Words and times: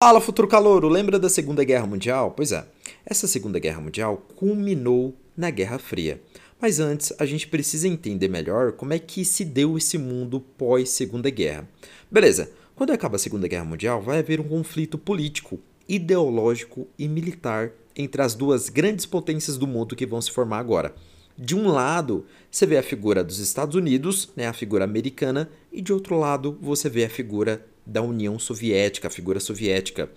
Fala, 0.00 0.20
futuro 0.20 0.46
calouro! 0.46 0.88
Lembra 0.88 1.18
da 1.18 1.28
Segunda 1.28 1.64
Guerra 1.64 1.84
Mundial? 1.84 2.30
Pois 2.30 2.52
é, 2.52 2.64
essa 3.04 3.26
Segunda 3.26 3.58
Guerra 3.58 3.80
Mundial 3.80 4.24
culminou 4.36 5.12
na 5.36 5.50
Guerra 5.50 5.76
Fria. 5.76 6.22
Mas 6.60 6.78
antes, 6.78 7.12
a 7.18 7.26
gente 7.26 7.48
precisa 7.48 7.88
entender 7.88 8.28
melhor 8.28 8.70
como 8.70 8.92
é 8.92 9.00
que 9.00 9.24
se 9.24 9.44
deu 9.44 9.76
esse 9.76 9.98
mundo 9.98 10.38
pós-Segunda 10.56 11.28
Guerra. 11.30 11.68
Beleza, 12.08 12.48
quando 12.76 12.92
acaba 12.92 13.16
a 13.16 13.18
Segunda 13.18 13.48
Guerra 13.48 13.64
Mundial, 13.64 14.00
vai 14.00 14.20
haver 14.20 14.38
um 14.38 14.44
conflito 14.44 14.96
político, 14.96 15.58
ideológico 15.88 16.86
e 16.96 17.08
militar 17.08 17.72
entre 17.96 18.22
as 18.22 18.36
duas 18.36 18.68
grandes 18.68 19.04
potências 19.04 19.58
do 19.58 19.66
mundo 19.66 19.96
que 19.96 20.06
vão 20.06 20.22
se 20.22 20.30
formar 20.30 20.60
agora. 20.60 20.94
De 21.36 21.56
um 21.56 21.66
lado, 21.66 22.24
você 22.48 22.66
vê 22.66 22.78
a 22.78 22.84
figura 22.84 23.24
dos 23.24 23.40
Estados 23.40 23.74
Unidos, 23.74 24.30
né, 24.36 24.46
a 24.46 24.52
figura 24.52 24.84
americana, 24.84 25.50
e 25.72 25.82
de 25.82 25.92
outro 25.92 26.16
lado, 26.16 26.56
você 26.60 26.88
vê 26.88 27.04
a 27.04 27.10
figura 27.10 27.66
da 27.88 28.02
União 28.02 28.38
Soviética, 28.38 29.08
a 29.08 29.10
figura 29.10 29.40
soviética. 29.40 30.10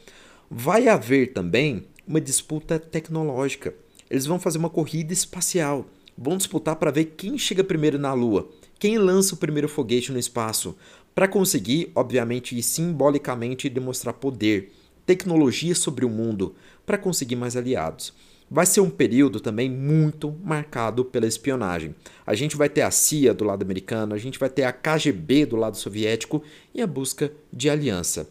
Vai 0.50 0.88
haver 0.88 1.34
também 1.34 1.86
uma 2.06 2.20
disputa 2.20 2.78
tecnológica. 2.78 3.74
Eles 4.10 4.26
vão 4.26 4.40
fazer 4.40 4.58
uma 4.58 4.70
corrida 4.70 5.14
espacial. 5.14 5.88
Vão 6.18 6.38
disputar 6.38 6.76
para 6.76 6.92
ver 6.92 7.06
quem 7.18 7.38
chega 7.38 7.64
primeiro 7.64 7.98
na 7.98 8.14
Lua, 8.14 8.50
quem 8.78 8.98
lança 8.98 9.34
o 9.34 9.38
primeiro 9.38 9.70
foguete 9.70 10.12
no 10.12 10.20
espaço, 10.20 10.76
para 11.16 11.28
conseguir, 11.28 11.92
obviamente 11.96 12.58
e 12.58 12.62
simbolicamente, 12.62 13.70
demonstrar 13.70 14.14
poder, 14.14 14.72
tecnologia 15.06 15.74
sobre 15.74 16.06
o 16.06 16.10
mundo, 16.10 16.54
para 16.86 16.98
conseguir 16.98 17.38
mais 17.38 17.56
aliados 17.56 18.14
vai 18.54 18.66
ser 18.66 18.82
um 18.82 18.90
período 18.90 19.40
também 19.40 19.70
muito 19.70 20.36
marcado 20.44 21.06
pela 21.06 21.26
espionagem. 21.26 21.96
A 22.28 22.36
gente 22.36 22.58
vai 22.58 22.68
ter 22.68 22.82
a 22.82 22.92
CIA 22.92 23.34
do 23.34 23.46
lado 23.46 23.64
americano, 23.64 24.14
a 24.14 24.18
gente 24.18 24.38
vai 24.38 24.50
ter 24.50 24.66
a 24.66 24.74
KGB 24.74 25.46
do 25.46 25.56
lado 25.56 25.78
soviético 25.78 26.44
e 26.76 26.82
a 26.82 26.88
busca 26.88 27.32
de 27.52 27.70
aliança. 27.70 28.30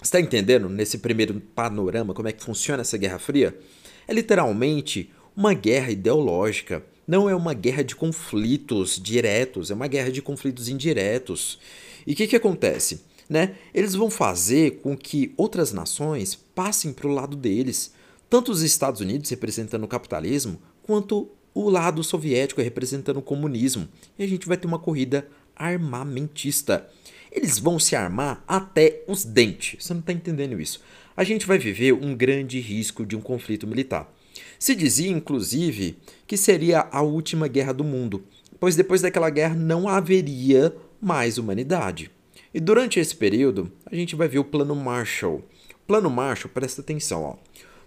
Está 0.00 0.20
entendendo 0.20 0.68
nesse 0.68 0.98
primeiro 0.98 1.40
panorama 1.52 2.14
como 2.14 2.28
é 2.28 2.32
que 2.32 2.44
funciona 2.44 2.82
essa 2.82 2.96
Guerra 2.96 3.18
Fria? 3.18 3.58
É 4.06 4.14
literalmente 4.14 5.10
uma 5.36 5.52
guerra 5.52 5.90
ideológica. 5.90 6.84
Não 7.04 7.28
é 7.28 7.34
uma 7.34 7.52
guerra 7.52 7.82
de 7.82 7.96
conflitos 7.96 9.00
diretos, 9.02 9.72
é 9.72 9.74
uma 9.74 9.88
guerra 9.88 10.12
de 10.12 10.22
conflitos 10.22 10.68
indiretos. 10.68 11.58
E 12.06 12.12
o 12.12 12.16
que, 12.16 12.28
que 12.28 12.36
acontece? 12.36 13.02
Né? 13.28 13.56
Eles 13.74 13.96
vão 13.96 14.10
fazer 14.10 14.80
com 14.80 14.96
que 14.96 15.34
outras 15.36 15.72
nações 15.72 16.36
passem 16.36 16.92
para 16.92 17.08
o 17.08 17.12
lado 17.12 17.36
deles 17.36 17.98
tanto 18.30 18.52
os 18.52 18.62
Estados 18.62 19.00
Unidos 19.00 19.28
representando 19.28 19.82
o 19.82 19.88
capitalismo, 19.88 20.62
quanto 20.84 21.28
o 21.52 21.68
lado 21.68 22.04
soviético 22.04 22.62
representando 22.62 23.16
o 23.16 23.22
comunismo. 23.22 23.88
E 24.16 24.22
a 24.22 24.28
gente 24.28 24.46
vai 24.46 24.56
ter 24.56 24.68
uma 24.68 24.78
corrida 24.78 25.26
armamentista. 25.56 26.88
Eles 27.30 27.58
vão 27.58 27.78
se 27.78 27.96
armar 27.96 28.42
até 28.46 29.02
os 29.08 29.24
dentes. 29.24 29.84
Você 29.84 29.92
não 29.92 30.00
está 30.00 30.12
entendendo 30.12 30.60
isso. 30.60 30.80
A 31.16 31.24
gente 31.24 31.44
vai 31.44 31.58
viver 31.58 31.92
um 31.92 32.14
grande 32.14 32.60
risco 32.60 33.04
de 33.04 33.16
um 33.16 33.20
conflito 33.20 33.66
militar. 33.66 34.12
Se 34.58 34.74
dizia, 34.76 35.10
inclusive, 35.10 35.98
que 36.26 36.36
seria 36.36 36.88
a 36.92 37.02
última 37.02 37.48
guerra 37.48 37.72
do 37.72 37.82
mundo, 37.82 38.24
pois 38.60 38.76
depois 38.76 39.02
daquela 39.02 39.28
guerra 39.28 39.54
não 39.54 39.88
haveria 39.88 40.74
mais 41.00 41.36
humanidade. 41.36 42.10
E 42.54 42.60
durante 42.60 43.00
esse 43.00 43.14
período, 43.14 43.70
a 43.86 43.94
gente 43.94 44.14
vai 44.14 44.28
ver 44.28 44.38
o 44.38 44.44
Plano 44.44 44.74
Marshall. 44.74 45.42
Plano 45.86 46.10
Marshall, 46.10 46.52
presta 46.52 46.80
atenção, 46.80 47.22
ó. 47.22 47.36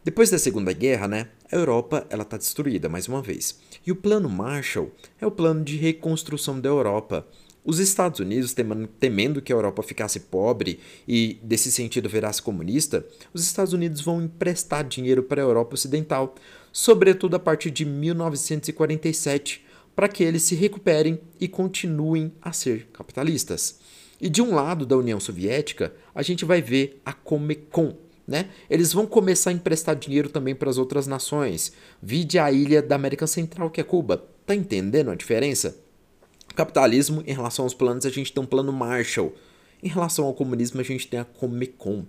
Depois 0.04 0.30
da 0.30 0.38
Segunda 0.38 0.74
Guerra, 0.74 1.08
né, 1.08 1.30
a 1.50 1.56
Europa 1.56 2.06
ela 2.10 2.24
está 2.24 2.36
destruída 2.36 2.90
mais 2.90 3.08
uma 3.08 3.22
vez. 3.22 3.58
E 3.86 3.92
o 3.92 3.96
Plano 3.96 4.30
Marshall 4.30 4.92
é 5.22 5.26
o 5.26 5.32
plano 5.32 5.64
de 5.64 5.78
reconstrução 5.78 6.60
da 6.60 6.68
Europa. 6.68 7.26
Os 7.64 7.80
Estados 7.80 8.20
Unidos, 8.20 8.54
temendo 9.00 9.42
que 9.42 9.54
a 9.54 9.56
Europa 9.56 9.82
ficasse 9.82 10.20
pobre 10.20 10.82
e, 11.08 11.40
desse 11.42 11.72
sentido, 11.72 12.10
virasse 12.10 12.42
comunista, 12.42 13.06
os 13.34 13.42
Estados 13.46 13.72
Unidos 13.72 14.02
vão 14.02 14.22
emprestar 14.22 14.86
dinheiro 14.86 15.24
para 15.24 15.42
a 15.42 15.46
Europa 15.46 15.76
Ocidental, 15.76 16.36
sobretudo 16.74 17.38
a 17.38 17.40
partir 17.40 17.72
de 17.72 17.86
1947, 17.86 19.66
para 19.96 20.10
que 20.10 20.22
eles 20.22 20.44
se 20.44 20.56
recuperem 20.56 21.18
e 21.40 21.48
continuem 21.48 22.34
a 22.42 22.52
ser 22.52 22.88
capitalistas. 22.92 23.80
E 24.20 24.28
de 24.28 24.42
um 24.42 24.54
lado 24.54 24.86
da 24.86 24.98
União 24.98 25.20
Soviética, 25.20 25.94
a 26.14 26.22
gente 26.22 26.44
vai 26.44 26.62
ver 26.62 27.02
a 27.06 27.14
Comecon, 27.14 27.96
né? 28.28 28.50
Eles 28.70 28.94
vão 28.94 29.06
começar 29.06 29.50
a 29.50 29.54
emprestar 29.54 29.96
dinheiro 29.96 30.30
também 30.30 30.56
para 30.56 30.70
as 30.70 30.78
outras 30.78 31.08
nações. 31.08 31.74
Vide 32.02 32.40
a 32.40 32.52
ilha 32.52 32.82
da 32.82 32.96
América 32.96 33.28
Central, 33.28 33.70
que 33.70 33.82
é 33.82 33.84
Cuba. 33.84 34.26
Tá 34.46 34.56
entendendo 34.56 35.12
a 35.12 35.16
diferença? 35.16 35.78
Capitalismo, 36.56 37.24
em 37.26 37.34
relação 37.34 37.66
aos 37.66 37.74
planos, 37.74 38.06
a 38.06 38.10
gente 38.10 38.32
tem 38.32 38.44
um 38.44 38.48
plano 38.48 38.72
Marshall. 38.72 39.34
Em 39.82 39.88
relação 39.88 40.26
ao 40.26 40.34
comunismo, 40.34 40.80
a 40.80 40.84
gente 40.84 41.08
tem 41.08 41.20
a 41.20 41.26
Comecon. 41.26 42.06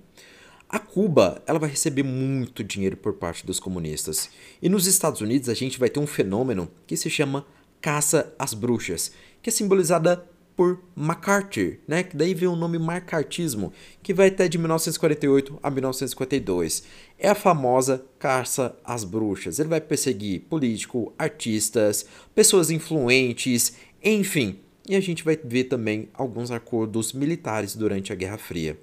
A 0.68 0.78
Cuba, 0.78 1.42
ela 1.46 1.58
vai 1.58 1.70
receber 1.70 2.02
muito 2.02 2.64
dinheiro 2.64 2.96
por 2.96 3.14
parte 3.14 3.46
dos 3.46 3.60
comunistas. 3.60 4.28
E 4.60 4.68
nos 4.68 4.86
Estados 4.86 5.20
Unidos, 5.20 5.48
a 5.48 5.54
gente 5.54 5.78
vai 5.78 5.88
ter 5.88 6.00
um 6.00 6.06
fenômeno 6.06 6.70
que 6.86 6.96
se 6.96 7.08
chama 7.10 7.46
caça 7.80 8.32
às 8.38 8.54
bruxas, 8.54 9.12
que 9.42 9.50
é 9.50 9.52
simbolizada 9.52 10.26
por 10.56 10.80
MacArthur, 10.94 11.78
né? 11.86 12.02
Que 12.02 12.16
daí 12.16 12.32
vem 12.32 12.48
o 12.48 12.56
nome 12.56 12.78
macartismo, 12.78 13.72
que 14.02 14.14
vai 14.14 14.28
até 14.28 14.48
de 14.48 14.56
1948 14.58 15.58
a 15.62 15.70
1952. 15.70 16.84
É 17.18 17.28
a 17.28 17.34
famosa 17.34 18.04
caça 18.18 18.76
às 18.84 19.04
bruxas. 19.04 19.58
Ele 19.58 19.68
vai 19.68 19.80
perseguir 19.80 20.42
político, 20.42 21.12
artistas, 21.18 22.06
pessoas 22.34 22.70
influentes, 22.70 23.76
enfim. 24.02 24.60
E 24.88 24.94
a 24.94 25.00
gente 25.00 25.24
vai 25.24 25.36
ver 25.42 25.64
também 25.64 26.08
alguns 26.14 26.50
acordos 26.50 27.12
militares 27.12 27.74
durante 27.74 28.12
a 28.12 28.16
Guerra 28.16 28.38
Fria. 28.38 28.78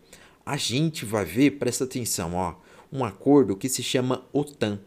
A 0.45 0.57
gente 0.57 1.05
vai 1.05 1.23
ver, 1.23 1.51
presta 1.51 1.83
atenção, 1.83 2.33
ó, 2.33 2.55
um 2.91 3.05
acordo 3.05 3.55
que 3.55 3.69
se 3.69 3.83
chama 3.83 4.25
OTAN. 4.33 4.79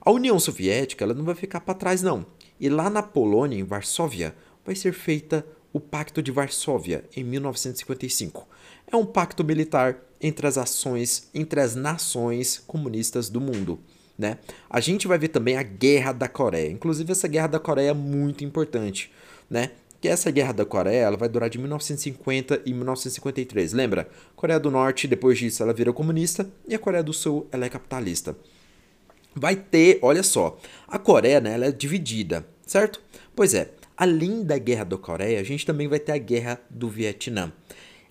A 0.00 0.10
União 0.10 0.38
Soviética 0.40 1.04
ela 1.04 1.14
não 1.14 1.24
vai 1.24 1.34
ficar 1.34 1.60
para 1.60 1.74
trás 1.74 2.02
não. 2.02 2.26
E 2.58 2.68
lá 2.68 2.88
na 2.88 3.02
Polônia, 3.02 3.58
em 3.58 3.64
Varsóvia, 3.64 4.34
vai 4.64 4.74
ser 4.74 4.92
feita 4.92 5.46
o 5.72 5.80
Pacto 5.80 6.22
de 6.22 6.30
Varsóvia, 6.30 7.04
em 7.16 7.24
1955. 7.24 8.46
É 8.90 8.96
um 8.96 9.06
pacto 9.06 9.42
militar 9.42 9.98
entre 10.20 10.46
as 10.46 10.58
ações, 10.58 11.28
entre 11.34 11.60
as 11.60 11.74
nações 11.74 12.62
comunistas 12.66 13.28
do 13.28 13.40
mundo. 13.40 13.80
Né? 14.18 14.38
A 14.68 14.80
gente 14.80 15.08
vai 15.08 15.18
ver 15.18 15.28
também 15.28 15.56
a 15.56 15.62
Guerra 15.62 16.12
da 16.12 16.28
Coreia. 16.28 16.70
Inclusive, 16.70 17.10
essa 17.10 17.26
Guerra 17.26 17.46
da 17.46 17.58
Coreia 17.58 17.90
é 17.90 17.94
muito 17.94 18.44
importante. 18.44 19.10
Né? 19.48 19.70
Que 20.00 20.08
essa 20.08 20.30
Guerra 20.30 20.52
da 20.52 20.64
Coreia 20.64 21.02
ela 21.02 21.16
vai 21.16 21.28
durar 21.28 21.48
de 21.48 21.58
1950 21.58 22.62
e 22.66 22.72
1953. 22.72 23.72
Lembra? 23.72 24.08
Coreia 24.36 24.60
do 24.60 24.70
Norte, 24.70 25.08
depois 25.08 25.38
disso, 25.38 25.62
ela 25.62 25.72
vira 25.72 25.92
comunista 25.92 26.48
e 26.68 26.74
a 26.74 26.78
Coreia 26.78 27.02
do 27.02 27.12
Sul 27.12 27.46
ela 27.50 27.64
é 27.64 27.68
capitalista. 27.68 28.36
Vai 29.34 29.56
ter, 29.56 29.98
olha 30.02 30.22
só, 30.22 30.58
a 30.86 30.98
Coreia 30.98 31.40
né, 31.40 31.54
ela 31.54 31.66
é 31.66 31.72
dividida, 31.72 32.46
certo? 32.66 33.00
Pois 33.34 33.54
é, 33.54 33.70
Além 33.96 34.42
da 34.44 34.58
guerra 34.58 34.84
da 34.84 34.96
Coreia, 34.96 35.40
a 35.40 35.44
gente 35.44 35.66
também 35.66 35.88
vai 35.88 35.98
ter 35.98 36.12
a 36.12 36.18
guerra 36.18 36.60
do 36.70 36.88
Vietnã. 36.88 37.52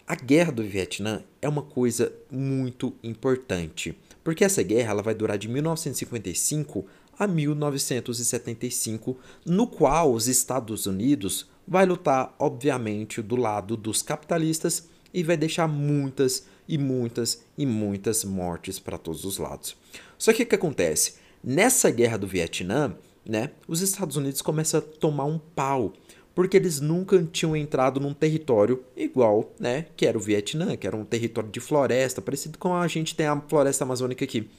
A 0.08 0.16
guerra 0.16 0.52
do 0.52 0.64
Vietnã 0.64 1.24
é 1.42 1.48
uma 1.48 1.62
coisa 1.62 2.12
muito 2.30 2.94
importante, 3.04 3.98
porque 4.24 4.44
essa 4.44 4.62
guerra 4.62 4.92
ela 4.92 5.02
vai 5.02 5.16
durar 5.16 5.38
de 5.38 5.48
1955 5.48 6.86
a 7.18 7.28
1975, 7.28 9.18
no 9.46 9.68
qual 9.68 10.14
os 10.14 10.28
Estados 10.28 10.86
Unidos 10.86 11.50
vai 11.68 11.86
lutar, 11.86 12.36
obviamente, 12.40 13.22
do 13.22 13.36
lado 13.36 13.78
dos 13.78 14.02
capitalistas 14.02 14.90
e 15.14 15.24
vai 15.24 15.38
deixar 15.38 15.68
muitas 15.68 16.46
e 16.68 16.78
muitas 16.78 17.44
e 17.58 17.66
muitas 17.66 18.24
mortes 18.24 18.80
para 18.80 18.98
todos 18.98 19.24
os 19.24 19.38
lados. 19.38 19.76
Só 20.18 20.34
que 20.34 20.44
o 20.44 20.46
que 20.46 20.56
acontece? 20.56 21.16
Nessa 21.44 21.90
guerra 21.90 22.18
do 22.18 22.28
Vietnã, 22.28 22.96
né, 23.26 23.52
os 23.68 23.82
Estados 23.82 24.16
Unidos 24.16 24.42
começam 24.42 24.80
a 24.80 24.84
tomar 24.84 25.26
um 25.26 25.38
pau, 25.38 25.94
porque 26.34 26.58
eles 26.58 26.80
nunca 26.80 27.22
tinham 27.32 27.56
entrado 27.56 28.00
num 28.00 28.14
território 28.14 28.84
igual, 28.96 29.54
né, 29.60 29.86
que 29.96 30.06
era 30.06 30.18
o 30.18 30.22
Vietnã, 30.22 30.76
que 30.76 30.88
era 30.88 30.96
um 30.96 31.06
território 31.06 31.50
de 31.50 31.60
floresta, 31.60 32.22
parecido 32.22 32.58
com 32.58 32.74
a 32.74 32.88
gente 32.88 33.16
tem 33.16 33.28
a 33.28 33.40
floresta 33.42 33.84
amazônica 33.84 34.24
aqui. 34.24 34.50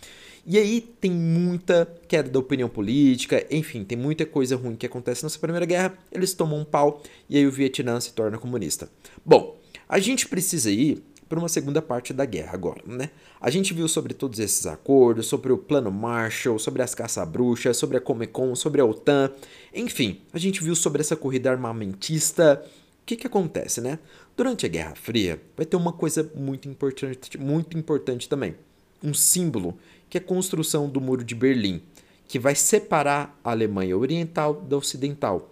E 0.45 0.59
aí 0.59 0.81
tem 0.81 1.11
muita 1.11 1.87
queda 2.09 2.29
da 2.29 2.39
opinião 2.39 2.69
política, 2.69 3.47
enfim, 3.49 3.85
tem 3.85 3.97
muita 3.97 4.27
coisa 4.27 4.57
ruim 4.57 4.75
que 4.75 4.87
acontece 4.87 5.23
nessa 5.23 5.39
Primeira 5.39 5.65
Guerra, 5.65 5.97
eles 6.11 6.35
tomam 6.35 6.59
um 6.59 6.65
pau 6.65 7.01
e 7.29 7.37
aí 7.37 7.47
o 7.47 7.51
Vietnã 7.51 8.01
se 8.01 8.13
torna 8.13 8.39
comunista. 8.39 8.91
Bom, 9.25 9.57
a 9.89 10.01
gente 10.01 10.27
precisa 10.27 10.71
ir 10.71 11.03
para 11.33 11.39
uma 11.39 11.49
segunda 11.49 11.81
parte 11.81 12.13
da 12.13 12.27
guerra 12.27 12.53
agora, 12.53 12.83
né? 12.85 13.09
A 13.41 13.49
gente 13.49 13.73
viu 13.73 13.89
sobre 13.89 14.13
todos 14.13 14.39
esses 14.39 14.67
acordos, 14.67 15.25
sobre 15.29 15.51
o 15.51 15.57
plano 15.57 15.91
Marshall, 15.91 16.59
sobre 16.59 16.83
as 16.83 16.95
caça-bruxas, 16.95 17.75
sobre 17.79 17.97
a 17.97 18.01
Comecon, 18.03 18.55
sobre 18.55 18.83
a 18.83 18.85
OTAN, 18.85 19.31
enfim, 19.73 20.21
a 20.31 20.39
gente 20.39 20.63
viu 20.63 20.77
sobre 20.77 21.01
essa 21.01 21.17
corrida 21.17 21.51
armamentista. 21.51 22.63
O 23.01 23.07
que 23.07 23.17
que 23.17 23.27
acontece, 23.27 23.81
né? 23.81 23.99
Durante 24.37 24.67
a 24.67 24.69
Guerra 24.69 24.95
Fria, 24.95 25.41
vai 25.57 25.65
ter 25.65 25.75
uma 25.75 25.95
coisa 25.95 26.31
muito 26.35 26.69
importante, 26.69 27.39
muito 27.39 27.79
importante 27.79 28.29
também, 28.29 28.55
um 29.03 29.15
símbolo, 29.15 29.79
que 30.11 30.19
é 30.19 30.21
a 30.21 30.25
construção 30.25 30.87
do 30.87 31.01
Muro 31.01 31.25
de 31.25 31.35
Berlim, 31.35 31.81
que 32.29 32.39
vai 32.39 32.55
separar 32.55 33.41
a 33.43 33.53
Alemanha 33.53 33.97
Oriental 33.97 34.53
da 34.53 34.77
Ocidental, 34.77 35.51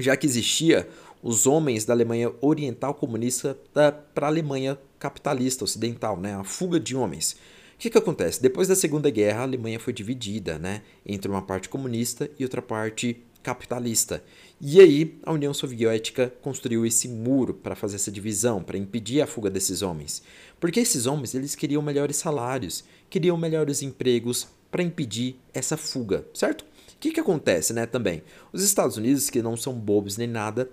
já 0.00 0.16
que 0.16 0.26
existia 0.26 0.88
os 1.22 1.46
homens 1.46 1.84
da 1.84 1.94
Alemanha 1.94 2.32
Oriental 2.40 2.92
comunista 2.92 3.56
para 3.72 4.04
a 4.22 4.26
Alemanha 4.26 4.76
capitalista 4.98 5.64
ocidental, 5.64 6.18
né? 6.18 6.34
a 6.34 6.44
fuga 6.44 6.78
de 6.80 6.96
homens. 6.96 7.36
O 7.76 7.78
que, 7.78 7.90
que 7.90 7.98
acontece? 7.98 8.40
Depois 8.40 8.68
da 8.68 8.74
Segunda 8.74 9.10
Guerra, 9.10 9.40
a 9.40 9.42
Alemanha 9.42 9.78
foi 9.78 9.92
dividida 9.92 10.58
né, 10.58 10.82
entre 11.04 11.30
uma 11.30 11.42
parte 11.42 11.68
comunista 11.68 12.30
e 12.38 12.42
outra 12.42 12.62
parte 12.62 13.22
capitalista. 13.42 14.24
E 14.60 14.80
aí 14.80 15.18
a 15.22 15.32
União 15.32 15.52
Soviética 15.52 16.32
construiu 16.40 16.86
esse 16.86 17.06
muro 17.06 17.52
para 17.52 17.76
fazer 17.76 17.96
essa 17.96 18.10
divisão, 18.10 18.62
para 18.62 18.78
impedir 18.78 19.20
a 19.20 19.26
fuga 19.26 19.50
desses 19.50 19.82
homens. 19.82 20.22
Porque 20.58 20.80
esses 20.80 21.04
homens 21.04 21.34
eles 21.34 21.54
queriam 21.54 21.82
melhores 21.82 22.16
salários, 22.16 22.82
queriam 23.10 23.36
melhores 23.36 23.82
empregos 23.82 24.48
para 24.70 24.82
impedir 24.82 25.38
essa 25.52 25.76
fuga, 25.76 26.26
certo? 26.32 26.62
O 26.62 26.98
que, 26.98 27.12
que 27.12 27.20
acontece 27.20 27.74
né, 27.74 27.84
também? 27.84 28.22
Os 28.52 28.62
Estados 28.62 28.96
Unidos, 28.96 29.28
que 29.28 29.42
não 29.42 29.56
são 29.56 29.74
bobos 29.74 30.16
nem 30.16 30.26
nada, 30.26 30.70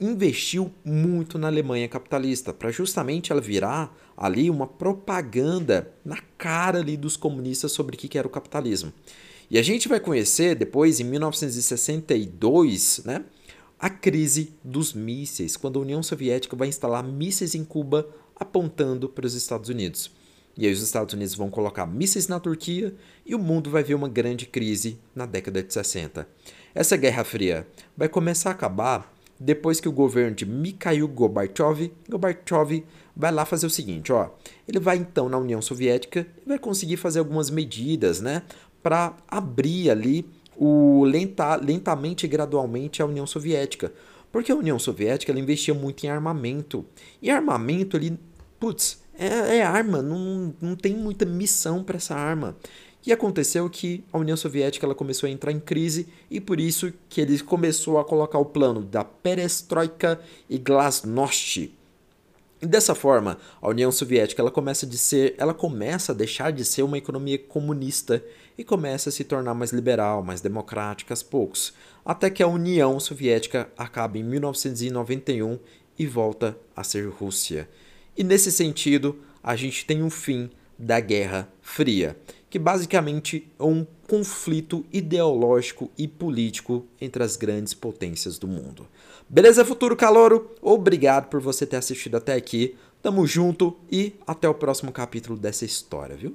investiu 0.00 0.72
muito 0.84 1.38
na 1.38 1.48
Alemanha 1.48 1.88
capitalista 1.88 2.52
para 2.52 2.70
justamente 2.70 3.32
ela 3.32 3.40
virar 3.40 3.96
ali 4.16 4.48
uma 4.50 4.66
propaganda 4.66 5.92
na 6.04 6.18
cara 6.36 6.78
ali 6.78 6.96
dos 6.96 7.16
comunistas 7.16 7.72
sobre 7.72 7.96
o 7.96 7.98
que 7.98 8.18
era 8.18 8.26
o 8.26 8.30
capitalismo. 8.30 8.92
E 9.50 9.58
a 9.58 9.62
gente 9.62 9.88
vai 9.88 9.98
conhecer 9.98 10.54
depois, 10.54 11.00
em 11.00 11.04
1962, 11.04 13.02
né, 13.04 13.24
a 13.78 13.88
crise 13.88 14.52
dos 14.62 14.92
mísseis, 14.92 15.56
quando 15.56 15.78
a 15.78 15.82
União 15.82 16.02
Soviética 16.02 16.54
vai 16.54 16.68
instalar 16.68 17.02
mísseis 17.02 17.54
em 17.54 17.64
Cuba 17.64 18.06
apontando 18.36 19.08
para 19.08 19.26
os 19.26 19.34
Estados 19.34 19.68
Unidos. 19.68 20.10
E 20.56 20.66
aí 20.66 20.72
os 20.72 20.82
Estados 20.82 21.14
Unidos 21.14 21.34
vão 21.34 21.50
colocar 21.50 21.86
mísseis 21.86 22.26
na 22.26 22.40
Turquia 22.40 22.94
e 23.24 23.34
o 23.34 23.38
mundo 23.38 23.70
vai 23.70 23.82
ver 23.82 23.94
uma 23.94 24.08
grande 24.08 24.44
crise 24.44 24.98
na 25.14 25.24
década 25.24 25.62
de 25.62 25.72
60. 25.72 26.28
Essa 26.74 26.96
Guerra 26.96 27.24
Fria 27.24 27.66
vai 27.96 28.08
começar 28.08 28.50
a 28.50 28.52
acabar 28.52 29.14
depois 29.38 29.80
que 29.80 29.88
o 29.88 29.92
governo 29.92 30.34
de 30.34 30.44
Mikhail 30.44 31.06
Gorbachev, 31.06 31.92
Gorbachev 32.08 32.84
vai 33.14 33.32
lá 33.32 33.44
fazer 33.44 33.66
o 33.66 33.70
seguinte, 33.70 34.12
ó, 34.12 34.30
ele 34.66 34.78
vai 34.78 34.96
então 34.96 35.28
na 35.28 35.38
União 35.38 35.60
Soviética 35.60 36.26
e 36.44 36.48
vai 36.48 36.58
conseguir 36.58 36.96
fazer 36.96 37.18
algumas 37.18 37.50
medidas, 37.50 38.20
né, 38.20 38.42
para 38.82 39.16
abrir 39.28 39.90
ali 39.90 40.28
o 40.56 41.04
lenta, 41.04 41.56
lentamente 41.56 42.26
e 42.26 42.28
gradualmente 42.28 43.00
a 43.00 43.06
União 43.06 43.26
Soviética. 43.26 43.92
Porque 44.30 44.52
a 44.52 44.56
União 44.56 44.78
Soviética 44.78 45.32
ela 45.32 45.40
investia 45.40 45.72
muito 45.72 46.04
em 46.04 46.08
armamento. 46.08 46.84
E 47.22 47.30
armamento 47.30 47.96
ali, 47.96 48.18
putz, 48.58 49.02
é, 49.18 49.58
é 49.58 49.62
arma, 49.62 50.02
não, 50.02 50.54
não 50.60 50.76
tem 50.76 50.94
muita 50.94 51.24
missão 51.24 51.82
para 51.82 51.96
essa 51.96 52.14
arma. 52.14 52.56
E 53.06 53.12
aconteceu 53.12 53.68
que 53.70 54.04
a 54.12 54.18
União 54.18 54.36
Soviética 54.36 54.84
ela 54.84 54.94
começou 54.94 55.26
a 55.26 55.30
entrar 55.30 55.52
em 55.52 55.60
crise 55.60 56.08
e 56.30 56.40
por 56.40 56.60
isso 56.60 56.92
que 57.08 57.20
ele 57.20 57.38
começou 57.38 57.98
a 57.98 58.04
colocar 58.04 58.38
o 58.38 58.44
plano 58.44 58.82
da 58.82 59.04
perestroika 59.04 60.20
e 60.48 60.58
glasnost. 60.58 61.72
E 62.60 62.66
dessa 62.66 62.94
forma, 62.94 63.38
a 63.62 63.68
União 63.68 63.90
Soviética 63.92 64.42
ela 64.42 64.50
começa, 64.50 64.84
de 64.84 64.98
ser, 64.98 65.34
ela 65.38 65.54
começa 65.54 66.10
a 66.10 66.14
deixar 66.14 66.50
de 66.50 66.64
ser 66.64 66.82
uma 66.82 66.98
economia 66.98 67.38
comunista 67.38 68.22
e 68.56 68.64
começa 68.64 69.10
a 69.10 69.12
se 69.12 69.22
tornar 69.22 69.54
mais 69.54 69.70
liberal, 69.70 70.24
mais 70.24 70.40
democrática 70.40 71.12
aos 71.12 71.22
poucos, 71.22 71.72
até 72.04 72.28
que 72.28 72.42
a 72.42 72.48
União 72.48 72.98
Soviética 72.98 73.70
acaba 73.78 74.18
em 74.18 74.24
1991 74.24 75.56
e 75.96 76.04
volta 76.04 76.58
a 76.74 76.82
ser 76.82 77.08
Rússia. 77.08 77.68
E 78.16 78.24
nesse 78.24 78.50
sentido, 78.50 79.20
a 79.40 79.54
gente 79.54 79.86
tem 79.86 80.02
um 80.02 80.10
fim 80.10 80.50
da 80.76 80.98
Guerra 80.98 81.48
Fria 81.62 82.16
que 82.50 82.58
basicamente 82.58 83.50
é 83.58 83.62
um 83.62 83.86
conflito 84.06 84.84
ideológico 84.92 85.90
e 85.98 86.08
político 86.08 86.86
entre 87.00 87.22
as 87.22 87.36
grandes 87.36 87.74
potências 87.74 88.38
do 88.38 88.48
mundo. 88.48 88.86
Beleza, 89.28 89.64
futuro 89.64 89.94
calouro? 89.94 90.54
Obrigado 90.62 91.28
por 91.28 91.40
você 91.40 91.66
ter 91.66 91.76
assistido 91.76 92.16
até 92.16 92.34
aqui. 92.34 92.74
Tamo 93.02 93.26
junto 93.26 93.76
e 93.90 94.14
até 94.26 94.48
o 94.48 94.54
próximo 94.54 94.90
capítulo 94.90 95.38
dessa 95.38 95.64
história, 95.64 96.16
viu? 96.16 96.34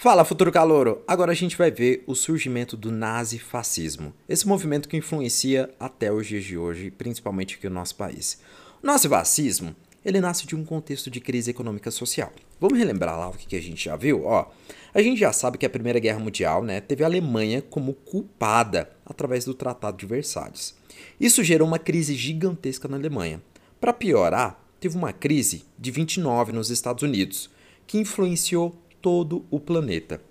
Fala, 0.00 0.24
futuro 0.24 0.52
calouro! 0.52 1.02
Agora 1.08 1.32
a 1.32 1.34
gente 1.34 1.56
vai 1.58 1.72
ver 1.72 2.04
o 2.06 2.14
surgimento 2.14 2.76
do 2.76 2.92
nazifascismo, 2.92 4.14
esse 4.28 4.46
movimento 4.46 4.88
que 4.88 4.96
influencia 4.96 5.74
até 5.78 6.12
os 6.12 6.24
dias 6.24 6.44
de 6.44 6.56
hoje, 6.56 6.92
principalmente 6.92 7.56
aqui 7.56 7.68
no 7.68 7.74
nosso 7.74 7.96
país. 7.96 8.40
O 8.80 8.86
nazifascismo 8.86 9.74
ele 10.08 10.22
nasce 10.22 10.46
de 10.46 10.56
um 10.56 10.64
contexto 10.64 11.10
de 11.10 11.20
crise 11.20 11.50
econômica 11.50 11.90
social. 11.90 12.32
Vamos 12.58 12.78
relembrar 12.78 13.18
lá 13.18 13.28
o 13.28 13.32
que 13.32 13.54
a 13.54 13.60
gente 13.60 13.84
já 13.84 13.94
viu? 13.94 14.24
Ó, 14.24 14.46
a 14.94 15.02
gente 15.02 15.20
já 15.20 15.32
sabe 15.34 15.58
que 15.58 15.66
a 15.66 15.70
Primeira 15.70 15.98
Guerra 15.98 16.18
Mundial 16.18 16.64
né, 16.64 16.80
teve 16.80 17.04
a 17.04 17.06
Alemanha 17.06 17.60
como 17.60 17.92
culpada 17.92 18.90
através 19.04 19.44
do 19.44 19.52
Tratado 19.52 19.98
de 19.98 20.06
Versalhes. 20.06 20.74
Isso 21.20 21.44
gerou 21.44 21.68
uma 21.68 21.78
crise 21.78 22.14
gigantesca 22.14 22.88
na 22.88 22.96
Alemanha. 22.96 23.42
Para 23.78 23.92
piorar, 23.92 24.58
teve 24.80 24.96
uma 24.96 25.12
crise 25.12 25.66
de 25.78 25.90
29 25.90 26.52
nos 26.52 26.70
Estados 26.70 27.02
Unidos, 27.02 27.50
que 27.86 27.98
influenciou 27.98 28.74
todo 29.02 29.44
o 29.50 29.60
planeta. 29.60 30.22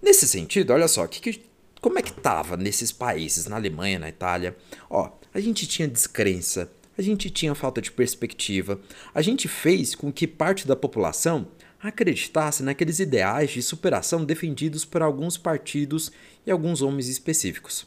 Nesse 0.00 0.26
sentido, 0.26 0.72
olha 0.72 0.88
só, 0.88 1.06
que, 1.06 1.20
que, 1.20 1.42
como 1.80 1.98
é 1.98 2.02
que 2.02 2.10
estava 2.10 2.56
nesses 2.56 2.90
países, 2.90 3.46
na 3.46 3.56
Alemanha, 3.56 3.98
na 3.98 4.08
Itália? 4.08 4.56
Ó, 4.88 5.10
a 5.34 5.40
gente 5.40 5.66
tinha 5.66 5.86
descrença, 5.86 6.70
a 6.96 7.02
gente 7.02 7.28
tinha 7.28 7.54
falta 7.54 7.80
de 7.82 7.92
perspectiva, 7.92 8.80
a 9.14 9.20
gente 9.20 9.48
fez 9.48 9.94
com 9.94 10.12
que 10.12 10.26
parte 10.26 10.66
da 10.66 10.74
população 10.74 11.48
acreditasse 11.80 12.62
naqueles 12.62 12.98
ideais 12.98 13.50
de 13.50 13.62
superação 13.62 14.24
defendidos 14.24 14.84
por 14.84 15.02
alguns 15.02 15.36
partidos 15.36 16.10
e 16.46 16.50
alguns 16.50 16.80
homens 16.80 17.08
específicos. 17.08 17.86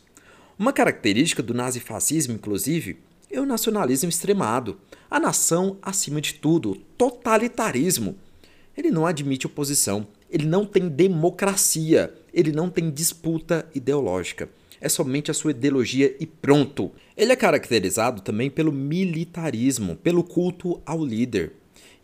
Uma 0.58 0.72
característica 0.72 1.42
do 1.42 1.54
nazifascismo, 1.54 2.34
inclusive, 2.34 3.00
é 3.32 3.40
o 3.40 3.46
nacionalismo 3.46 4.10
extremado, 4.10 4.80
a 5.10 5.20
nação 5.20 5.78
acima 5.82 6.22
de 6.22 6.36
tudo, 6.36 6.76
totalitarismo. 6.98 8.16
Ele 8.78 8.92
não 8.92 9.06
admite 9.06 9.48
oposição, 9.48 10.08
ele 10.30 10.46
não 10.46 10.66
tem 10.66 10.88
democracia, 10.88 12.14
ele 12.34 12.52
não 12.52 12.70
tem 12.70 12.92
disputa 12.92 13.68
ideológica 13.74 14.50
é 14.82 14.90
somente 14.90 15.30
a 15.30 15.34
sua 15.34 15.52
ideologia 15.52 16.16
e 16.20 16.26
pronto. 16.26 16.92
Ele 17.16 17.32
é 17.32 17.36
caracterizado 17.36 18.22
também 18.22 18.50
pelo 18.50 18.72
militarismo, 18.72 19.96
pelo 19.96 20.24
culto 20.24 20.82
ao 20.86 21.04
líder. 21.04 21.54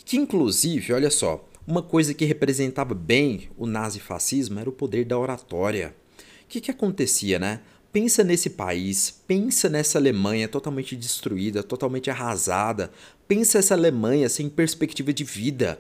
Que 0.04 0.18
inclusive, 0.18 0.94
olha 0.94 1.10
só, 1.10 1.48
uma 1.68 1.82
coisa 1.82 2.14
que 2.14 2.26
representava 2.26 2.94
bem 2.94 3.50
o 3.58 3.66
nazifascismo 3.66 4.60
era 4.60 4.70
o 4.70 4.74
poder 4.74 5.06
da 5.06 5.18
oratória. 5.18 5.96
O 6.44 6.48
que, 6.48 6.62
que 6.62 6.70
acontecia, 6.70 7.40
né? 7.40 7.62
Pensa 7.92 8.24
nesse 8.24 8.52
país, 8.52 9.10
pensa 9.26 9.70
nessa 9.70 9.98
Alemanha 9.98 10.48
totalmente 10.48 10.96
destruída, 10.96 11.64
totalmente 11.64 12.10
arrasada. 12.10 12.92
Pensa 13.28 13.58
essa 13.58 13.74
Alemanha 13.74 14.28
sem 14.30 14.50
perspectiva 14.50 15.14
de 15.14 15.24
vida. 15.24 15.80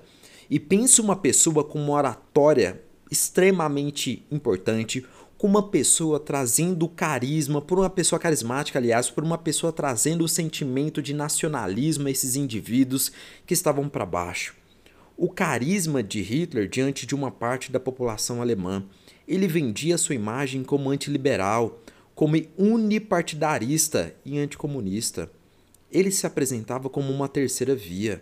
E 0.49 0.59
pensa 0.59 1.01
uma 1.01 1.15
pessoa 1.15 1.63
com 1.63 1.77
uma 1.77 1.93
oratória 1.93 2.81
extremamente 3.11 4.25
importante, 4.31 5.05
com 5.45 5.49
uma 5.49 5.61
pessoa 5.61 6.19
trazendo 6.19 6.89
carisma, 6.89 7.61
por 7.61 7.77
uma 7.77 7.87
pessoa 7.87 8.19
carismática, 8.19 8.79
aliás, 8.79 9.11
por 9.11 9.23
uma 9.23 9.37
pessoa 9.37 9.71
trazendo 9.71 10.23
o 10.23 10.27
sentimento 10.27 11.03
de 11.03 11.13
nacionalismo 11.13 12.07
a 12.07 12.09
esses 12.09 12.35
indivíduos 12.35 13.11
que 13.45 13.53
estavam 13.53 13.87
para 13.87 14.07
baixo. 14.07 14.55
O 15.15 15.29
carisma 15.29 16.01
de 16.01 16.19
Hitler 16.19 16.67
diante 16.67 17.05
de 17.05 17.13
uma 17.13 17.29
parte 17.29 17.71
da 17.71 17.79
população 17.79 18.41
alemã. 18.41 18.83
Ele 19.27 19.47
vendia 19.47 19.99
sua 19.99 20.15
imagem 20.15 20.63
como 20.63 20.89
antiliberal, 20.89 21.79
como 22.15 22.41
unipartidarista 22.57 24.15
e 24.25 24.39
anticomunista. 24.39 25.29
Ele 25.91 26.09
se 26.09 26.25
apresentava 26.25 26.89
como 26.89 27.13
uma 27.13 27.29
terceira 27.29 27.75
via. 27.75 28.19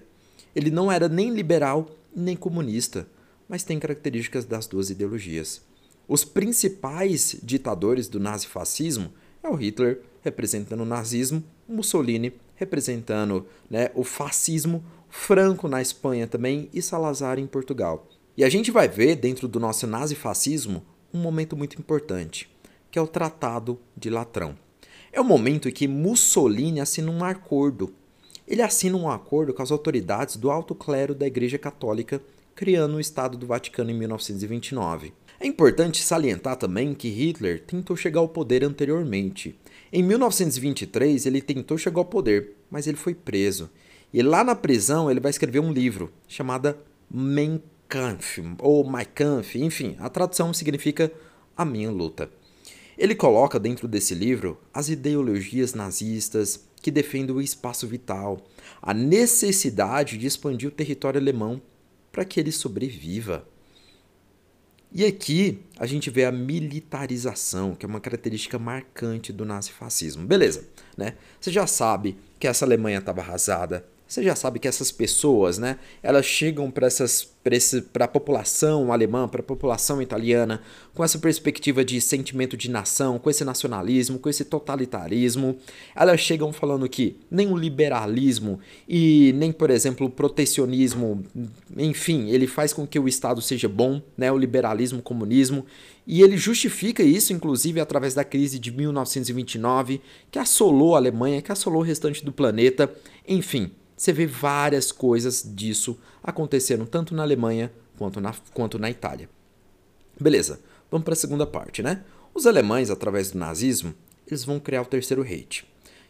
Ele 0.54 0.70
não 0.70 0.92
era 0.92 1.08
nem 1.08 1.34
liberal 1.34 1.90
nem 2.14 2.36
comunista, 2.36 3.08
mas 3.48 3.64
tem 3.64 3.80
características 3.80 4.44
das 4.44 4.68
duas 4.68 4.90
ideologias. 4.90 5.62
Os 6.08 6.24
principais 6.24 7.38
ditadores 7.42 8.08
do 8.08 8.20
nazifascismo 8.20 9.12
é 9.42 9.50
o 9.50 9.56
Hitler 9.56 10.02
representando 10.22 10.82
o 10.82 10.86
nazismo, 10.86 11.44
Mussolini 11.68 12.34
representando 12.56 13.46
né, 13.70 13.90
o 13.94 14.04
fascismo, 14.04 14.84
Franco 15.10 15.68
na 15.68 15.82
Espanha 15.82 16.28
também 16.28 16.70
e 16.74 16.82
Salazar 16.82 17.38
em 17.38 17.46
Portugal. 17.46 18.08
E 18.36 18.44
a 18.44 18.50
gente 18.50 18.72
vai 18.72 18.88
ver 18.88 19.16
dentro 19.16 19.48
do 19.48 19.60
nosso 19.60 19.86
nazifascismo 19.86 20.84
um 21.14 21.20
momento 21.20 21.56
muito 21.56 21.78
importante, 21.78 22.50
que 22.90 22.98
é 22.98 23.02
o 23.02 23.08
Tratado 23.08 23.80
de 23.96 24.10
Latrão. 24.10 24.58
É 25.12 25.22
o 25.22 25.24
momento 25.24 25.70
em 25.70 25.72
que 25.72 25.88
Mussolini 25.88 26.80
assina 26.80 27.12
um 27.12 27.24
acordo. 27.24 27.94
Ele 28.48 28.64
assina 28.64 28.98
um 28.98 29.10
acordo 29.10 29.54
com 29.54 29.62
as 29.62 29.72
autoridades 29.72 30.36
do 30.36 30.50
alto 30.50 30.74
clero 30.74 31.14
da 31.14 31.28
Igreja 31.28 31.60
Católica, 31.60 32.22
criando 32.56 32.96
o 32.96 33.00
Estado 33.00 33.38
do 33.38 33.46
Vaticano 33.46 33.92
em 33.92 33.94
1929. 33.94 35.14
É 35.44 35.46
importante 35.46 36.02
salientar 36.02 36.56
também 36.56 36.94
que 36.94 37.10
Hitler 37.10 37.60
tentou 37.60 37.98
chegar 37.98 38.22
ao 38.22 38.30
poder 38.30 38.64
anteriormente. 38.64 39.54
Em 39.92 40.02
1923, 40.02 41.26
ele 41.26 41.42
tentou 41.42 41.78
chegar 41.78 41.98
ao 41.98 42.06
poder, 42.06 42.52
mas 42.72 42.88
ele 42.88 42.96
foi 42.96 43.14
preso. 43.14 43.70
E 44.14 44.22
lá 44.22 44.42
na 44.42 44.56
prisão, 44.56 45.12
ele 45.12 45.20
vai 45.20 45.30
escrever 45.30 45.60
um 45.60 45.74
livro 45.74 46.14
chamado 46.30 46.74
Mein 47.12 47.62
Kampf, 47.90 48.42
ou 48.60 48.90
Mein 48.90 49.06
Kampf, 49.14 49.58
enfim, 49.58 49.98
a 50.00 50.08
tradução 50.08 50.54
significa 50.54 51.12
A 51.58 51.66
Minha 51.66 51.92
Luta. 51.92 52.32
Ele 52.98 53.14
coloca 53.14 53.60
dentro 53.60 53.86
desse 53.86 54.16
livro 54.16 54.58
as 54.74 54.88
ideologias 54.88 55.74
nazistas 55.74 56.70
que 56.82 56.90
defendem 56.90 57.36
o 57.36 57.42
espaço 57.42 57.86
vital, 57.86 58.40
a 58.82 58.94
necessidade 58.94 60.18
de 60.18 60.26
expandir 60.26 60.70
o 60.70 60.72
território 60.72 61.20
alemão 61.20 61.62
para 62.14 62.24
que 62.24 62.40
ele 62.40 62.54
sobreviva. 62.54 63.46
E 64.96 65.04
aqui 65.04 65.60
a 65.80 65.88
gente 65.88 66.12
vê 66.12 66.24
a 66.24 66.32
militarização, 66.32 67.74
que 67.74 67.84
é 67.84 67.90
uma 67.90 68.00
característica 68.00 68.60
marcante 68.60 69.34
do 69.34 69.44
nazifascismo. 69.44 70.24
Beleza, 70.24 70.68
né? 70.96 71.16
Você 71.42 71.52
já 71.52 71.66
sabe 71.66 72.16
que 72.40 72.48
essa 72.48 72.64
Alemanha 72.64 73.00
estava 73.00 73.20
arrasada, 73.20 73.84
você 74.08 74.22
já 74.22 74.36
sabe 74.36 74.60
que 74.60 74.68
essas 74.68 74.92
pessoas, 74.92 75.58
né, 75.58 75.80
elas 76.04 76.26
chegam 76.26 76.72
para 76.72 76.88
a 78.06 78.08
população 78.08 78.94
alemã, 78.94 79.28
para 79.28 79.42
a 79.42 79.44
população 79.44 80.02
italiana, 80.02 80.62
com 80.94 81.04
essa 81.04 81.18
perspectiva 81.18 81.84
de 81.84 82.00
sentimento 82.00 82.56
de 82.56 82.70
nação, 82.70 83.18
com 83.18 83.30
esse 83.30 83.44
nacionalismo, 83.44 84.20
com 84.20 84.30
esse 84.30 84.46
totalitarismo. 84.46 85.58
Elas 85.96 86.20
chegam 86.20 86.54
falando 86.54 86.88
que 86.88 87.18
nem 87.32 87.52
o 87.52 87.58
liberalismo 87.58 88.60
e 88.88 89.34
nem, 89.36 89.52
por 89.52 89.72
exemplo, 89.72 90.06
o 90.06 90.10
protecionismo, 90.10 91.24
enfim, 91.76 92.30
ele 92.30 92.46
faz 92.46 92.72
com 92.72 92.86
que 92.86 93.00
o 93.00 93.08
Estado 93.08 93.42
seja 93.42 93.68
bom, 93.68 94.02
né, 94.16 94.32
o 94.32 94.38
liberalismo, 94.38 95.00
o 95.00 95.04
comunismo, 95.04 95.66
e 96.06 96.22
ele 96.22 96.38
justifica 96.38 97.02
isso, 97.02 97.34
inclusive, 97.34 97.80
através 97.80 98.14
da 98.14 98.26
crise 98.26 98.60
de 98.60 98.72
1929, 98.72 100.02
que 100.30 100.38
assolou 100.38 100.96
a 100.96 100.98
Alemanha, 100.98 101.42
que 101.42 101.52
assolou 101.52 101.82
o 101.82 101.86
restante 101.86 102.24
do 102.24 102.32
planeta, 102.32 102.94
enfim. 103.28 103.72
Você 103.96 104.12
vê 104.12 104.26
várias 104.26 104.92
coisas 104.92 105.44
disso 105.46 105.98
acontecendo 106.24 106.86
tanto 106.86 107.14
na 107.14 107.24
Alemanha 107.24 107.72
quanto 107.98 108.20
na, 108.20 108.34
quanto 108.54 108.80
na 108.80 108.90
Itália. 108.90 109.30
Beleza, 110.20 110.60
vamos 110.90 111.06
para 111.06 111.14
a 111.14 111.18
segunda 111.18 111.46
parte, 111.46 111.82
né? 111.82 112.04
Os 112.34 112.48
alemães, 112.48 112.90
através 112.90 113.32
do 113.32 113.38
nazismo, 113.38 113.94
eles 114.28 114.44
vão 114.44 114.60
criar 114.60 114.82
o 114.82 114.86
Terceiro 114.86 115.22
Reich, 115.22 115.66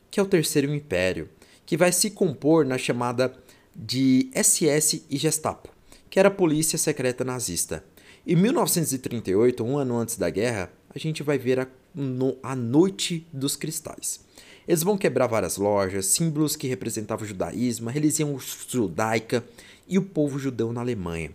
que 0.09 0.19
é 0.19 0.23
o 0.23 0.27
Terceiro 0.27 0.73
Império, 0.73 1.29
que 1.65 1.77
vai 1.77 1.91
se 1.91 2.09
compor 2.11 2.65
na 2.65 2.77
chamada 2.77 3.33
de 3.75 4.29
SS 4.33 5.05
e 5.09 5.17
Gestapo, 5.17 5.69
que 6.09 6.19
era 6.19 6.29
a 6.29 6.31
polícia 6.31 6.77
secreta 6.77 7.23
nazista. 7.23 7.83
Em 8.25 8.35
1938, 8.35 9.63
um 9.63 9.77
ano 9.77 9.97
antes 9.97 10.17
da 10.17 10.29
guerra, 10.29 10.71
a 10.93 10.99
gente 10.99 11.23
vai 11.23 11.37
ver 11.37 11.59
a, 11.59 11.67
no, 11.93 12.37
a 12.41 12.55
Noite 12.55 13.27
dos 13.33 13.55
Cristais. 13.55 14.21
Eles 14.67 14.83
vão 14.83 14.97
quebrar 14.97 15.27
várias 15.27 15.57
lojas, 15.57 16.05
símbolos 16.05 16.55
que 16.55 16.67
representavam 16.67 17.25
o 17.25 17.27
judaísmo, 17.27 17.89
a 17.89 17.91
religião 17.91 18.37
judaica 18.39 19.43
e 19.87 19.97
o 19.97 20.01
povo 20.01 20.39
judeu 20.39 20.71
na 20.71 20.81
Alemanha. 20.81 21.31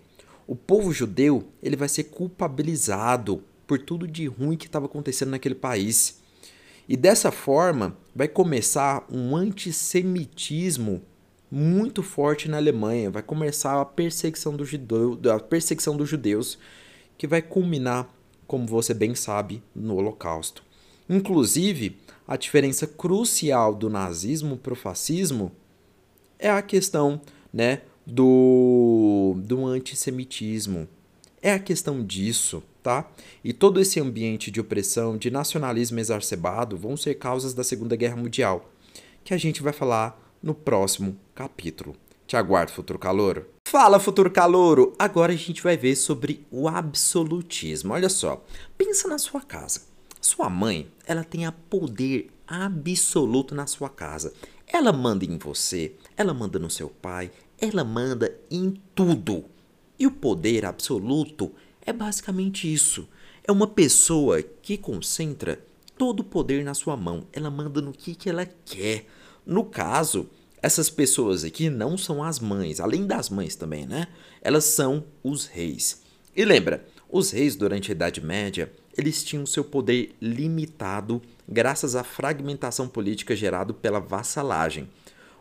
O 0.47 0.57
povo 0.57 0.93
judeu 0.93 1.45
ele 1.63 1.77
vai 1.77 1.89
ser 1.89 2.05
culpabilizado 2.05 3.43
por 3.67 3.79
tudo 3.79 4.09
de 4.09 4.27
ruim 4.27 4.57
que 4.57 4.67
estava 4.67 4.87
acontecendo 4.87 5.31
naquele 5.31 5.55
país. 5.55 6.23
E 6.89 6.97
dessa 6.97 7.31
forma 7.31 7.95
vai 8.15 8.27
começar 8.27 9.07
um 9.13 9.37
antissemitismo 9.37 11.03
muito 11.51 12.03
forte 12.03 12.49
na 12.49 12.57
Alemanha. 12.57 13.11
Vai 13.11 13.23
começar 13.23 13.79
a 13.79 13.85
perseguição, 13.85 14.57
do 14.57 14.65
judeu, 14.65 15.19
a 15.31 15.39
perseguição 15.39 15.97
dos 15.97 16.09
judeus, 16.09 16.59
que 17.19 17.27
vai 17.27 17.43
culminar, 17.43 18.09
como 18.47 18.67
você 18.67 18.95
bem 18.95 19.15
sabe, 19.15 19.63
no 19.75 19.97
Holocausto. 19.97 20.68
Inclusive, 21.09 21.97
a 22.27 22.37
diferença 22.37 22.87
crucial 22.87 23.75
do 23.75 23.89
nazismo 23.89 24.57
para 24.57 24.73
o 24.73 24.77
fascismo 24.77 25.51
é 26.39 26.51
a 26.51 26.61
questão 26.61 27.21
né, 27.53 27.83
do, 28.07 29.35
do 29.39 29.67
antissemitismo. 29.67 30.87
É 31.41 31.53
a 31.53 31.59
questão 31.59 32.05
disso, 32.05 32.63
tá? 32.83 33.11
E 33.43 33.53
todo 33.53 33.81
esse 33.81 34.01
ambiente 34.01 34.51
de 34.51 34.61
opressão, 34.61 35.17
de 35.17 35.31
nacionalismo 35.31 36.01
exacerbado 36.01 36.77
vão 36.77 36.97
ser 36.97 37.15
causas 37.15 37.55
da 37.55 37.65
Segunda 37.65 37.97
Guerra 37.97 38.17
Mundial, 38.17 38.71
que 39.25 39.33
a 39.33 39.39
gente 39.39 39.63
vai 39.63 39.73
falar 39.73 40.21
no 40.43 40.55
próximo 40.55 41.17
capítulo. 41.35 41.97
Te 42.27 42.37
aguardo, 42.37 42.73
futuro 42.73 42.99
calouro. 42.99 43.47
Fala, 43.67 43.99
futuro 43.99 44.31
calouro! 44.31 44.95
Agora 44.99 45.33
a 45.33 45.37
gente 45.37 45.63
vai 45.63 45.77
ver 45.77 45.97
sobre 45.97 46.47
o 46.51 46.69
absolutismo. 46.69 47.95
Olha 47.95 48.09
só, 48.09 48.45
pensa 48.77 49.09
na 49.09 49.19
sua 49.19 49.41
casa. 49.41 49.83
Sua 50.29 50.51
mãe, 50.51 50.87
ela 51.07 51.25
tem 51.25 51.51
poder 51.71 52.31
absoluto 52.47 53.55
na 53.55 53.67
sua 53.67 53.89
casa. 53.89 54.35
Ela 54.67 54.93
manda 54.93 55.25
em 55.25 55.39
você, 55.39 55.95
ela 56.19 56.35
manda 56.35 56.59
no 56.59 56.69
seu 56.69 56.91
pai, 56.91 57.31
ela 57.59 57.83
manda 57.83 58.39
em 58.51 58.75
tudo. 58.95 59.47
E 59.99 60.07
o 60.07 60.11
poder 60.11 60.67
absoluto 60.67 61.51
é 61.81 61.95
basicamente 61.95 62.71
isso. 62.71 63.09
É 63.43 63.51
uma 63.51 63.67
pessoa 63.67 64.43
que 64.43 64.77
concentra 64.77 65.65
todo 65.97 66.21
o 66.21 66.25
poder 66.25 66.63
na 66.63 66.75
sua 66.75 66.95
mão. 66.95 67.27
Ela 67.33 67.51
manda 67.51 67.81
no 67.81 67.95
que, 67.95 68.15
que 68.15 68.29
ela 68.29 68.45
quer. 68.45 69.07
No 69.47 69.65
caso, 69.65 70.29
essas 70.61 70.91
pessoas 70.91 71.43
aqui 71.43 71.71
não 71.71 71.97
são 71.97 72.23
as 72.23 72.39
mães, 72.39 72.81
além 72.81 73.07
das 73.07 73.31
mães 73.31 73.57
também, 73.57 73.87
né? 73.87 74.09
Elas 74.43 74.65
são 74.65 75.05
os 75.25 75.47
reis. 75.47 76.03
E 76.37 76.45
lembra, 76.45 76.87
os 77.11 77.31
reis 77.31 77.57
durante 77.57 77.91
a 77.91 77.95
Idade 77.95 78.21
Média, 78.21 78.71
eles 78.97 79.23
tinham 79.23 79.47
seu 79.47 79.65
poder 79.65 80.15
limitado 80.21 81.23
graças 81.49 81.97
à 81.97 82.05
fragmentação 82.05 82.89
política 82.89 83.35
gerada 83.35 83.73
pela 83.73 84.01
vassalagem, 84.01 84.89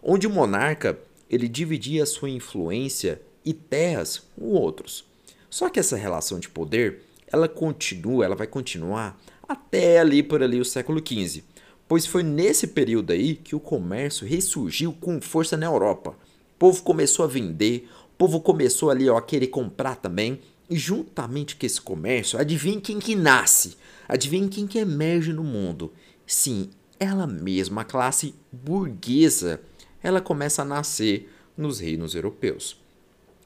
onde 0.02 0.28
o 0.28 0.30
monarca 0.30 0.98
ele 1.30 1.48
dividia 1.48 2.06
sua 2.06 2.30
influência 2.30 3.22
e 3.44 3.54
terras 3.54 4.24
com 4.36 4.46
outros. 4.52 5.06
Só 5.50 5.70
que 5.70 5.80
essa 5.80 5.98
relação 5.98 6.40
de 6.40 6.50
poder, 6.50 7.02
ela 7.28 7.48
continua, 7.48 8.24
ela 8.24 8.36
vai 8.36 8.48
continuar 8.48 9.20
até 9.48 10.00
ali 10.00 10.22
por 10.22 10.44
ali 10.44 10.60
o 10.60 10.66
século 10.66 11.02
XV, 11.06 11.44
pois 11.88 12.06
foi 12.06 12.24
nesse 12.24 12.68
período 12.68 13.12
aí 13.12 13.36
que 13.36 13.56
o 13.56 13.60
comércio 13.60 14.28
ressurgiu 14.28 14.94
com 14.94 15.22
força 15.22 15.58
na 15.58 15.66
Europa. 15.66 16.12
O 16.12 16.60
povo 16.60 16.84
começou 16.84 17.26
a 17.26 17.28
vender, 17.28 17.90
o 18.14 18.18
povo 18.18 18.42
começou 18.42 18.90
ali 18.90 19.10
ó, 19.10 19.18
a 19.18 19.22
querer 19.22 19.48
comprar 19.48 19.96
também, 19.96 20.40
juntamente 20.70 21.56
com 21.56 21.66
esse 21.66 21.80
comércio, 21.80 22.40
adivinhe 22.40 22.82
quem 22.82 23.00
que 23.00 23.16
nasce? 23.16 23.78
Adivinhe 24.08 24.50
quem 24.50 24.68
que 24.68 24.80
emerge 24.80 25.32
no 25.32 25.44
mundo? 25.44 25.94
Sim, 26.26 26.70
ela 27.00 27.28
mesma, 27.28 27.82
a 27.82 27.86
classe 27.86 28.36
burguesa, 28.52 29.62
ela 30.02 30.22
começa 30.22 30.62
a 30.62 30.66
nascer 30.66 31.32
nos 31.56 31.80
reinos 31.80 32.16
europeus. 32.16 32.80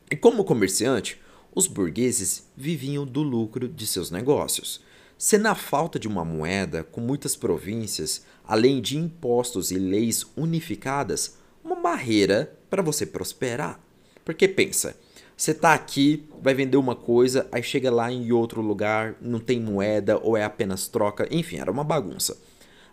E 0.10 0.16
como 0.16 0.44
comerciante, 0.44 1.20
os 1.54 1.68
burgueses 1.68 2.48
viviam 2.56 3.06
do 3.06 3.22
lucro 3.22 3.68
de 3.68 3.86
seus 3.86 4.10
negócios. 4.10 4.82
Sendo 5.18 5.48
a 5.48 5.56
falta 5.56 6.00
de 6.00 6.08
uma 6.08 6.26
moeda 6.26 6.84
com 6.84 7.00
muitas 7.00 7.36
províncias, 7.36 8.26
além 8.44 8.82
de 8.82 8.98
impostos 8.98 9.70
e 9.70 9.78
leis 9.78 10.26
unificadas, 10.36 11.38
uma 11.64 11.76
barreira 11.76 12.58
para 12.70 12.82
você 12.82 13.06
prosperar. 13.06 13.80
Porque 14.26 14.48
pensa, 14.48 14.98
você 15.42 15.56
tá 15.56 15.74
aqui, 15.74 16.24
vai 16.40 16.54
vender 16.54 16.78
uma 16.78 16.96
coisa, 16.96 17.48
aí 17.52 17.64
chega 17.64 17.90
lá 17.90 18.12
em 18.12 18.32
outro 18.32 18.62
lugar, 18.62 19.16
não 19.20 19.40
tem 19.40 19.60
moeda 19.60 20.20
ou 20.20 20.38
é 20.38 20.44
apenas 20.44 20.88
troca, 20.88 21.28
enfim, 21.32 21.58
era 21.58 21.72
uma 21.72 21.84
bagunça. 21.84 22.38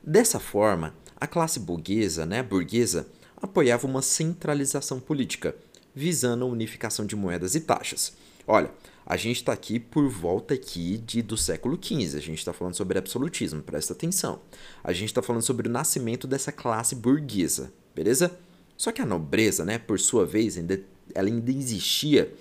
Dessa 0.03 0.41
forma, 0.41 0.95
a 1.21 1.27
classe 1.27 1.61
burguesa, 1.61 2.25
né, 2.25 2.43
burguesa, 2.43 3.07
apoiava 3.37 3.87
uma 3.87 4.01
centralização 4.01 4.99
política, 4.99 5.55
visando 5.95 6.43
a 6.43 6.49
unificação 6.49 7.05
de 7.05 7.15
moedas 7.15 7.55
e 7.55 7.61
taxas. 7.61 8.15
Olha, 8.47 8.71
a 9.05 9.19
gente 9.19 9.37
está 9.37 9.53
aqui 9.53 9.79
por 9.79 10.09
volta 10.09 10.55
aqui 10.55 10.97
de, 10.97 11.21
do 11.21 11.37
século 11.37 11.79
XV, 11.79 12.17
a 12.17 12.23
gente 12.23 12.39
está 12.39 12.55
falando 12.55 12.75
sobre 12.75 12.97
absolutismo, 12.97 13.61
presta 13.61 13.93
atenção. 13.93 14.41
A 14.83 14.95
gente 14.95 15.11
está 15.11 15.21
falando 15.21 15.43
sobre 15.43 15.69
o 15.69 15.71
nascimento 15.71 16.27
dessa 16.27 16.51
classe 16.51 16.95
burguesa, 16.95 17.71
beleza? 17.95 18.39
Só 18.75 18.91
que 18.91 19.03
a 19.03 19.07
nobreza, 19.07 19.67
né, 19.67 19.77
por 19.77 20.01
sua 20.01 20.25
vez, 20.25 20.57
ainda 20.57 20.83
ela 21.15 21.29
ainda 21.29 21.51
existia, 21.51 22.33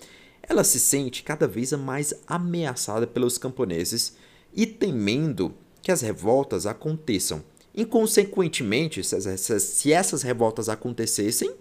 ela 0.43 0.63
se 0.63 0.79
sente 0.79 1.23
cada 1.23 1.47
vez 1.47 1.71
mais 1.73 2.13
ameaçada 2.25 3.05
pelos 3.05 3.37
camponeses 3.37 4.15
e 4.53 4.65
temendo 4.65 5.53
que 5.81 5.91
as 5.91 6.01
revoltas 6.01 6.65
aconteçam. 6.65 7.43
Inconsequentemente, 7.75 9.01
se 9.03 9.91
essas 9.91 10.21
revoltas 10.23 10.67
acontecessem, 10.69 11.53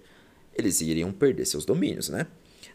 eles 0.55 0.81
iriam 0.81 1.13
perder 1.13 1.45
seus 1.47 1.65
domínios, 1.65 2.09
né? 2.09 2.27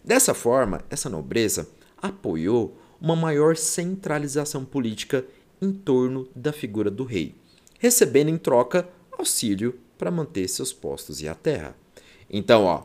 Dessa 0.03 0.33
forma, 0.33 0.83
essa 0.89 1.09
nobreza 1.09 1.67
apoiou 1.97 2.77
uma 2.99 3.15
maior 3.15 3.55
centralização 3.55 4.63
política 4.63 5.25
em 5.59 5.71
torno 5.71 6.27
da 6.35 6.51
figura 6.53 6.91
do 6.91 7.03
rei, 7.03 7.35
recebendo 7.79 8.29
em 8.29 8.37
troca 8.37 8.87
auxílio 9.11 9.79
para 9.97 10.11
manter 10.11 10.47
seus 10.47 10.71
postos 10.71 11.21
e 11.21 11.27
a 11.27 11.33
terra. 11.35 11.75
Então, 12.29 12.63
ó, 12.63 12.83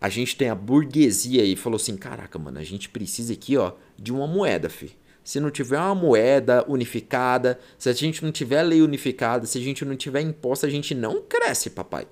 a 0.00 0.08
gente 0.08 0.36
tem 0.36 0.48
a 0.48 0.54
burguesia 0.54 1.42
aí, 1.42 1.56
falou 1.56 1.76
assim: 1.76 1.96
caraca, 1.96 2.38
mano, 2.38 2.58
a 2.58 2.64
gente 2.64 2.88
precisa 2.88 3.32
aqui, 3.32 3.56
ó, 3.56 3.72
de 3.98 4.12
uma 4.12 4.26
moeda, 4.26 4.68
fi. 4.68 4.96
Se 5.22 5.40
não 5.40 5.50
tiver 5.50 5.78
uma 5.78 5.94
moeda 5.94 6.64
unificada, 6.68 7.58
se 7.78 7.88
a 7.88 7.92
gente 7.94 8.22
não 8.22 8.30
tiver 8.30 8.62
lei 8.62 8.82
unificada, 8.82 9.46
se 9.46 9.56
a 9.56 9.60
gente 9.60 9.84
não 9.84 9.96
tiver 9.96 10.20
imposto, 10.20 10.66
a 10.66 10.68
gente 10.68 10.94
não 10.94 11.22
cresce, 11.22 11.70
papai. 11.70 12.06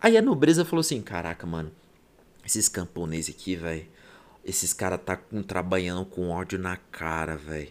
Aí 0.00 0.16
a 0.16 0.22
nobreza 0.22 0.64
falou 0.64 0.80
assim: 0.80 1.00
caraca, 1.00 1.46
mano, 1.46 1.70
esses 2.44 2.68
camponeses 2.68 3.34
aqui, 3.34 3.54
velho, 3.54 3.86
esses 4.44 4.72
caras 4.72 5.00
tá 5.04 5.16
com, 5.16 5.42
trabalhando 5.42 6.04
com 6.04 6.30
ódio 6.30 6.58
na 6.58 6.76
cara, 6.76 7.36
velho. 7.36 7.68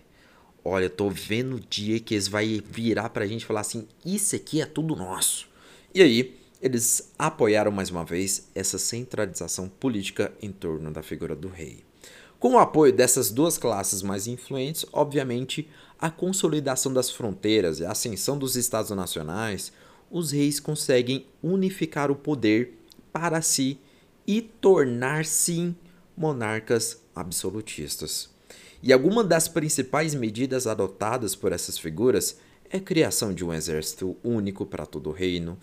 Olha, 0.64 0.90
tô 0.90 1.10
vendo 1.10 1.56
o 1.56 1.60
dia 1.60 2.00
que 2.00 2.14
eles 2.14 2.28
vai 2.28 2.62
virar 2.66 3.10
pra 3.10 3.26
gente 3.26 3.42
e 3.42 3.46
falar 3.46 3.62
assim: 3.62 3.88
isso 4.06 4.36
aqui 4.36 4.62
é 4.62 4.66
tudo 4.66 4.96
nosso. 4.96 5.50
E 5.94 6.02
aí, 6.02 6.38
eles 6.62 7.12
apoiaram 7.18 7.72
mais 7.72 7.90
uma 7.90 8.04
vez 8.04 8.48
essa 8.56 8.78
centralização 8.78 9.70
política 9.70 10.34
em 10.42 10.52
torno 10.52 10.92
da 10.92 11.04
figura 11.04 11.36
do 11.36 11.48
rei. 11.48 11.84
Com 12.40 12.54
o 12.54 12.60
apoio 12.60 12.94
dessas 12.94 13.32
duas 13.32 13.58
classes 13.58 14.02
mais 14.02 14.28
influentes, 14.28 14.86
obviamente, 14.92 15.70
a 16.00 16.10
consolidação 16.10 16.94
das 16.94 17.10
fronteiras 17.10 17.80
e 17.80 17.86
a 17.86 17.92
ascensão 17.92 18.38
dos 18.38 18.56
estados 18.56 18.92
nacionais, 18.92 19.72
os 20.12 20.32
reis 20.32 20.60
conseguem 20.60 21.26
unificar 21.42 22.12
o 22.12 22.16
poder 22.16 22.78
para 23.12 23.42
si 23.42 23.80
e 24.26 24.42
tornar-se 24.42 25.76
monarcas 26.16 27.02
absolutistas. 27.16 28.30
E 28.82 28.94
alguma 28.94 29.24
das 29.24 29.48
principais 29.48 30.14
medidas 30.14 30.68
adotadas 30.68 31.36
por 31.36 31.52
essas 31.52 31.80
figuras 31.80 32.38
é 32.70 32.78
a 32.78 32.82
criação 32.82 33.34
de 33.34 33.44
um 33.44 33.54
exército 33.54 34.16
único 34.24 34.66
para 34.66 34.86
todo 34.86 35.10
o 35.10 35.14
reino, 35.14 35.58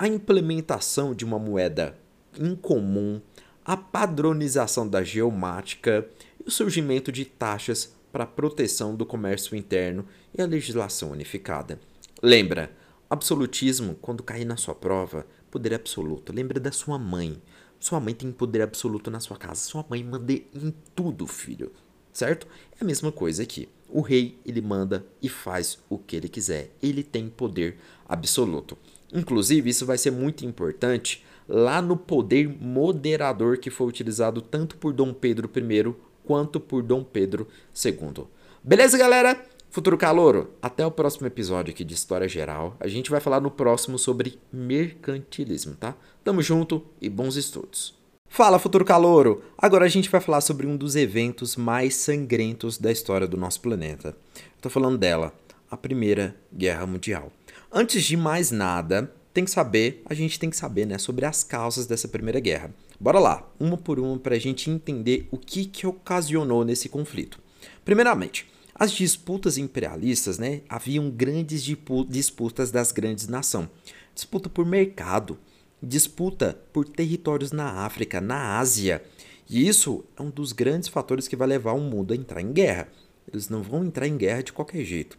a 0.00 0.08
implementação 0.08 1.14
de 1.14 1.26
uma 1.26 1.38
moeda 1.38 1.94
incomum, 2.38 3.20
a 3.62 3.76
padronização 3.76 4.88
da 4.88 5.04
geomática 5.04 6.08
e 6.42 6.48
o 6.48 6.50
surgimento 6.50 7.12
de 7.12 7.26
taxas 7.26 7.94
para 8.10 8.24
a 8.24 8.26
proteção 8.26 8.96
do 8.96 9.04
comércio 9.04 9.54
interno 9.54 10.06
e 10.34 10.40
a 10.40 10.46
legislação 10.46 11.10
unificada. 11.10 11.78
Lembra, 12.22 12.72
absolutismo, 13.10 13.94
quando 14.00 14.22
cair 14.22 14.46
na 14.46 14.56
sua 14.56 14.74
prova, 14.74 15.26
poder 15.50 15.74
absoluto. 15.74 16.32
Lembra 16.32 16.58
da 16.58 16.72
sua 16.72 16.98
mãe. 16.98 17.36
Sua 17.78 18.00
mãe 18.00 18.14
tem 18.14 18.32
poder 18.32 18.62
absoluto 18.62 19.10
na 19.10 19.20
sua 19.20 19.36
casa. 19.36 19.60
Sua 19.60 19.84
mãe 19.86 20.02
manda 20.02 20.32
em 20.32 20.74
tudo, 20.94 21.26
filho. 21.26 21.70
Certo? 22.10 22.46
É 22.72 22.82
a 22.82 22.86
mesma 22.86 23.12
coisa 23.12 23.42
aqui. 23.42 23.68
O 23.86 24.00
rei, 24.00 24.38
ele 24.46 24.62
manda 24.62 25.04
e 25.20 25.28
faz 25.28 25.78
o 25.90 25.98
que 25.98 26.16
ele 26.16 26.28
quiser. 26.28 26.70
Ele 26.82 27.02
tem 27.02 27.28
poder 27.28 27.76
absoluto. 28.10 28.76
Inclusive, 29.12 29.70
isso 29.70 29.86
vai 29.86 29.96
ser 29.96 30.10
muito 30.10 30.44
importante 30.44 31.24
lá 31.48 31.80
no 31.80 31.96
poder 31.96 32.48
moderador 32.48 33.58
que 33.58 33.70
foi 33.70 33.86
utilizado 33.86 34.42
tanto 34.42 34.76
por 34.76 34.92
Dom 34.92 35.12
Pedro 35.12 35.50
I 35.54 35.94
quanto 36.24 36.60
por 36.60 36.82
Dom 36.82 37.02
Pedro 37.02 37.46
II. 37.84 38.24
Beleza, 38.62 38.98
galera? 38.98 39.40
Futuro 39.70 39.96
Calouro, 39.96 40.50
até 40.60 40.84
o 40.84 40.90
próximo 40.90 41.28
episódio 41.28 41.72
aqui 41.72 41.84
de 41.84 41.94
História 41.94 42.28
Geral. 42.28 42.76
A 42.80 42.88
gente 42.88 43.10
vai 43.10 43.20
falar 43.20 43.40
no 43.40 43.52
próximo 43.52 43.98
sobre 43.98 44.38
mercantilismo, 44.52 45.76
tá? 45.76 45.96
Tamo 46.24 46.42
junto 46.42 46.84
e 47.00 47.08
bons 47.08 47.36
estudos. 47.36 47.94
Fala, 48.28 48.58
Futuro 48.58 48.84
Calouro! 48.84 49.42
Agora 49.56 49.84
a 49.84 49.88
gente 49.88 50.08
vai 50.08 50.20
falar 50.20 50.40
sobre 50.40 50.66
um 50.66 50.76
dos 50.76 50.96
eventos 50.96 51.56
mais 51.56 51.94
sangrentos 51.94 52.78
da 52.78 52.90
história 52.90 53.26
do 53.26 53.36
nosso 53.36 53.60
planeta. 53.60 54.16
Tô 54.60 54.68
falando 54.68 54.98
dela, 54.98 55.32
a 55.70 55.76
Primeira 55.76 56.36
Guerra 56.52 56.86
Mundial. 56.86 57.32
Antes 57.72 58.02
de 58.02 58.16
mais 58.16 58.50
nada, 58.50 59.14
tem 59.32 59.44
que 59.44 59.50
saber, 59.50 60.02
a 60.04 60.12
gente 60.12 60.40
tem 60.40 60.50
que 60.50 60.56
saber, 60.56 60.86
né, 60.86 60.98
sobre 60.98 61.24
as 61.24 61.44
causas 61.44 61.86
dessa 61.86 62.08
Primeira 62.08 62.40
Guerra. 62.40 62.74
Bora 62.98 63.20
lá, 63.20 63.48
uma 63.60 63.76
por 63.76 64.00
uma, 64.00 64.18
para 64.18 64.34
a 64.34 64.38
gente 64.40 64.68
entender 64.68 65.28
o 65.30 65.38
que, 65.38 65.66
que 65.66 65.86
ocasionou 65.86 66.64
nesse 66.64 66.88
conflito. 66.88 67.38
Primeiramente, 67.84 68.50
as 68.74 68.90
disputas 68.90 69.56
imperialistas, 69.56 70.36
né, 70.36 70.62
haviam 70.68 71.08
grandes 71.10 71.62
disputas 72.08 72.72
das 72.72 72.90
grandes 72.90 73.28
nações. 73.28 73.68
Disputa 74.12 74.48
por 74.48 74.66
mercado, 74.66 75.38
disputa 75.80 76.58
por 76.72 76.84
territórios 76.84 77.52
na 77.52 77.84
África, 77.84 78.20
na 78.20 78.58
Ásia. 78.58 79.00
E 79.48 79.68
isso 79.68 80.04
é 80.18 80.22
um 80.22 80.30
dos 80.30 80.50
grandes 80.50 80.88
fatores 80.88 81.28
que 81.28 81.36
vai 81.36 81.46
levar 81.46 81.74
o 81.74 81.80
mundo 81.80 82.12
a 82.12 82.16
entrar 82.16 82.40
em 82.40 82.52
guerra. 82.52 82.88
Eles 83.32 83.48
não 83.48 83.62
vão 83.62 83.84
entrar 83.84 84.08
em 84.08 84.16
guerra 84.16 84.42
de 84.42 84.52
qualquer 84.52 84.84
jeito. 84.84 85.16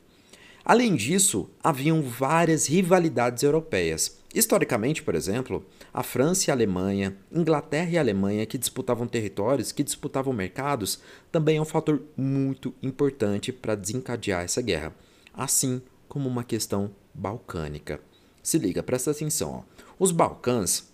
Além 0.64 0.96
disso, 0.96 1.50
haviam 1.64 2.02
várias 2.02 2.68
rivalidades 2.68 3.44
europeias. 3.44 4.20
Historicamente, 4.34 5.04
por 5.04 5.16
exemplo, 5.16 5.66
a 5.94 6.04
França 6.04 6.50
e 6.50 6.52
a 6.52 6.54
Alemanha, 6.54 7.18
Inglaterra 7.32 7.90
e 7.92 7.98
Alemanha, 7.98 8.46
que 8.46 8.58
disputavam 8.58 9.08
territórios, 9.08 9.72
que 9.72 9.84
disputavam 9.84 10.34
mercados, 10.34 11.00
também 11.32 11.58
é 11.58 11.62
um 11.62 11.66
fator 11.66 12.02
muito 12.16 12.74
importante 12.82 13.52
para 13.52 13.76
desencadear 13.76 14.44
essa 14.44 14.62
guerra, 14.62 14.96
assim 15.34 15.82
como 16.08 16.30
uma 16.30 16.44
questão 16.44 16.92
balcânica. 17.14 18.00
Se 18.42 18.58
liga, 18.58 18.82
presta 18.82 19.12
atenção. 19.12 19.52
Ó. 19.52 19.84
Os 20.00 20.12
Balcãs 20.12 20.90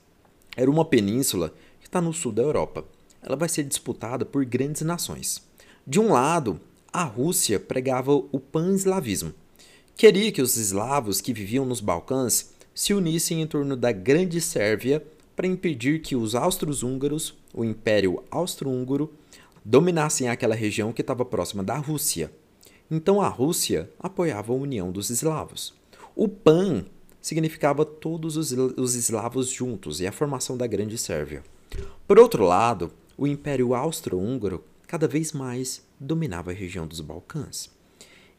era 0.55 0.69
uma 0.69 0.83
península 0.83 1.53
que 1.79 1.87
está 1.87 2.01
no 2.01 2.13
sul 2.13 2.31
da 2.31 2.41
Europa. 2.41 2.83
Ela 3.21 3.35
vai 3.35 3.49
ser 3.49 3.63
disputada 3.63 4.25
por 4.25 4.43
grandes 4.45 4.81
nações. 4.81 5.41
De 5.85 5.99
um 5.99 6.11
lado, 6.11 6.59
a 6.91 7.03
Rússia 7.03 7.59
pregava 7.59 8.11
o 8.13 8.39
pan-eslavismo, 8.39 9.33
Queria 9.97 10.31
que 10.31 10.43
os 10.43 10.57
eslavos 10.57 11.19
que 11.19 11.33
viviam 11.33 11.65
nos 11.65 11.81
Balcãs 11.81 12.53
se 12.71 12.93
unissem 12.93 13.41
em 13.41 13.47
torno 13.47 13.75
da 13.75 13.91
Grande 13.91 14.39
Sérvia 14.39 15.03
para 15.35 15.47
impedir 15.47 16.01
que 16.01 16.15
os 16.15 16.35
austro-húngaros, 16.35 17.33
o 17.51 17.65
Império 17.65 18.23
Austro-Húngaro, 18.29 19.11
dominassem 19.65 20.29
aquela 20.29 20.53
região 20.53 20.93
que 20.93 21.01
estava 21.01 21.25
próxima 21.25 21.63
da 21.63 21.77
Rússia. 21.77 22.31
Então 22.91 23.19
a 23.19 23.27
Rússia 23.27 23.89
apoiava 23.99 24.53
a 24.53 24.55
união 24.55 24.91
dos 24.91 25.09
eslavos. 25.09 25.73
O 26.15 26.27
PAN 26.27 26.85
significava 27.19 27.83
todos 27.83 28.37
os, 28.37 28.51
os 28.51 28.93
eslavos 28.93 29.49
juntos 29.49 29.99
e 29.99 30.05
a 30.05 30.11
formação 30.11 30.55
da 30.55 30.67
Grande 30.67 30.95
Sérvia. 30.95 31.43
Por 32.07 32.19
outro 32.19 32.43
lado, 32.45 32.91
o 33.17 33.25
Império 33.25 33.73
Austro-Húngaro 33.73 34.63
cada 34.85 35.07
vez 35.07 35.31
mais 35.31 35.81
dominava 35.99 36.51
a 36.51 36.53
região 36.53 36.85
dos 36.85 37.01
Balcãs. 37.01 37.75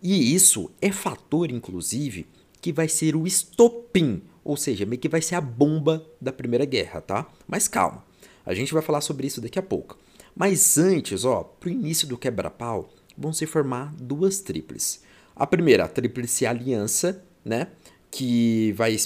E 0.02 0.34
isso 0.34 0.70
é 0.80 0.92
fator, 0.92 1.50
inclusive, 1.50 2.26
que 2.60 2.72
vai 2.72 2.88
ser 2.88 3.16
o 3.16 3.26
estopim, 3.26 4.22
ou 4.44 4.56
seja, 4.56 4.86
meio 4.86 5.00
que 5.00 5.08
vai 5.08 5.20
ser 5.20 5.34
a 5.34 5.40
bomba 5.40 6.04
da 6.20 6.32
Primeira 6.32 6.64
Guerra, 6.64 7.00
tá? 7.00 7.26
Mas 7.46 7.68
calma, 7.68 8.04
a 8.46 8.54
gente 8.54 8.72
vai 8.72 8.82
falar 8.82 9.00
sobre 9.00 9.26
isso 9.26 9.40
daqui 9.40 9.58
a 9.58 9.62
pouco. 9.62 9.98
Mas 10.34 10.78
antes, 10.78 11.24
ó, 11.24 11.42
pro 11.42 11.68
início 11.68 12.06
do 12.06 12.16
quebra-pau, 12.16 12.90
vão 13.16 13.32
se 13.32 13.46
formar 13.46 13.92
duas 13.96 14.40
tríplices. 14.40 15.02
A 15.34 15.46
primeira, 15.46 15.84
a 15.84 15.88
tríplice 15.88 16.46
aliança, 16.46 17.24
né? 17.44 17.68
Que 18.10 18.72
vai 18.72 18.96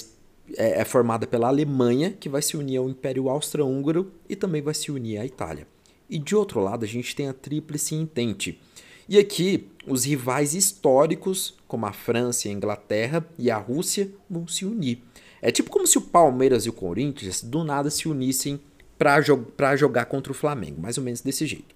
é, 0.57 0.81
é 0.81 0.85
formada 0.85 1.25
pela 1.25 1.47
Alemanha, 1.47 2.11
que 2.11 2.29
vai 2.29 2.41
se 2.41 2.55
unir 2.55 2.77
ao 2.77 2.89
Império 2.89 3.29
Austro-Húngaro 3.29 4.11
e 4.29 4.35
também 4.35 4.61
vai 4.61 4.73
se 4.73 4.91
unir 4.91 5.17
à 5.17 5.25
Itália. 5.25 5.67
E 6.09 6.19
de 6.19 6.35
outro 6.35 6.59
lado, 6.59 6.85
a 6.85 6.87
gente 6.87 7.15
tem 7.15 7.27
a 7.27 7.33
tríplice 7.33 7.95
entente, 7.95 8.59
e 9.07 9.17
aqui, 9.17 9.67
os 9.85 10.05
rivais 10.05 10.53
históricos, 10.53 11.55
como 11.67 11.85
a 11.85 11.91
França, 11.91 12.47
a 12.47 12.51
Inglaterra 12.51 13.27
e 13.37 13.51
a 13.51 13.57
Rússia, 13.57 14.09
vão 14.29 14.47
se 14.47 14.65
unir. 14.65 15.01
É 15.41 15.51
tipo 15.51 15.69
como 15.69 15.85
se 15.85 15.97
o 15.97 16.01
Palmeiras 16.01 16.65
e 16.65 16.69
o 16.69 16.73
Corinthians 16.73 17.41
do 17.41 17.63
nada 17.63 17.89
se 17.89 18.07
unissem 18.07 18.61
para 18.97 19.19
jo 19.19 19.45
jogar 19.77 20.05
contra 20.05 20.31
o 20.31 20.35
Flamengo, 20.35 20.81
mais 20.81 20.97
ou 20.97 21.03
menos 21.03 21.19
desse 21.19 21.45
jeito. 21.45 21.75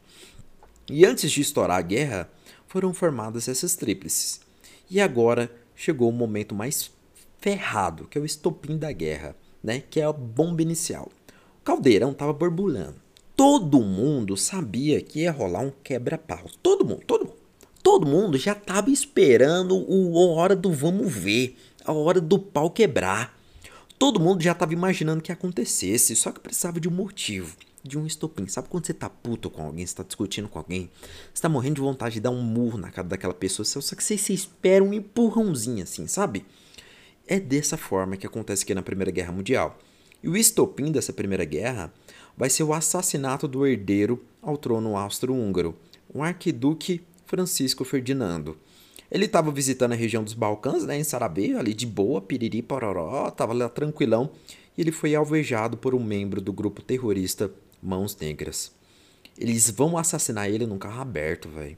E 0.89 1.05
antes 1.05 1.29
de 1.29 1.41
estourar 1.41 1.77
a 1.77 1.81
guerra, 1.81 2.29
foram 2.67 2.93
formadas 2.93 3.49
essas 3.49 3.75
tríplices. 3.75 4.39
E 4.89 5.01
agora 5.01 5.51
chegou 5.75 6.09
o 6.09 6.13
momento 6.13 6.55
mais 6.55 6.89
ferrado, 7.39 8.07
que 8.07 8.17
é 8.17 8.21
o 8.21 8.25
estopim 8.25 8.77
da 8.77 8.91
guerra, 8.93 9.35
né? 9.61 9.83
que 9.89 9.99
é 9.99 10.05
a 10.05 10.13
bomba 10.13 10.61
inicial. 10.61 11.11
O 11.59 11.63
caldeirão 11.65 12.11
estava 12.11 12.31
borbulhando 12.31 13.06
todo 13.37 13.79
mundo 13.81 14.35
sabia 14.35 14.99
que 14.99 15.19
ia 15.19 15.31
rolar 15.31 15.61
um 15.61 15.71
quebra-pau. 15.83 16.49
Todo 16.61 16.83
mundo, 16.83 17.03
todo 17.05 17.25
mundo. 17.25 17.37
Todo 17.83 18.07
mundo 18.07 18.37
já 18.37 18.51
estava 18.51 18.89
esperando 18.89 19.77
o, 19.77 20.17
a 20.17 20.41
hora 20.41 20.55
do 20.55 20.73
vamos 20.73 21.13
ver, 21.13 21.55
a 21.85 21.93
hora 21.93 22.19
do 22.19 22.39
pau 22.39 22.71
quebrar. 22.71 23.39
Todo 23.97 24.19
mundo 24.19 24.41
já 24.43 24.51
estava 24.51 24.73
imaginando 24.73 25.21
que 25.21 25.31
acontecesse, 25.31 26.15
só 26.15 26.31
que 26.31 26.39
precisava 26.39 26.79
de 26.79 26.89
um 26.89 26.91
motivo, 26.91 27.55
de 27.83 27.97
um 27.97 28.05
estopim. 28.05 28.47
Sabe 28.47 28.67
quando 28.67 28.87
você 28.87 28.93
tá 28.93 29.09
puto 29.09 29.49
com 29.49 29.63
alguém, 29.63 29.85
você 29.85 29.95
tá 29.95 30.03
discutindo 30.03 30.49
com 30.49 30.57
alguém, 30.57 30.89
você 31.33 31.41
tá 31.41 31.47
morrendo 31.47 31.75
de 31.75 31.81
vontade 31.81 32.15
de 32.15 32.21
dar 32.21 32.31
um 32.31 32.41
murro 32.41 32.77
na 32.77 32.89
cara 32.89 33.07
daquela 33.07 33.33
pessoa, 33.33 33.65
só 33.65 33.95
que 33.95 34.03
você, 34.03 34.17
você 34.17 34.33
espera 34.33 34.83
um 34.83 34.93
empurrãozinho 34.93 35.83
assim, 35.83 36.07
sabe? 36.07 36.43
É 37.25 37.39
dessa 37.39 37.77
forma 37.77 38.17
que 38.17 38.27
acontece 38.27 38.63
aqui 38.63 38.73
na 38.73 38.81
Primeira 38.81 39.11
Guerra 39.11 39.31
Mundial. 39.31 39.79
E 40.21 40.27
o 40.27 40.35
estopim 40.35 40.91
dessa 40.91 41.13
Primeira 41.13 41.45
Guerra 41.45 41.93
vai 42.37 42.49
ser 42.49 42.63
o 42.63 42.73
assassinato 42.73 43.47
do 43.47 43.65
herdeiro 43.65 44.23
ao 44.41 44.55
trono 44.55 44.95
austro-húngaro, 44.95 45.75
o 46.13 46.21
arquiduque 46.21 47.01
Francisco 47.25 47.83
Ferdinando. 47.83 48.55
Ele 49.09 49.25
estava 49.25 49.51
visitando 49.51 49.93
a 49.93 49.95
região 49.95 50.23
dos 50.23 50.33
Balcãs, 50.33 50.85
né, 50.85 50.97
em 50.97 51.03
Sarabê, 51.03 51.53
ali 51.53 51.73
de 51.73 51.87
boa, 51.87 52.21
piriri, 52.21 52.61
pororó, 52.61 53.27
estava 53.27 53.53
lá 53.53 53.67
tranquilão, 53.67 54.29
e 54.77 54.81
ele 54.81 54.91
foi 54.91 55.15
alvejado 55.15 55.75
por 55.75 55.95
um 55.95 56.03
membro 56.03 56.39
do 56.39 56.53
grupo 56.53 56.81
terrorista 56.81 57.51
Mãos 57.81 58.15
Negras. 58.17 58.71
Eles 59.37 59.69
vão 59.69 59.97
assassinar 59.97 60.49
ele 60.49 60.65
num 60.65 60.77
carro 60.77 61.01
aberto, 61.01 61.49
velho. 61.49 61.77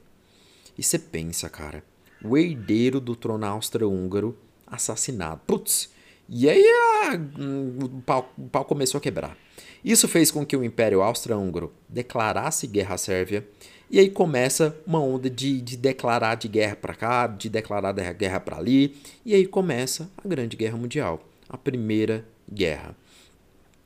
E 0.76 0.82
você 0.82 0.98
pensa, 0.98 1.48
cara, 1.48 1.84
o 2.22 2.36
herdeiro 2.36 3.00
do 3.00 3.14
trono 3.14 3.46
austro-húngaro 3.46 4.36
assassinado. 4.66 5.40
Putz! 5.46 5.90
E 6.28 6.48
aí 6.48 6.64
a, 6.64 7.16
hum, 7.16 7.78
o, 7.82 8.02
pau, 8.02 8.32
o 8.38 8.48
pau 8.48 8.64
começou 8.64 8.98
a 8.98 9.00
quebrar. 9.00 9.36
Isso 9.84 10.06
fez 10.06 10.30
com 10.30 10.44
que 10.44 10.56
o 10.56 10.62
Império 10.64 11.02
Austro-Húngaro 11.02 11.72
declarasse 11.88 12.66
guerra 12.66 12.94
à 12.94 12.98
Sérvia, 12.98 13.46
e 13.90 13.98
aí 13.98 14.08
começa 14.08 14.76
uma 14.86 15.00
onda 15.00 15.28
de, 15.28 15.60
de 15.60 15.76
declarar 15.76 16.36
de 16.36 16.46
guerra 16.46 16.76
para 16.76 16.94
cá, 16.94 17.26
de 17.26 17.48
declarar 17.48 17.92
de 17.92 18.12
guerra 18.14 18.38
para 18.38 18.56
ali, 18.56 18.96
e 19.24 19.34
aí 19.34 19.46
começa 19.46 20.08
a 20.22 20.28
Grande 20.28 20.56
Guerra 20.56 20.76
Mundial, 20.76 21.20
a 21.48 21.58
Primeira 21.58 22.24
Guerra. 22.52 22.94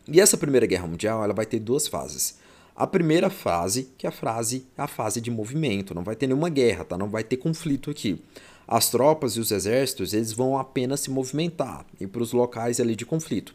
E 0.06 0.20
essa 0.20 0.36
Primeira 0.36 0.66
Guerra 0.66 0.86
Mundial 0.86 1.24
ela 1.24 1.32
vai 1.32 1.46
ter 1.46 1.58
duas 1.58 1.88
fases. 1.88 2.38
A 2.76 2.88
primeira 2.88 3.30
fase, 3.30 3.88
que 3.96 4.04
é 4.04 4.08
a 4.08 4.12
fase, 4.12 4.66
a 4.76 4.88
fase 4.88 5.20
de 5.20 5.30
movimento, 5.30 5.94
não 5.94 6.02
vai 6.02 6.16
ter 6.16 6.26
nenhuma 6.26 6.48
guerra, 6.48 6.84
tá? 6.84 6.98
Não 6.98 7.08
vai 7.08 7.22
ter 7.22 7.36
conflito 7.36 7.88
aqui. 7.88 8.20
As 8.66 8.90
tropas 8.90 9.36
e 9.36 9.40
os 9.40 9.52
exércitos, 9.52 10.12
eles 10.12 10.32
vão 10.32 10.58
apenas 10.58 11.00
se 11.00 11.10
movimentar 11.10 11.86
e 12.00 12.06
para 12.06 12.22
os 12.22 12.32
locais 12.32 12.80
ali 12.80 12.96
de 12.96 13.06
conflito. 13.06 13.54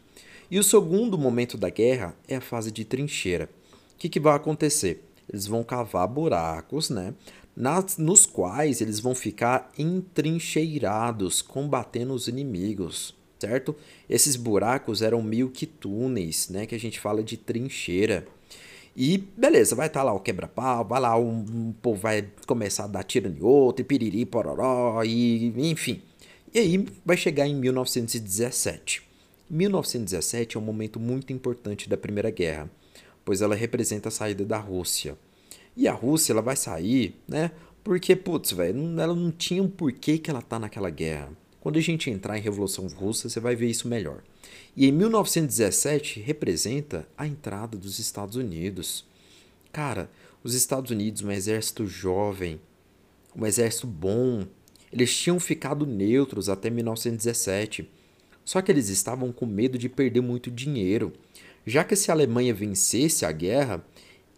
E 0.50 0.58
o 0.58 0.64
segundo 0.64 1.16
momento 1.16 1.56
da 1.56 1.70
guerra 1.70 2.12
é 2.26 2.34
a 2.34 2.40
fase 2.40 2.72
de 2.72 2.84
trincheira. 2.84 3.48
O 3.94 3.96
que, 3.96 4.08
que 4.08 4.18
vai 4.18 4.34
acontecer? 4.34 5.04
Eles 5.28 5.46
vão 5.46 5.62
cavar 5.62 6.08
buracos, 6.08 6.90
né? 6.90 7.14
Nas, 7.54 7.96
nos 7.98 8.26
quais 8.26 8.80
eles 8.80 8.98
vão 8.98 9.14
ficar 9.14 9.70
entrincheirados, 9.78 11.40
combatendo 11.40 12.12
os 12.14 12.26
inimigos, 12.26 13.14
certo? 13.38 13.76
Esses 14.08 14.34
buracos 14.34 15.02
eram 15.02 15.22
meio 15.22 15.50
que 15.50 15.66
túneis, 15.66 16.48
né? 16.48 16.66
Que 16.66 16.74
a 16.74 16.80
gente 16.80 16.98
fala 16.98 17.22
de 17.22 17.36
trincheira. 17.36 18.26
E 18.96 19.18
beleza, 19.18 19.76
vai 19.76 19.86
estar 19.86 20.00
tá 20.00 20.04
lá 20.04 20.12
o 20.12 20.18
quebra-pau, 20.18 20.84
vai 20.84 21.00
lá 21.00 21.16
um, 21.16 21.44
um 21.48 21.72
povo 21.80 22.00
vai 22.00 22.26
começar 22.44 22.84
a 22.84 22.88
dar 22.88 23.04
tiro 23.04 23.28
em 23.28 23.40
outro, 23.40 23.82
e 23.82 23.84
piriri, 23.84 24.26
pororó, 24.26 25.04
e 25.04 25.54
enfim. 25.70 26.02
E 26.52 26.58
aí 26.58 26.86
vai 27.06 27.16
chegar 27.16 27.46
em 27.46 27.54
1917. 27.54 29.09
1917 29.50 30.56
é 30.56 30.60
um 30.60 30.62
momento 30.62 31.00
muito 31.00 31.32
importante 31.32 31.88
da 31.88 31.96
Primeira 31.96 32.30
Guerra, 32.30 32.70
pois 33.24 33.42
ela 33.42 33.54
representa 33.54 34.08
a 34.08 34.12
saída 34.12 34.44
da 34.44 34.58
Rússia. 34.58 35.18
E 35.76 35.88
a 35.88 35.92
Rússia 35.92 36.32
ela 36.32 36.42
vai 36.42 36.56
sair, 36.56 37.14
né? 37.26 37.50
Porque, 37.82 38.14
putz, 38.14 38.52
velho, 38.52 38.78
ela 39.00 39.14
não 39.14 39.30
tinha 39.30 39.62
um 39.62 39.68
porquê 39.68 40.18
que 40.18 40.30
ela 40.30 40.42
tá 40.42 40.58
naquela 40.58 40.90
guerra. 40.90 41.32
Quando 41.60 41.78
a 41.78 41.82
gente 41.82 42.10
entrar 42.10 42.38
em 42.38 42.42
Revolução 42.42 42.86
Russa, 42.86 43.28
você 43.28 43.40
vai 43.40 43.54
ver 43.56 43.68
isso 43.68 43.88
melhor. 43.88 44.22
E 44.76 44.86
em 44.86 44.92
1917 44.92 46.20
representa 46.20 47.06
a 47.16 47.26
entrada 47.26 47.76
dos 47.76 47.98
Estados 47.98 48.36
Unidos. 48.36 49.04
Cara, 49.72 50.10
os 50.42 50.54
Estados 50.54 50.90
Unidos, 50.90 51.22
um 51.22 51.30
exército 51.30 51.86
jovem, 51.86 52.60
um 53.36 53.44
exército 53.44 53.86
bom, 53.86 54.46
eles 54.92 55.14
tinham 55.16 55.38
ficado 55.38 55.86
neutros 55.86 56.48
até 56.48 56.70
1917. 56.70 57.88
Só 58.50 58.60
que 58.60 58.72
eles 58.72 58.88
estavam 58.88 59.30
com 59.30 59.46
medo 59.46 59.78
de 59.78 59.88
perder 59.88 60.20
muito 60.20 60.50
dinheiro, 60.50 61.12
já 61.64 61.84
que 61.84 61.94
se 61.94 62.10
a 62.10 62.14
Alemanha 62.14 62.52
vencesse 62.52 63.24
a 63.24 63.30
guerra, 63.30 63.80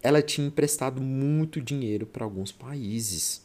ela 0.03 0.21
tinha 0.21 0.47
emprestado 0.47 1.01
muito 1.01 1.63
dinheiro 1.63 2.05
para 2.05 2.23
alguns 2.23 2.53
países. 2.53 3.41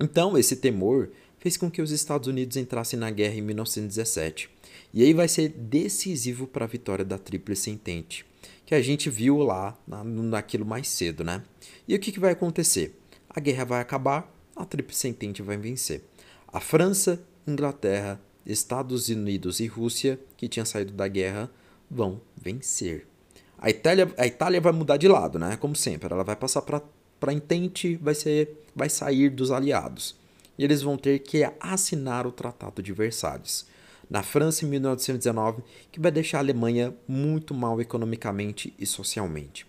Então, 0.00 0.36
esse 0.36 0.56
temor 0.56 1.10
fez 1.38 1.56
com 1.56 1.70
que 1.70 1.80
os 1.80 1.92
Estados 1.92 2.26
Unidos 2.26 2.56
entrassem 2.56 2.98
na 2.98 3.12
guerra 3.12 3.36
em 3.36 3.42
1917. 3.42 4.50
E 4.92 5.04
aí 5.04 5.14
vai 5.14 5.28
ser 5.28 5.50
decisivo 5.50 6.48
para 6.48 6.64
a 6.64 6.68
vitória 6.68 7.04
da 7.04 7.16
Tríplice 7.16 7.70
Entente, 7.70 8.26
que 8.66 8.74
a 8.74 8.82
gente 8.82 9.08
viu 9.08 9.38
lá 9.38 9.78
na, 9.86 10.02
naquilo 10.02 10.66
mais 10.66 10.88
cedo, 10.88 11.22
né? 11.22 11.44
E 11.86 11.94
o 11.94 12.00
que, 12.00 12.10
que 12.10 12.18
vai 12.18 12.32
acontecer? 12.32 12.98
A 13.28 13.38
guerra 13.38 13.64
vai 13.64 13.80
acabar, 13.80 14.34
a 14.56 14.64
Tríplice 14.64 15.06
Entente 15.06 15.42
vai 15.42 15.56
vencer. 15.56 16.02
A 16.48 16.58
França, 16.58 17.22
Inglaterra, 17.46 18.20
Estados 18.44 19.08
Unidos 19.08 19.60
e 19.60 19.66
Rússia, 19.66 20.18
que 20.36 20.48
tinham 20.48 20.66
saído 20.66 20.92
da 20.92 21.06
guerra, 21.08 21.50
vão 21.90 22.20
vencer. 22.36 23.06
A 23.58 23.68
Itália, 23.68 24.12
a 24.16 24.26
Itália 24.26 24.60
vai 24.60 24.72
mudar 24.72 24.96
de 24.96 25.06
lado, 25.06 25.38
né? 25.38 25.56
Como 25.56 25.76
sempre, 25.76 26.12
ela 26.12 26.24
vai 26.24 26.36
passar 26.36 26.62
para 26.62 26.82
para 27.20 27.34
Entente, 27.34 27.96
vai 27.96 28.14
ser 28.14 28.56
vai 28.74 28.88
sair 28.88 29.28
dos 29.28 29.50
aliados. 29.50 30.16
E 30.58 30.64
eles 30.64 30.80
vão 30.80 30.96
ter 30.96 31.18
que 31.18 31.46
assinar 31.60 32.26
o 32.26 32.32
Tratado 32.32 32.82
de 32.82 32.92
Versalhes 32.92 33.66
na 34.08 34.22
França 34.22 34.64
em 34.64 34.68
1919, 34.68 35.62
que 35.92 36.00
vai 36.00 36.10
deixar 36.10 36.38
a 36.38 36.40
Alemanha 36.40 36.94
muito 37.06 37.54
mal 37.54 37.80
economicamente 37.80 38.74
e 38.78 38.84
socialmente. 38.84 39.66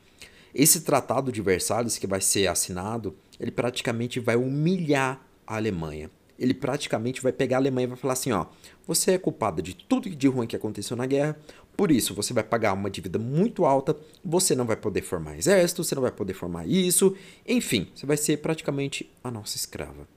Esse 0.54 0.82
tratado 0.82 1.32
de 1.32 1.42
Versalhes 1.42 1.98
que 1.98 2.08
vai 2.08 2.20
ser 2.20 2.48
assinado, 2.48 3.16
ele 3.40 3.52
praticamente 3.52 4.20
vai 4.20 4.36
humilhar 4.36 5.22
a 5.46 5.56
Alemanha. 5.56 6.10
Ele 6.42 6.56
praticamente 6.56 7.22
vai 7.22 7.32
pegar 7.32 7.58
a 7.58 7.60
Alemanha 7.60 7.86
e 7.86 7.90
vai 7.90 7.98
falar 7.98 8.14
assim, 8.14 8.32
ó, 8.32 8.48
você 8.88 9.12
é 9.12 9.18
culpada 9.20 9.62
de 9.62 9.76
tudo 9.76 10.10
de 10.10 10.28
ruim 10.28 10.48
que 10.48 10.56
aconteceu 10.56 10.98
na 10.98 11.06
guerra, 11.06 11.38
por 11.78 11.92
isso 11.92 12.16
você 12.16 12.34
vai 12.34 12.44
pagar 12.44 12.74
uma 12.74 12.90
dívida 12.90 13.20
muito 13.20 13.64
alta, 13.64 13.96
você 14.26 14.56
não 14.56 14.66
vai 14.66 14.76
poder 14.76 15.04
formar 15.04 15.38
exército, 15.38 15.84
você 15.84 15.94
não 15.94 16.02
vai 16.02 16.12
poder 16.12 16.34
formar 16.34 16.68
isso, 16.68 17.16
enfim, 17.48 17.88
você 17.94 18.08
vai 18.08 18.18
ser 18.18 18.38
praticamente 18.38 19.08
a 19.24 19.30
nossa 19.30 19.56
escrava. 19.56 20.08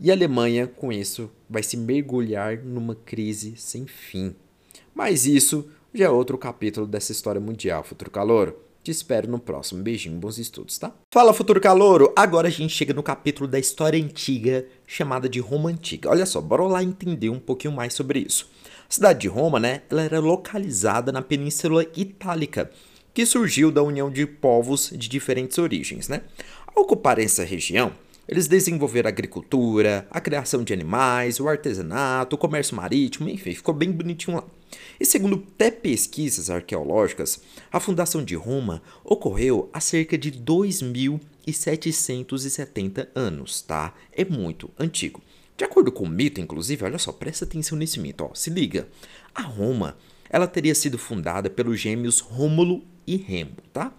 E 0.00 0.10
a 0.10 0.14
Alemanha, 0.14 0.66
com 0.66 0.92
isso, 0.92 1.30
vai 1.48 1.62
se 1.62 1.76
mergulhar 1.76 2.58
numa 2.58 2.96
crise 2.96 3.54
sem 3.56 3.86
fim. 3.86 4.34
Mas 4.92 5.24
isso 5.24 5.70
já 5.94 6.06
é 6.06 6.10
outro 6.10 6.36
capítulo 6.36 6.84
dessa 6.84 7.12
história 7.12 7.40
mundial, 7.40 7.84
futuro 7.84 8.10
calouro. 8.10 8.56
Te 8.88 8.92
espero 8.92 9.30
no 9.30 9.38
próximo. 9.38 9.82
Beijinho, 9.82 10.18
bons 10.18 10.38
estudos, 10.38 10.78
tá? 10.78 10.94
Fala, 11.12 11.34
futuro 11.34 11.60
calouro! 11.60 12.10
Agora 12.16 12.48
a 12.48 12.50
gente 12.50 12.74
chega 12.74 12.94
no 12.94 13.02
capítulo 13.02 13.46
da 13.46 13.58
história 13.58 14.02
antiga, 14.02 14.64
chamada 14.86 15.28
de 15.28 15.40
Roma 15.40 15.68
Antiga. 15.68 16.08
Olha 16.08 16.24
só, 16.24 16.40
bora 16.40 16.62
lá 16.62 16.82
entender 16.82 17.28
um 17.28 17.38
pouquinho 17.38 17.74
mais 17.74 17.92
sobre 17.92 18.20
isso. 18.20 18.50
A 18.88 18.90
cidade 18.90 19.18
de 19.20 19.28
Roma, 19.28 19.60
né, 19.60 19.82
ela 19.90 20.00
era 20.00 20.20
localizada 20.20 21.12
na 21.12 21.20
Península 21.20 21.84
Itálica, 21.94 22.70
que 23.12 23.26
surgiu 23.26 23.70
da 23.70 23.82
união 23.82 24.10
de 24.10 24.24
povos 24.26 24.88
de 24.88 25.06
diferentes 25.06 25.58
origens, 25.58 26.08
né? 26.08 26.22
Ao 26.74 26.82
ocupar 26.82 27.18
essa 27.18 27.44
região, 27.44 27.92
eles 28.28 28.46
desenvolveram 28.46 29.08
a 29.08 29.10
agricultura, 29.10 30.06
a 30.10 30.20
criação 30.20 30.62
de 30.62 30.74
animais, 30.74 31.40
o 31.40 31.48
artesanato, 31.48 32.36
o 32.36 32.38
comércio 32.38 32.76
marítimo, 32.76 33.26
enfim, 33.28 33.54
ficou 33.54 33.72
bem 33.72 33.90
bonitinho 33.90 34.36
lá. 34.36 34.44
E 35.00 35.06
segundo 35.06 35.42
até 35.54 35.70
pesquisas 35.70 36.50
arqueológicas, 36.50 37.40
a 37.72 37.80
fundação 37.80 38.22
de 38.22 38.34
Roma 38.34 38.82
ocorreu 39.02 39.70
há 39.72 39.80
cerca 39.80 40.18
de 40.18 40.30
2.770 40.30 43.08
anos, 43.14 43.62
tá? 43.62 43.94
É 44.12 44.26
muito 44.26 44.68
antigo. 44.78 45.22
De 45.56 45.64
acordo 45.64 45.90
com 45.90 46.04
o 46.04 46.08
mito, 46.08 46.38
inclusive, 46.40 46.84
olha 46.84 46.98
só, 46.98 47.10
presta 47.10 47.46
atenção 47.46 47.78
nesse 47.78 47.98
mito, 47.98 48.24
ó, 48.24 48.34
se 48.34 48.50
liga. 48.50 48.86
A 49.34 49.40
Roma, 49.42 49.96
ela 50.28 50.46
teria 50.46 50.74
sido 50.74 50.98
fundada 50.98 51.48
pelos 51.48 51.80
gêmeos 51.80 52.20
Rômulo 52.20 52.84
e 53.06 53.16
Remo, 53.16 53.56
tá? 53.72 53.90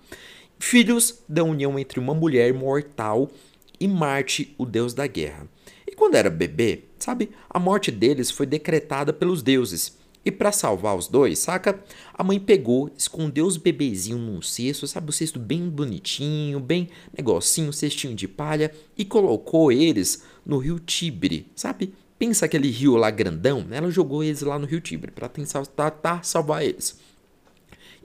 Filhos 0.60 1.24
da 1.28 1.44
união 1.44 1.80
entre 1.80 2.00
uma 2.00 2.14
mulher 2.14 2.54
mortal 2.54 3.32
e 3.80 3.88
Marte, 3.88 4.54
o 4.58 4.66
deus 4.66 4.94
da 4.94 5.08
guerra. 5.08 5.48
E 5.88 5.96
quando 5.96 6.16
era 6.16 6.30
bebê, 6.30 6.84
sabe, 7.00 7.30
a 7.50 7.60
morte 7.60 7.92
deles 7.92 8.30
foi 8.30 8.46
decretada 8.46 9.14
pelos 9.14 9.42
deuses. 9.42 9.98
E 10.24 10.32
para 10.32 10.52
salvar 10.52 10.98
os 10.98 11.08
dois, 11.08 11.40
saca? 11.40 11.82
A 12.14 12.24
mãe 12.24 12.40
pegou, 12.40 12.92
escondeu 12.98 13.46
os 13.46 13.56
bebezinhos 13.56 14.20
num 14.20 14.42
cesto, 14.42 14.86
sabe? 14.86 15.10
O 15.10 15.14
cesto 15.14 15.40
bem 15.40 15.70
bonitinho, 15.70 16.60
bem 16.60 16.90
negocinho, 17.18 17.72
cestinho 17.72 18.14
de 18.14 18.28
palha, 18.28 18.72
e 18.98 19.06
colocou 19.06 19.72
eles 19.72 20.24
no 20.46 20.58
rio 20.58 20.78
Tibre, 20.78 21.48
sabe? 21.56 21.94
Pensa 22.18 22.46
aquele 22.46 22.70
rio 22.70 22.98
lá 22.98 23.10
grandão, 23.10 23.66
ela 23.72 23.90
jogou 23.90 24.22
eles 24.22 24.42
lá 24.42 24.60
no 24.60 24.68
rio 24.68 24.82
Tibre 24.82 25.10
para 25.10 25.30
tentar 25.30 25.66
tá, 25.66 26.22
salvar 26.22 26.66
eles. 26.66 27.00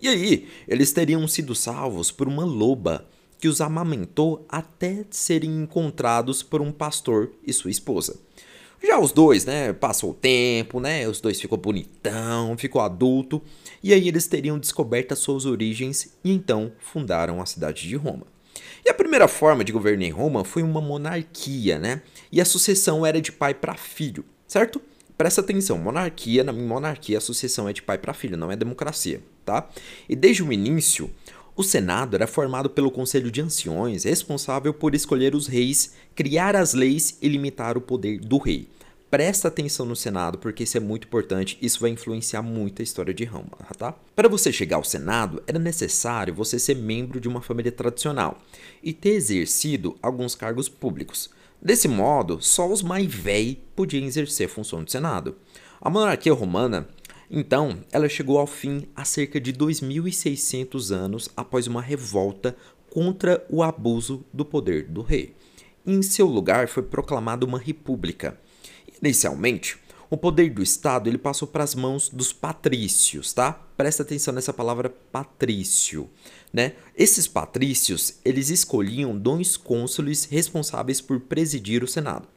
E 0.00 0.06
aí, 0.06 0.48
eles 0.68 0.92
teriam 0.92 1.26
sido 1.26 1.54
salvos 1.54 2.12
por 2.12 2.28
uma 2.28 2.44
loba 2.44 3.08
que 3.44 3.48
os 3.48 3.60
amamentou 3.60 4.46
até 4.48 5.04
serem 5.10 5.64
encontrados 5.64 6.42
por 6.42 6.62
um 6.62 6.72
pastor 6.72 7.30
e 7.46 7.52
sua 7.52 7.70
esposa. 7.70 8.18
Já 8.82 8.98
os 8.98 9.12
dois, 9.12 9.44
né, 9.44 9.70
passou 9.70 10.12
o 10.12 10.14
tempo, 10.14 10.80
né, 10.80 11.06
os 11.06 11.20
dois 11.20 11.38
ficou 11.38 11.58
bonitão, 11.58 12.56
ficou 12.56 12.80
adulto, 12.80 13.42
e 13.82 13.92
aí 13.92 14.08
eles 14.08 14.26
teriam 14.26 14.58
descoberto 14.58 15.12
as 15.12 15.18
suas 15.18 15.44
origens 15.44 16.16
e 16.24 16.32
então 16.32 16.72
fundaram 16.78 17.42
a 17.42 17.44
cidade 17.44 17.86
de 17.86 17.94
Roma. 17.96 18.26
E 18.82 18.88
a 18.88 18.94
primeira 18.94 19.28
forma 19.28 19.62
de 19.62 19.72
governo 19.72 20.04
em 20.04 20.10
Roma 20.10 20.42
foi 20.42 20.62
uma 20.62 20.80
monarquia, 20.80 21.78
né? 21.78 22.00
E 22.32 22.40
a 22.40 22.46
sucessão 22.46 23.04
era 23.04 23.20
de 23.20 23.30
pai 23.30 23.52
para 23.52 23.74
filho, 23.74 24.24
certo? 24.48 24.80
Presta 25.18 25.42
atenção, 25.42 25.76
monarquia, 25.76 26.42
na 26.42 26.50
monarquia 26.50 27.18
a 27.18 27.20
sucessão 27.20 27.68
é 27.68 27.74
de 27.74 27.82
pai 27.82 27.98
para 27.98 28.14
filho, 28.14 28.38
não 28.38 28.50
é 28.50 28.56
democracia, 28.56 29.20
tá? 29.44 29.68
E 30.08 30.16
desde 30.16 30.42
o 30.42 30.50
início, 30.50 31.10
o 31.56 31.62
Senado 31.62 32.16
era 32.16 32.26
formado 32.26 32.68
pelo 32.68 32.90
Conselho 32.90 33.30
de 33.30 33.40
Anciões, 33.40 34.02
responsável 34.02 34.74
por 34.74 34.94
escolher 34.94 35.34
os 35.34 35.46
reis, 35.46 35.94
criar 36.14 36.56
as 36.56 36.74
leis 36.74 37.16
e 37.22 37.28
limitar 37.28 37.78
o 37.78 37.80
poder 37.80 38.18
do 38.18 38.38
rei. 38.38 38.68
Presta 39.08 39.46
atenção 39.46 39.86
no 39.86 39.94
Senado, 39.94 40.38
porque 40.38 40.64
isso 40.64 40.76
é 40.76 40.80
muito 40.80 41.06
importante, 41.06 41.56
isso 41.62 41.78
vai 41.78 41.90
influenciar 41.90 42.42
muito 42.42 42.82
a 42.82 42.82
história 42.82 43.14
de 43.14 43.24
Roma, 43.24 43.52
tá? 43.78 43.94
Para 44.16 44.28
você 44.28 44.52
chegar 44.52 44.76
ao 44.76 44.82
Senado, 44.82 45.40
era 45.46 45.58
necessário 45.60 46.34
você 46.34 46.58
ser 46.58 46.74
membro 46.74 47.20
de 47.20 47.28
uma 47.28 47.40
família 47.40 47.70
tradicional 47.70 48.42
e 48.82 48.92
ter 48.92 49.10
exercido 49.10 49.96
alguns 50.02 50.34
cargos 50.34 50.68
públicos. 50.68 51.30
Desse 51.62 51.86
modo, 51.86 52.42
só 52.42 52.68
os 52.68 52.82
mais 52.82 53.06
velhos 53.06 53.58
podiam 53.76 54.04
exercer 54.04 54.48
a 54.48 54.50
função 54.50 54.82
do 54.82 54.90
Senado. 54.90 55.36
A 55.80 55.88
monarquia 55.88 56.32
romana 56.32 56.88
então, 57.30 57.78
ela 57.90 58.08
chegou 58.08 58.38
ao 58.38 58.46
fim 58.46 58.86
há 58.94 59.04
cerca 59.04 59.40
de 59.40 59.52
2.600 59.52 60.90
anos 60.94 61.28
após 61.36 61.66
uma 61.66 61.82
revolta 61.82 62.56
contra 62.90 63.44
o 63.50 63.62
abuso 63.62 64.24
do 64.32 64.44
poder 64.44 64.84
do 64.84 65.02
rei. 65.02 65.34
Em 65.86 66.00
seu 66.02 66.26
lugar 66.26 66.68
foi 66.68 66.82
proclamada 66.82 67.44
uma 67.44 67.58
república. 67.58 68.38
Inicialmente, 69.02 69.78
O 70.14 70.16
poder 70.16 70.48
do 70.50 70.62
Estado 70.62 71.08
ele 71.08 71.18
passou 71.18 71.48
para 71.48 71.64
as 71.64 71.74
mãos 71.74 72.08
dos 72.08 72.32
patrícios, 72.32 73.32
tá? 73.32 73.52
Presta 73.76 74.04
atenção 74.04 74.32
nessa 74.32 74.52
palavra 74.52 74.88
patrício, 75.10 76.08
né? 76.52 76.74
Esses 76.96 77.26
patrícios 77.26 78.18
eles 78.24 78.48
escolhiam 78.48 79.18
dois 79.18 79.56
cônsules 79.56 80.24
responsáveis 80.26 81.00
por 81.00 81.18
presidir 81.18 81.82
o 81.82 81.88
Senado. 81.88 82.28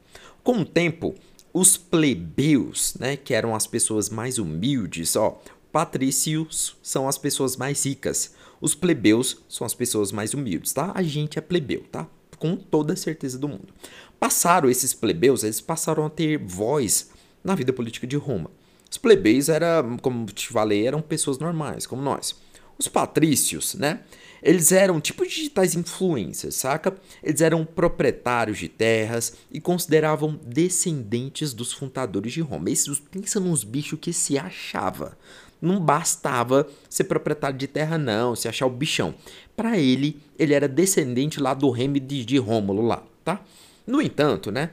Com 0.42 0.62
o 0.62 0.64
tempo, 0.64 1.14
os 1.58 1.76
plebeus, 1.76 2.94
né, 3.00 3.16
que 3.16 3.34
eram 3.34 3.52
as 3.52 3.66
pessoas 3.66 4.08
mais 4.08 4.38
humildes, 4.38 5.16
ó, 5.16 5.40
patrícios 5.72 6.76
são 6.80 7.08
as 7.08 7.18
pessoas 7.18 7.56
mais 7.56 7.84
ricas, 7.84 8.34
os 8.60 8.76
plebeus 8.76 9.42
são 9.48 9.66
as 9.66 9.74
pessoas 9.74 10.12
mais 10.12 10.34
humildes, 10.34 10.72
tá? 10.72 10.92
A 10.94 11.02
gente 11.02 11.36
é 11.36 11.42
plebeu, 11.42 11.84
tá? 11.90 12.06
Com 12.38 12.56
toda 12.56 12.92
a 12.92 12.96
certeza 12.96 13.36
do 13.38 13.48
mundo. 13.48 13.74
Passaram 14.20 14.70
esses 14.70 14.94
plebeus, 14.94 15.42
eles 15.42 15.60
passaram 15.60 16.06
a 16.06 16.10
ter 16.10 16.38
voz 16.38 17.10
na 17.42 17.56
vida 17.56 17.72
política 17.72 18.06
de 18.06 18.16
Roma. 18.16 18.50
Os 18.88 18.96
plebeus 18.96 19.48
eram, 19.48 19.96
como 19.98 20.26
te 20.26 20.48
falei, 20.48 20.86
eram 20.86 21.02
pessoas 21.02 21.38
normais, 21.38 21.86
como 21.86 22.02
nós. 22.02 22.36
Os 22.78 22.86
patrícios, 22.86 23.74
né? 23.74 24.00
Eles 24.42 24.72
eram 24.72 25.00
tipo 25.00 25.26
digitais 25.26 25.74
influências, 25.74 26.54
saca? 26.54 26.96
Eles 27.22 27.40
eram 27.40 27.64
proprietários 27.64 28.58
de 28.58 28.68
terras 28.68 29.34
e 29.50 29.60
consideravam 29.60 30.38
descendentes 30.44 31.52
dos 31.52 31.72
fundadores 31.72 32.32
de 32.32 32.40
Roma. 32.40 32.70
Esses, 32.70 32.98
pensa 32.98 33.40
nos 33.40 33.64
bichos 33.64 33.98
que 34.00 34.12
se 34.12 34.38
achava. 34.38 35.16
Não 35.60 35.80
bastava 35.80 36.68
ser 36.88 37.04
proprietário 37.04 37.58
de 37.58 37.66
terra, 37.66 37.98
não, 37.98 38.36
se 38.36 38.46
achar 38.46 38.66
o 38.66 38.70
bichão. 38.70 39.14
Para 39.56 39.76
ele, 39.76 40.20
ele 40.38 40.54
era 40.54 40.68
descendente 40.68 41.40
lá 41.40 41.52
do 41.52 41.68
reme 41.70 41.98
de, 41.98 42.24
de 42.24 42.38
Rômulo 42.38 42.82
lá, 42.82 43.02
tá? 43.24 43.42
No 43.84 44.00
entanto, 44.00 44.52
né? 44.52 44.70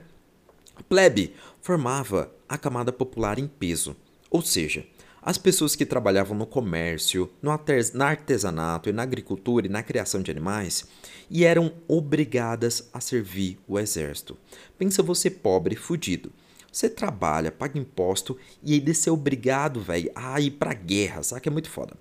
Plebe 0.88 1.34
formava 1.62 2.32
a 2.48 2.58
camada 2.58 2.92
popular 2.92 3.40
em 3.40 3.48
peso, 3.48 3.96
ou 4.30 4.42
seja, 4.44 4.86
as 5.26 5.40
pessoas 5.40 5.76
que 5.76 5.88
trabalhavam 5.88 6.38
no 6.38 6.46
comércio, 6.46 7.32
no 7.42 7.50
artesanato 7.50 8.88
e 8.88 8.94
na 8.94 9.02
agricultura 9.02 9.66
e 9.66 9.70
na 9.70 9.82
criação 9.82 10.22
de 10.22 10.30
animais 10.30 10.86
e 11.32 11.44
eram 11.44 11.74
obrigadas 11.88 12.88
a 12.94 13.02
servir 13.02 13.58
o 13.68 13.80
exército. 13.80 14.38
Pensa 14.78 15.02
você 15.02 15.32
pobre, 15.32 15.76
fudido. 15.76 16.32
Você 16.72 16.88
trabalha, 16.88 17.52
paga 17.52 17.80
imposto 17.80 18.38
e 18.62 18.76
ainda 18.76 18.94
ser 18.94 19.10
obrigado, 19.10 19.82
velho, 19.82 20.12
a 20.14 20.40
ir 20.40 20.52
pra 20.52 20.76
guerra, 20.76 21.22
que 21.42 21.50
é 21.50 21.52
muito 21.52 21.72
foda. 21.72 21.96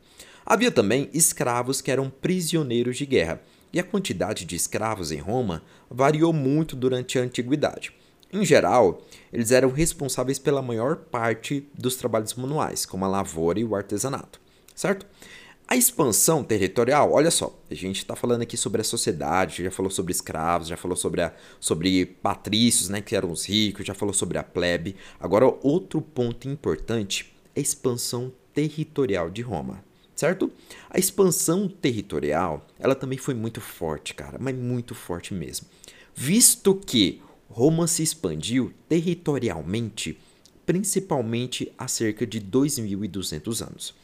Havia 0.44 0.70
também 0.70 1.08
escravos 1.14 1.80
que 1.80 1.90
eram 1.90 2.10
prisioneiros 2.10 2.98
de 2.98 3.06
guerra, 3.06 3.40
e 3.72 3.80
a 3.80 3.82
quantidade 3.82 4.44
de 4.44 4.54
escravos 4.54 5.10
em 5.10 5.18
Roma 5.18 5.62
variou 5.90 6.32
muito 6.32 6.76
durante 6.76 7.18
a 7.18 7.22
antiguidade. 7.22 7.92
Em 8.34 8.44
geral, 8.44 9.00
eles 9.32 9.52
eram 9.52 9.70
responsáveis 9.70 10.40
pela 10.40 10.60
maior 10.60 10.96
parte 10.96 11.68
dos 11.72 11.94
trabalhos 11.94 12.34
manuais, 12.34 12.84
como 12.84 13.04
a 13.04 13.08
lavoura 13.08 13.60
e 13.60 13.64
o 13.64 13.76
artesanato, 13.76 14.40
certo? 14.74 15.06
A 15.68 15.76
expansão 15.76 16.42
territorial, 16.42 17.12
olha 17.12 17.30
só, 17.30 17.56
a 17.70 17.74
gente 17.74 17.98
está 17.98 18.16
falando 18.16 18.42
aqui 18.42 18.56
sobre 18.56 18.80
a 18.80 18.84
sociedade, 18.84 19.62
já 19.62 19.70
falou 19.70 19.88
sobre 19.88 20.10
escravos, 20.10 20.66
já 20.66 20.76
falou 20.76 20.96
sobre, 20.96 21.22
a, 21.22 21.32
sobre 21.60 22.04
patrícios, 22.06 22.88
né, 22.88 23.00
que 23.00 23.14
eram 23.14 23.30
os 23.30 23.48
ricos, 23.48 23.86
já 23.86 23.94
falou 23.94 24.12
sobre 24.12 24.36
a 24.36 24.42
plebe. 24.42 24.96
Agora, 25.20 25.46
outro 25.62 26.02
ponto 26.02 26.48
importante 26.48 27.32
é 27.54 27.60
a 27.60 27.62
expansão 27.62 28.32
territorial 28.52 29.30
de 29.30 29.42
Roma, 29.42 29.82
certo? 30.14 30.50
A 30.90 30.98
expansão 30.98 31.68
territorial, 31.68 32.66
ela 32.80 32.96
também 32.96 33.16
foi 33.16 33.34
muito 33.34 33.60
forte, 33.60 34.12
cara, 34.12 34.38
mas 34.40 34.56
muito 34.56 34.92
forte 34.92 35.32
mesmo. 35.32 35.68
Visto 36.16 36.74
que 36.74 37.22
Roma 37.54 37.86
se 37.86 38.02
expandiu 38.02 38.72
territorialmente, 38.88 40.18
principalmente 40.66 41.72
há 41.78 41.86
cerca 41.86 42.26
de 42.26 42.40
2.200 42.40 43.64
anos. 43.64 43.94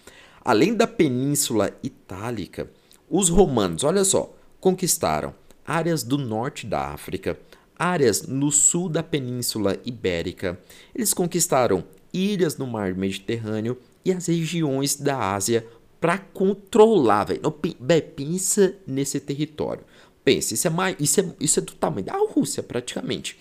Além 0.41 0.73
da 0.73 0.87
Península 0.87 1.77
Itálica, 1.83 2.71
os 3.11 3.29
romanos, 3.29 3.83
olha 3.83 4.05
só, 4.05 4.33
conquistaram 4.61 5.35
áreas 5.67 6.05
do 6.05 6.17
norte 6.17 6.65
da 6.65 6.91
África, 6.91 7.37
áreas 7.77 8.23
no 8.23 8.53
sul 8.53 8.89
da 8.89 9.03
Península 9.03 9.77
Ibérica, 9.85 10.57
eles 10.95 11.13
conquistaram 11.13 11.83
ilhas 12.13 12.57
no 12.57 12.69
mar 12.69 12.95
Mediterrâneo 12.95 13.77
e 14.05 14.13
as 14.13 14.27
regiões 14.27 14.95
da 14.95 15.35
Ásia 15.35 15.67
para 16.01 16.19
controlar, 16.19 17.25
velho. 17.25 17.51
Pensa 18.15 18.77
nesse 18.87 19.19
território. 19.19 19.83
Pensa, 20.25 20.55
isso 20.55 20.67
é, 20.67 20.71
mais, 20.71 20.97
isso 20.99 21.21
é, 21.21 21.25
isso 21.41 21.59
é 21.59 21.63
do 21.63 21.73
tamanho 21.73 22.07
da 22.07 22.17
Rússia, 22.17 22.63
praticamente. 22.63 23.39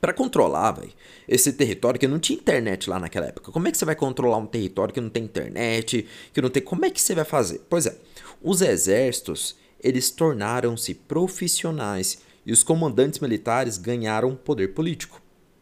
Para 0.00 0.12
controlar, 0.12 0.72
véio, 0.72 0.92
esse 1.26 1.52
território 1.52 1.98
que 1.98 2.06
não 2.06 2.18
tinha 2.18 2.38
internet 2.38 2.88
lá 2.88 2.98
naquela 2.98 3.26
época. 3.26 3.50
Como 3.50 3.66
é 3.66 3.70
que 3.70 3.76
você 3.76 3.84
vai 3.84 3.96
controlar 3.96 4.36
um 4.36 4.46
território 4.46 4.94
que 4.94 5.00
não 5.00 5.10
tem 5.10 5.24
internet, 5.24 6.06
que 6.32 6.40
não 6.40 6.48
tem, 6.48 6.62
como 6.62 6.84
é 6.84 6.90
que 6.90 7.00
você 7.00 7.14
vai 7.14 7.24
fazer? 7.24 7.60
Pois 7.68 7.84
é, 7.86 7.96
os 8.40 8.62
exércitos, 8.62 9.56
eles 9.82 10.10
tornaram-se 10.10 10.94
profissionais 10.94 12.18
e 12.46 12.52
os 12.52 12.62
comandantes 12.62 13.18
militares 13.18 13.76
ganharam 13.76 14.34
poder 14.34 14.68
político. 14.68 15.20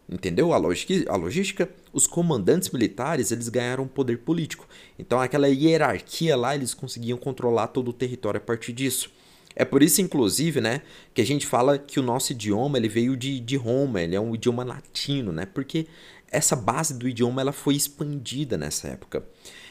Entendeu 0.09 0.53
a, 0.53 0.57
lógica, 0.57 0.95
a 1.09 1.17
logística? 1.17 1.69
Os 1.93 2.07
comandantes 2.07 2.71
militares, 2.71 3.33
eles 3.33 3.49
ganharam 3.49 3.89
poder 3.89 4.19
político. 4.19 4.69
Então 4.99 5.21
aquela 5.21 5.49
hierarquia 5.49 6.37
lá, 6.37 6.55
eles 6.55 6.75
conseguiam 6.75 7.19
controlar 7.19 7.69
todo 7.69 7.89
o 7.89 7.93
território 7.93 8.39
a 8.39 8.41
partir 8.41 8.73
disso. 8.73 9.11
É 9.59 9.65
por 9.65 9.83
isso, 9.83 10.03
inclusive, 10.03 10.61
né, 10.61 10.83
que 11.15 11.23
a 11.23 11.27
gente 11.27 11.47
fala 11.47 11.79
que 11.79 11.99
o 11.99 12.03
nosso 12.03 12.33
idioma 12.33 12.77
ele 12.77 12.91
veio 12.91 13.17
de, 13.17 13.41
de 13.41 13.57
Roma, 13.57 14.03
ele 14.03 14.15
é 14.15 14.21
um 14.21 14.35
idioma 14.35 14.63
latino, 14.63 15.33
né? 15.33 15.47
Porque 15.47 15.87
essa 16.31 16.55
base 16.55 16.93
do 16.93 17.09
idioma 17.09 17.41
ela 17.41 17.53
foi 17.53 17.75
expandida 17.75 18.59
nessa 18.59 18.89
época. 18.89 19.25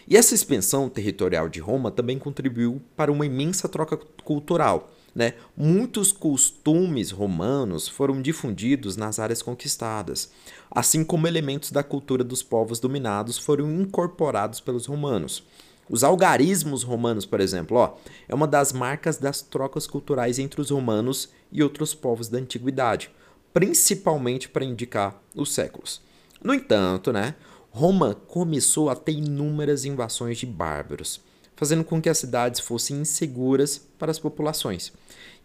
E 0.07 0.17
essa 0.17 0.33
expansão 0.33 0.89
territorial 0.89 1.47
de 1.47 1.59
Roma 1.59 1.91
também 1.91 2.17
contribuiu 2.17 2.81
para 2.95 3.11
uma 3.11 3.25
imensa 3.25 3.69
troca 3.69 3.97
cultural. 4.23 4.91
Né? 5.13 5.33
Muitos 5.55 6.11
costumes 6.11 7.09
romanos 7.09 7.87
foram 7.87 8.21
difundidos 8.21 8.97
nas 8.97 9.17
áreas 9.17 9.41
conquistadas, 9.41 10.29
assim 10.69 11.05
como 11.05 11.25
elementos 11.25 11.71
da 11.71 11.81
cultura 11.81 12.21
dos 12.21 12.43
povos 12.43 12.81
dominados 12.81 13.37
foram 13.37 13.71
incorporados 13.71 14.59
pelos 14.59 14.85
romanos. 14.85 15.41
Os 15.89 16.03
algarismos 16.03 16.81
romanos, 16.83 17.25
por 17.25 17.39
exemplo, 17.39 17.77
ó, 17.77 17.95
é 18.27 18.33
uma 18.33 18.47
das 18.47 18.73
marcas 18.73 19.17
das 19.17 19.41
trocas 19.41 19.85
culturais 19.85 20.39
entre 20.39 20.59
os 20.59 20.71
romanos 20.71 21.29
e 21.51 21.61
outros 21.61 21.93
povos 21.93 22.27
da 22.27 22.39
antiguidade, 22.39 23.11
principalmente 23.53 24.49
para 24.49 24.65
indicar 24.65 25.21
os 25.35 25.53
séculos. 25.53 26.01
No 26.43 26.53
entanto, 26.53 27.13
né, 27.13 27.35
Roma 27.69 28.15
começou 28.15 28.89
a 28.89 28.95
ter 28.95 29.11
inúmeras 29.11 29.85
invasões 29.85 30.37
de 30.37 30.45
bárbaros, 30.45 31.21
fazendo 31.55 31.83
com 31.83 32.01
que 32.01 32.09
as 32.09 32.17
cidades 32.17 32.59
fossem 32.61 32.97
inseguras 33.01 33.77
para 33.99 34.11
as 34.11 34.19
populações. 34.19 34.91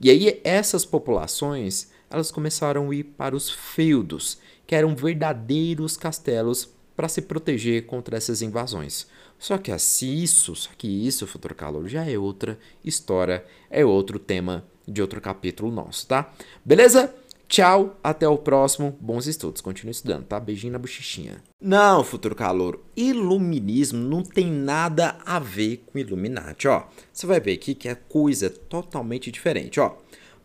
E 0.00 0.09
aí 0.09 0.40
essas 0.42 0.85
populações, 0.85 1.88
elas 2.09 2.31
começaram 2.31 2.90
a 2.90 2.94
ir 2.94 3.05
para 3.05 3.37
os 3.37 3.50
feudos, 3.50 4.38
que 4.66 4.74
eram 4.74 4.96
verdadeiros 4.96 5.96
castelos 5.96 6.70
para 6.96 7.09
se 7.09 7.22
proteger 7.22 7.87
contra 7.87 8.16
essas 8.16 8.42
invasões. 8.42 9.07
Só 9.40 9.57
que 9.59 9.72
assim, 9.72 10.22
isso, 10.22 10.55
só 10.55 10.70
que 10.76 10.87
isso, 10.87 11.26
futuro 11.26 11.55
calor, 11.55 11.88
já 11.88 12.05
é 12.09 12.18
outra 12.18 12.59
história, 12.85 13.44
é 13.70 13.85
outro 13.85 14.18
tema 14.18 14.64
de 14.87 15.00
outro 15.00 15.20
capítulo 15.20 15.72
nosso, 15.72 16.07
tá? 16.07 16.31
Beleza? 16.64 17.12
Tchau, 17.48 17.98
até 18.05 18.29
o 18.29 18.38
próximo. 18.38 18.96
Bons 19.00 19.26
estudos. 19.26 19.61
Continue 19.61 19.90
estudando, 19.90 20.24
tá? 20.24 20.38
Beijinho 20.38 20.72
na 20.72 20.79
bochichinha. 20.79 21.42
Não, 21.61 22.05
futuro 22.05 22.35
calor, 22.35 22.79
iluminismo 22.96 23.98
não 23.98 24.22
tem 24.22 24.46
nada 24.48 25.18
a 25.26 25.40
ver 25.40 25.83
com 25.87 25.98
Illuminati, 25.98 26.68
ó. 26.68 26.85
Você 27.12 27.26
vai 27.26 27.40
ver 27.40 27.55
aqui 27.55 27.74
que 27.74 27.88
é 27.88 27.96
coisa 27.96 28.48
totalmente 28.48 29.33
diferente, 29.33 29.81
ó. 29.81 29.96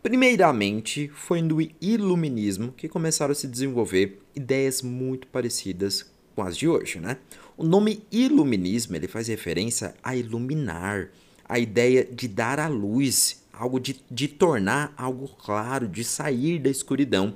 Primeiramente, 0.02 1.08
foi 1.14 1.42
no 1.42 1.58
iluminismo 1.80 2.72
que 2.72 2.88
começaram 2.88 3.32
a 3.32 3.36
se 3.36 3.46
desenvolver 3.46 4.20
ideias 4.34 4.82
muito 4.82 5.28
parecidas 5.28 6.10
com 6.34 6.42
as 6.42 6.56
de 6.56 6.66
hoje, 6.68 6.98
né? 6.98 7.18
O 7.58 7.64
nome 7.64 8.02
iluminismo 8.12 8.96
ele 8.96 9.08
faz 9.08 9.28
referência 9.28 9.94
a 10.02 10.14
iluminar, 10.14 11.08
a 11.48 11.58
ideia 11.58 12.04
de 12.04 12.28
dar 12.28 12.60
à 12.60 12.68
luz, 12.68 13.42
algo 13.50 13.80
de, 13.80 13.98
de 14.10 14.28
tornar 14.28 14.92
algo 14.94 15.26
claro, 15.28 15.88
de 15.88 16.04
sair 16.04 16.58
da 16.58 16.68
escuridão. 16.68 17.34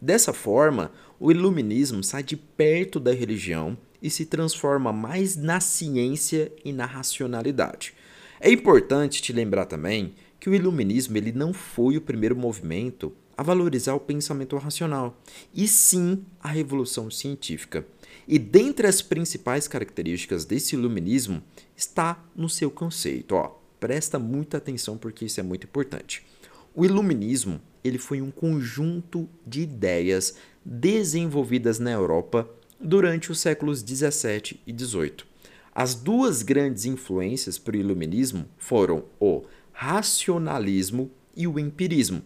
Dessa 0.00 0.32
forma, 0.32 0.90
o 1.20 1.30
iluminismo 1.30 2.02
sai 2.02 2.22
de 2.22 2.34
perto 2.34 2.98
da 2.98 3.12
religião 3.12 3.76
e 4.00 4.08
se 4.08 4.24
transforma 4.24 4.90
mais 4.90 5.36
na 5.36 5.60
ciência 5.60 6.50
e 6.64 6.72
na 6.72 6.86
racionalidade. 6.86 7.92
É 8.40 8.50
importante 8.50 9.20
te 9.20 9.34
lembrar 9.34 9.66
também 9.66 10.14
que 10.40 10.48
o 10.48 10.54
iluminismo 10.54 11.18
ele 11.18 11.32
não 11.32 11.52
foi 11.52 11.98
o 11.98 12.00
primeiro 12.00 12.36
movimento 12.36 13.12
a 13.36 13.42
valorizar 13.42 13.94
o 13.94 14.00
pensamento 14.00 14.56
racional, 14.56 15.20
e 15.54 15.68
sim 15.68 16.24
a 16.42 16.48
revolução 16.48 17.10
científica. 17.10 17.86
E 18.28 18.38
dentre 18.38 18.86
as 18.86 19.00
principais 19.00 19.66
características 19.66 20.44
desse 20.44 20.76
iluminismo 20.76 21.42
está 21.74 22.22
no 22.36 22.46
seu 22.46 22.70
conceito. 22.70 23.34
Ó, 23.34 23.58
presta 23.80 24.18
muita 24.18 24.58
atenção 24.58 24.98
porque 24.98 25.24
isso 25.24 25.40
é 25.40 25.42
muito 25.42 25.64
importante. 25.64 26.26
O 26.74 26.84
iluminismo 26.84 27.58
ele 27.82 27.96
foi 27.96 28.20
um 28.20 28.30
conjunto 28.30 29.26
de 29.46 29.62
ideias 29.62 30.34
desenvolvidas 30.62 31.78
na 31.78 31.90
Europa 31.90 32.46
durante 32.78 33.32
os 33.32 33.40
séculos 33.40 33.82
17 33.82 34.60
e 34.66 34.72
18. 34.72 35.26
As 35.74 35.94
duas 35.94 36.42
grandes 36.42 36.84
influências 36.84 37.56
para 37.56 37.76
o 37.76 37.80
iluminismo 37.80 38.44
foram 38.58 39.04
o 39.18 39.44
racionalismo 39.72 41.10
e 41.34 41.46
o 41.46 41.58
empirismo, 41.58 42.20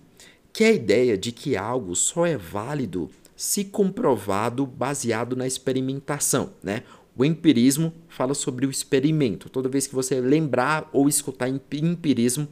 que 0.52 0.64
é 0.64 0.68
a 0.68 0.72
ideia 0.72 1.16
de 1.16 1.30
que 1.30 1.56
algo 1.56 1.94
só 1.94 2.26
é 2.26 2.36
válido 2.36 3.08
se 3.36 3.64
comprovado 3.64 4.66
baseado 4.66 5.34
na 5.34 5.46
experimentação, 5.46 6.52
né? 6.62 6.82
O 7.16 7.24
empirismo 7.24 7.92
fala 8.08 8.34
sobre 8.34 8.66
o 8.66 8.70
experimento. 8.70 9.50
Toda 9.50 9.68
vez 9.68 9.86
que 9.86 9.94
você 9.94 10.20
lembrar 10.20 10.88
ou 10.92 11.08
escutar 11.08 11.48
empirismo, 11.48 12.48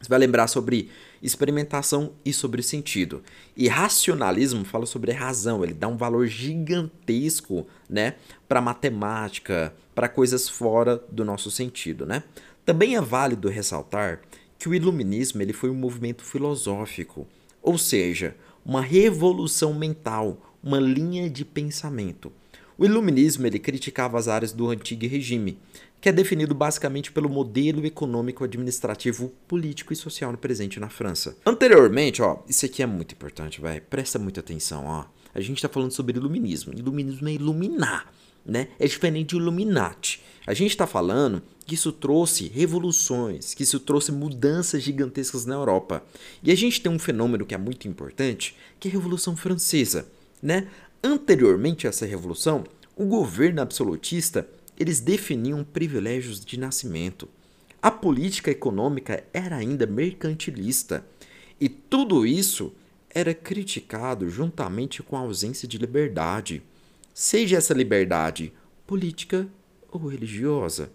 você 0.00 0.08
vai 0.08 0.18
lembrar 0.18 0.46
sobre 0.46 0.88
experimentação 1.22 2.12
e 2.24 2.32
sobre 2.32 2.62
sentido. 2.62 3.22
E 3.56 3.68
racionalismo 3.68 4.64
fala 4.64 4.86
sobre 4.86 5.12
razão, 5.12 5.62
ele 5.62 5.74
dá 5.74 5.88
um 5.88 5.96
valor 5.96 6.26
gigantesco, 6.26 7.66
né, 7.88 8.14
para 8.48 8.62
matemática, 8.62 9.74
para 9.94 10.08
coisas 10.08 10.48
fora 10.48 11.02
do 11.10 11.24
nosso 11.24 11.50
sentido, 11.50 12.06
né? 12.06 12.22
Também 12.64 12.96
é 12.96 13.00
válido 13.00 13.48
ressaltar 13.48 14.20
que 14.58 14.68
o 14.68 14.74
iluminismo 14.74 15.42
ele 15.42 15.52
foi 15.52 15.68
um 15.68 15.74
movimento 15.74 16.24
filosófico, 16.24 17.26
ou 17.62 17.76
seja, 17.76 18.36
uma 18.70 18.80
revolução 18.80 19.74
mental, 19.74 20.54
uma 20.62 20.78
linha 20.78 21.28
de 21.28 21.44
pensamento. 21.44 22.32
O 22.78 22.84
iluminismo 22.84 23.44
ele 23.44 23.58
criticava 23.58 24.16
as 24.16 24.28
áreas 24.28 24.52
do 24.52 24.70
antigo 24.70 25.08
regime, 25.08 25.58
que 26.00 26.08
é 26.08 26.12
definido 26.12 26.54
basicamente 26.54 27.10
pelo 27.10 27.28
modelo 27.28 27.84
econômico, 27.84 28.44
administrativo, 28.44 29.32
político 29.48 29.92
e 29.92 29.96
social 29.96 30.36
presente 30.36 30.78
na 30.78 30.88
França. 30.88 31.36
Anteriormente, 31.44 32.22
ó, 32.22 32.44
isso 32.48 32.64
aqui 32.64 32.80
é 32.80 32.86
muito 32.86 33.12
importante, 33.12 33.60
vai, 33.60 33.80
presta 33.80 34.20
muita 34.20 34.38
atenção, 34.38 34.84
ó. 34.86 35.04
A 35.34 35.40
gente 35.40 35.56
está 35.56 35.68
falando 35.68 35.90
sobre 35.90 36.16
iluminismo. 36.16 36.72
Iluminismo 36.72 37.28
é 37.28 37.32
iluminar, 37.32 38.12
né? 38.46 38.68
É 38.78 38.86
diferente 38.86 39.30
de 39.30 39.36
Illuminati. 39.36 40.22
A 40.46 40.54
gente 40.54 40.70
está 40.70 40.86
falando 40.86 41.42
que 41.70 41.74
isso 41.76 41.92
trouxe 41.92 42.48
revoluções, 42.48 43.54
que 43.54 43.62
isso 43.62 43.78
trouxe 43.78 44.10
mudanças 44.10 44.82
gigantescas 44.82 45.46
na 45.46 45.54
Europa. 45.54 46.04
E 46.42 46.50
a 46.50 46.54
gente 46.56 46.80
tem 46.80 46.90
um 46.90 46.98
fenômeno 46.98 47.46
que 47.46 47.54
é 47.54 47.58
muito 47.58 47.86
importante, 47.86 48.56
que 48.80 48.88
é 48.88 48.90
a 48.90 48.94
Revolução 48.94 49.36
Francesa, 49.36 50.08
né? 50.42 50.66
Anteriormente 51.00 51.86
a 51.86 51.90
essa 51.90 52.04
revolução, 52.04 52.64
o 52.96 53.04
governo 53.04 53.62
absolutista 53.62 54.48
eles 54.76 54.98
definiam 54.98 55.62
privilégios 55.62 56.44
de 56.44 56.58
nascimento. 56.58 57.28
A 57.80 57.92
política 57.92 58.50
econômica 58.50 59.22
era 59.32 59.54
ainda 59.54 59.86
mercantilista. 59.86 61.06
E 61.60 61.68
tudo 61.68 62.26
isso 62.26 62.72
era 63.08 63.32
criticado 63.32 64.28
juntamente 64.28 65.04
com 65.04 65.16
a 65.16 65.20
ausência 65.20 65.68
de 65.68 65.78
liberdade, 65.78 66.64
seja 67.14 67.58
essa 67.58 67.72
liberdade 67.72 68.52
política 68.88 69.46
ou 69.88 70.08
religiosa. 70.08 70.90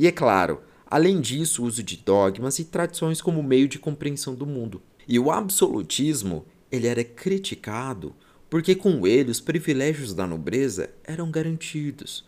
E 0.00 0.06
é 0.06 0.10
claro, 0.10 0.62
além 0.86 1.20
disso, 1.20 1.62
o 1.62 1.66
uso 1.66 1.82
de 1.82 1.98
dogmas 1.98 2.58
e 2.58 2.64
tradições 2.64 3.20
como 3.20 3.42
meio 3.42 3.68
de 3.68 3.78
compreensão 3.78 4.34
do 4.34 4.46
mundo. 4.46 4.80
E 5.06 5.18
o 5.18 5.30
absolutismo, 5.30 6.46
ele 6.72 6.86
era 6.86 7.04
criticado 7.04 8.14
porque 8.48 8.74
com 8.74 9.06
ele 9.06 9.30
os 9.30 9.42
privilégios 9.42 10.14
da 10.14 10.26
nobreza 10.26 10.88
eram 11.04 11.30
garantidos. 11.30 12.24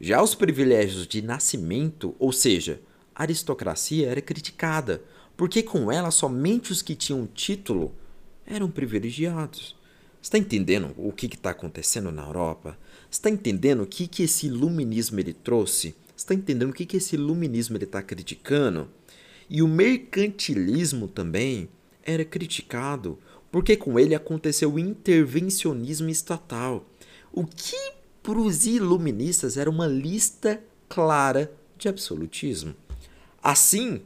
Já 0.00 0.22
os 0.22 0.36
privilégios 0.36 1.04
de 1.04 1.20
nascimento, 1.20 2.14
ou 2.20 2.30
seja, 2.30 2.80
a 3.12 3.22
aristocracia, 3.22 4.08
era 4.08 4.20
criticada, 4.20 5.02
porque 5.36 5.64
com 5.64 5.90
ela 5.90 6.12
somente 6.12 6.70
os 6.70 6.80
que 6.80 6.94
tinham 6.94 7.26
título 7.26 7.92
eram 8.46 8.70
privilegiados. 8.70 9.74
Está 10.22 10.38
entendendo 10.38 10.94
o 10.96 11.10
que 11.10 11.26
está 11.26 11.50
acontecendo 11.50 12.12
na 12.12 12.22
Europa? 12.22 12.78
Está 13.10 13.28
entendendo 13.28 13.82
o 13.82 13.86
que, 13.86 14.06
que 14.06 14.22
esse 14.22 14.46
iluminismo 14.46 15.18
ele 15.18 15.32
trouxe? 15.32 15.96
Está 16.16 16.34
entendendo 16.34 16.70
o 16.70 16.72
que, 16.72 16.86
que 16.86 16.96
esse 16.96 17.14
iluminismo 17.14 17.76
está 17.76 18.02
criticando? 18.02 18.88
E 19.48 19.62
o 19.62 19.68
mercantilismo 19.68 21.06
também 21.06 21.68
era 22.02 22.24
criticado 22.24 23.18
porque 23.50 23.76
com 23.76 23.98
ele 23.98 24.14
aconteceu 24.14 24.72
o 24.72 24.78
intervencionismo 24.78 26.08
estatal, 26.08 26.84
o 27.32 27.46
que 27.46 27.92
para 28.22 28.38
os 28.38 28.66
iluministas 28.66 29.56
era 29.56 29.70
uma 29.70 29.86
lista 29.86 30.62
clara 30.88 31.52
de 31.78 31.88
absolutismo. 31.88 32.74
Assim, 33.42 34.02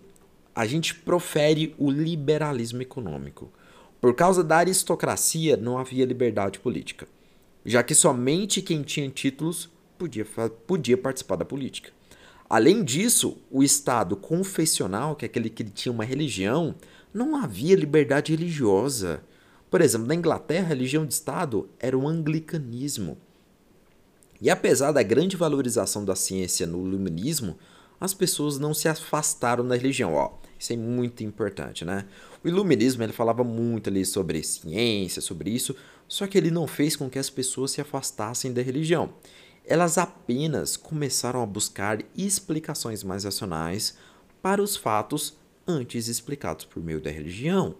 a 0.55 0.66
gente 0.66 0.94
profere 0.94 1.75
o 1.79 1.90
liberalismo 1.90 2.83
econômico. 2.83 3.51
Por 4.01 4.14
causa 4.14 4.44
da 4.44 4.59
aristocracia, 4.59 5.57
não 5.57 5.79
havia 5.79 6.05
liberdade 6.05 6.59
política, 6.59 7.09
já 7.64 7.83
que 7.83 7.94
somente 7.94 8.62
quem 8.62 8.83
tinha 8.83 9.09
títulos 9.09 9.70
podia, 9.99 10.27
podia 10.66 10.96
participar 10.96 11.37
da 11.37 11.44
política. 11.44 11.90
Além 12.51 12.83
disso, 12.83 13.39
o 13.49 13.63
Estado 13.63 14.17
confessional, 14.17 15.15
que 15.15 15.25
é 15.25 15.27
aquele 15.27 15.49
que 15.49 15.63
tinha 15.63 15.93
uma 15.93 16.05
religião, 16.05 16.75
não 17.15 17.37
havia 17.37 17.77
liberdade 17.77 18.35
religiosa. 18.35 19.23
Por 19.71 19.81
exemplo, 19.81 20.09
na 20.09 20.17
Inglaterra, 20.17 20.65
a 20.65 20.69
religião 20.71 21.07
de 21.07 21.15
Estado 21.15 21.69
era 21.79 21.97
o 21.97 22.09
anglicanismo. 22.09 23.17
E 24.43 24.51
apesar 24.51 24.91
da 24.91 25.01
grande 25.01 25.37
valorização 25.37 26.05
da 26.05 26.17
ciência 26.17 26.67
no 26.67 26.85
iluminismo, 26.85 27.57
as 28.01 28.13
pessoas 28.15 28.59
não 28.59 28.75
se 28.75 28.89
afastaram 28.89 29.69
da 29.69 29.77
religião. 29.77 30.15
Ó, 30.15 30.33
isso 30.59 30.73
é 30.73 30.77
muito 30.77 31.23
importante, 31.23 31.85
né? 31.85 32.05
O 32.43 32.49
iluminismo 32.49 33.05
ele 33.05 33.13
falava 33.13 33.45
muito 33.45 33.89
ali 33.89 34.05
sobre 34.05 34.43
ciência, 34.43 35.23
sobre 35.23 35.51
isso, 35.51 35.77
só 36.09 36.27
que 36.27 36.37
ele 36.37 36.51
não 36.51 36.67
fez 36.67 36.97
com 36.97 37.09
que 37.09 37.19
as 37.19 37.31
pessoas 37.31 37.71
se 37.71 37.81
afastassem 37.81 38.53
da 38.53 38.61
religião. 38.61 39.13
Elas 39.64 39.99
apenas 39.99 40.77
começaram 40.77 41.42
a 41.42 41.46
buscar 41.46 42.03
explicações 42.16 43.05
mais 43.05 43.25
racionais 43.25 43.96
para 44.42 44.62
os 44.62 44.77
fatos 44.77 45.38
antes 45.66 46.09
explicados 46.09 46.64
por 46.64 46.83
meio 46.83 47.01
da 47.01 47.11
religião. 47.11 47.75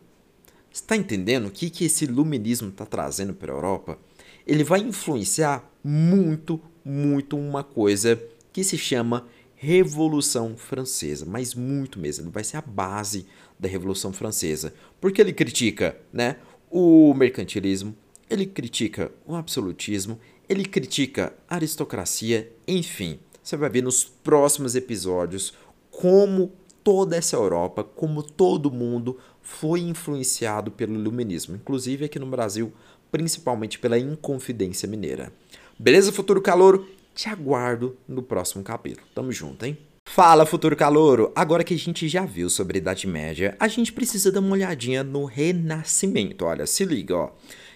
Está 0.71 0.97
entendendo 0.97 1.47
o 1.47 1.51
que, 1.51 1.69
que 1.69 1.85
esse 1.85 2.05
iluminismo 2.05 2.69
está 2.69 2.87
trazendo 2.87 3.35
para 3.35 3.53
a 3.53 3.57
Europa? 3.57 3.99
Ele 4.47 4.63
vai 4.63 4.81
influenciar 4.81 5.69
muito, 5.83 6.61
muito 6.85 7.37
uma 7.37 7.65
coisa 7.65 8.21
que 8.53 8.63
se 8.63 8.79
chama 8.79 9.27
Revolução 9.57 10.57
Francesa, 10.57 11.27
mas 11.27 11.55
muito 11.55 11.99
mesmo. 11.99 12.25
Ele 12.25 12.33
vai 12.33 12.45
ser 12.45 12.57
a 12.57 12.63
base 12.63 13.27
da 13.59 13.69
Revolução 13.69 14.13
Francesa, 14.13 14.73
porque 15.01 15.21
ele 15.21 15.33
critica, 15.33 15.99
né, 16.13 16.37
o 16.71 17.13
mercantilismo, 17.15 17.95
ele 18.29 18.47
critica 18.47 19.13
o 19.27 19.35
absolutismo, 19.35 20.19
ele 20.51 20.65
critica 20.65 21.33
aristocracia, 21.49 22.51
enfim. 22.67 23.21
Você 23.41 23.57
vai 23.57 23.71
ver 23.71 23.85
nos 23.85 24.03
próximos 24.03 24.75
episódios 24.75 25.55
como 25.93 26.51
toda 26.83 27.17
essa 27.17 27.37
Europa, 27.37 27.85
como 27.85 28.21
todo 28.21 28.69
mundo 28.69 29.17
foi 29.41 29.79
influenciado 29.79 30.73
pelo 30.73 30.95
iluminismo, 30.95 31.55
inclusive 31.55 32.07
aqui 32.07 32.19
no 32.19 32.27
Brasil, 32.27 32.73
principalmente 33.13 33.79
pela 33.79 33.97
Inconfidência 33.97 34.89
Mineira. 34.89 35.33
Beleza, 35.79 36.11
futuro 36.11 36.43
calouro? 36.43 36.85
Te 37.15 37.29
aguardo 37.29 37.97
no 38.09 38.21
próximo 38.21 38.65
capítulo. 38.65 39.07
Tamo 39.15 39.31
junto, 39.31 39.65
hein? 39.65 39.79
Fala, 40.05 40.45
futuro 40.45 40.75
calouro! 40.75 41.31
Agora 41.37 41.63
que 41.63 41.75
a 41.75 41.79
gente 41.79 42.09
já 42.09 42.25
viu 42.25 42.51
sobre 42.51 42.79
a 42.79 42.81
Idade 42.81 43.07
Média, 43.07 43.57
a 43.61 43.69
gente 43.69 43.93
precisa 43.93 44.33
dar 44.33 44.41
uma 44.41 44.55
olhadinha 44.55 45.05
no 45.05 45.27
Renascimento. 45.27 46.45
Olha, 46.45 46.67
se 46.67 46.85
liga, 46.85 47.17
ó. 47.17 47.31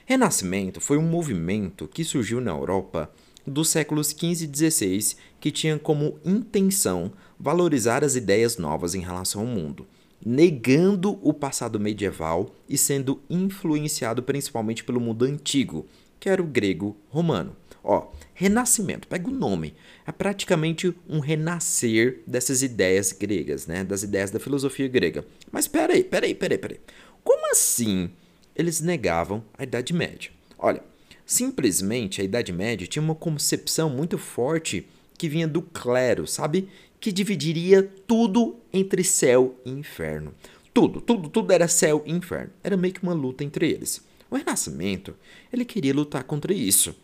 Renascimento 0.04 0.80
foi 0.80 0.98
um 0.98 1.08
movimento 1.08 1.88
que 1.88 2.04
surgiu 2.04 2.40
na 2.40 2.50
Europa 2.50 3.10
dos 3.46 3.68
séculos 3.68 4.12
15 4.12 4.44
e 4.44 4.48
16 4.48 5.16
que 5.40 5.50
tinha 5.50 5.78
como 5.78 6.18
intenção 6.24 7.12
valorizar 7.38 8.04
as 8.04 8.14
ideias 8.14 8.56
novas 8.56 8.94
em 8.94 9.00
relação 9.00 9.42
ao 9.42 9.46
mundo 9.46 9.86
negando 10.24 11.18
o 11.22 11.34
passado 11.34 11.78
medieval 11.78 12.54
e 12.68 12.78
sendo 12.78 13.20
influenciado 13.28 14.22
principalmente 14.22 14.82
pelo 14.82 15.00
mundo 15.00 15.24
antigo, 15.24 15.86
que 16.18 16.28
era 16.30 16.40
o 16.40 16.46
grego 16.46 16.96
romano. 17.10 17.54
Ó, 17.82 18.10
renascimento, 18.32 19.06
pega 19.06 19.28
o 19.28 19.32
nome, 19.32 19.74
é 20.06 20.12
praticamente 20.12 20.94
um 21.06 21.20
renascer 21.20 22.22
dessas 22.26 22.62
ideias 22.62 23.12
gregas, 23.12 23.66
né? 23.66 23.84
Das 23.84 24.02
ideias 24.02 24.30
da 24.30 24.40
filosofia 24.40 24.88
grega. 24.88 25.26
Mas 25.52 25.68
peraí, 25.68 26.02
peraí, 26.02 26.35
peraí, 26.35 26.56
peraí. 26.56 26.81
Como 27.22 27.50
assim 27.52 28.10
eles 28.57 28.81
negavam 28.81 29.44
a 29.57 29.63
Idade 29.63 29.92
Média? 29.92 30.31
Olha, 30.59 30.83
simplesmente 31.27 32.21
a 32.21 32.25
Idade 32.25 32.52
Média 32.52 32.87
tinha 32.87 33.02
uma 33.02 33.15
concepção 33.15 33.90
muito 33.90 34.19
forte 34.19 34.87
que 35.17 35.29
vinha 35.29 35.46
do 35.46 35.63
clero, 35.63 36.27
sabe? 36.27 36.69
que 37.05 37.13
dividiria 37.13 37.83
tudo 38.07 38.57
entre 38.73 39.05
céu 39.05 39.61
e 39.63 39.71
inferno. 39.71 40.33
Tudo, 40.73 41.02
tudo, 41.02 41.29
tudo 41.29 41.52
era 41.52 41.69
céu 41.69 42.02
e 42.07 42.11
inferno. 42.11 42.50
Era 42.63 42.79
meio 42.79 42.94
que 42.94 43.02
uma 43.02 43.13
luta 43.13 43.44
entre 43.44 43.71
eles. 43.71 44.02
O 44.31 44.37
Renascimento, 44.37 45.15
ele 45.52 45.67
queria 45.67 45.92
lutar 45.92 46.25
contra 46.25 46.55
isso. 46.55 46.96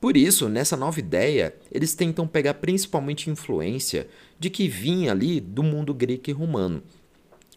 Por 0.00 0.16
isso, 0.16 0.48
nessa 0.48 0.76
nova 0.76 1.00
ideia, 1.00 1.52
eles 1.72 1.92
tentam 1.92 2.24
pegar 2.24 2.54
principalmente 2.54 3.30
influência 3.30 4.06
de 4.38 4.48
que 4.48 4.68
vinha 4.68 5.10
ali 5.10 5.40
do 5.40 5.64
mundo 5.64 5.92
grego 5.92 6.22
e 6.28 6.32
romano, 6.32 6.80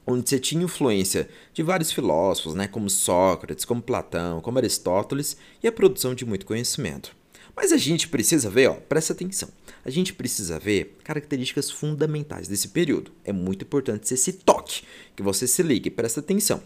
onde 0.06 0.30
você 0.30 0.39
tinha 0.39 0.64
influência 0.64 1.30
de 1.53 1.64
vários 1.64 1.91
filósofos, 1.91 2.53
né, 2.53 2.68
como 2.68 2.89
Sócrates, 2.89 3.66
como 3.66 3.82
Platão, 3.82 4.41
como 4.41 4.58
Aristóteles, 4.58 5.38
e 5.64 5.68
a 5.68 5.72
produção 5.72 6.14
de 6.14 6.26
muito 6.26 6.45
conhecimento. 6.45 7.16
Mas 7.56 7.72
a 7.72 7.78
gente 7.78 8.10
precisa 8.10 8.49
ver, 8.49 8.70
ó, 8.70 8.74
presta 8.74 9.14
atenção. 9.14 9.49
A 9.84 9.89
gente 9.89 10.14
precisa 10.14 10.60
ver 10.60 10.97
características 11.03 11.72
fundamentais 11.72 12.47
desse 12.47 12.68
período. 12.68 13.12
É 13.24 13.32
muito 13.32 13.64
importante 13.64 14.14
esse 14.14 14.34
toque, 14.34 14.84
que 15.16 15.24
você 15.24 15.47
se 15.47 15.64
ligue, 15.64 15.89
presta 15.89 16.20
atenção. 16.20 16.62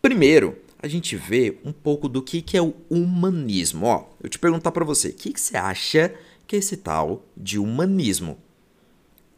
Primeiro, 0.00 0.56
a 0.78 0.86
gente 0.86 1.16
vê 1.16 1.58
um 1.64 1.72
pouco 1.72 2.08
do 2.08 2.22
que, 2.22 2.40
que 2.40 2.56
é 2.56 2.62
o 2.62 2.74
humanismo. 2.88 3.86
Ó, 3.86 4.06
eu 4.22 4.28
te 4.28 4.38
perguntar 4.38 4.70
para 4.70 4.84
você, 4.84 5.08
o 5.08 5.14
que, 5.14 5.32
que 5.32 5.40
você 5.40 5.56
acha 5.56 6.14
que 6.46 6.54
é 6.54 6.58
esse 6.60 6.76
tal 6.76 7.26
de 7.36 7.58
humanismo? 7.58 8.38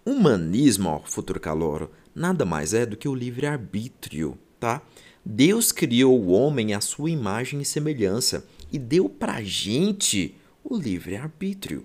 Humanismo, 0.05 0.91
ó, 0.91 1.01
futuro 1.01 1.41
calouro, 1.41 1.91
nada 2.21 2.45
mais 2.45 2.75
é 2.75 2.85
do 2.85 2.97
que 2.97 3.09
o 3.09 3.15
livre-arbítrio, 3.15 4.37
tá? 4.61 4.83
Deus 5.25 5.73
criou 5.73 6.21
o 6.21 6.31
homem 6.31 6.75
à 6.75 6.81
sua 6.81 7.11
imagem 7.11 7.61
e 7.63 7.65
semelhança 7.65 8.45
e 8.71 8.79
deu 8.79 9.09
pra 9.09 9.43
gente 9.43 10.35
o 10.63 10.77
livre-arbítrio. 10.77 11.85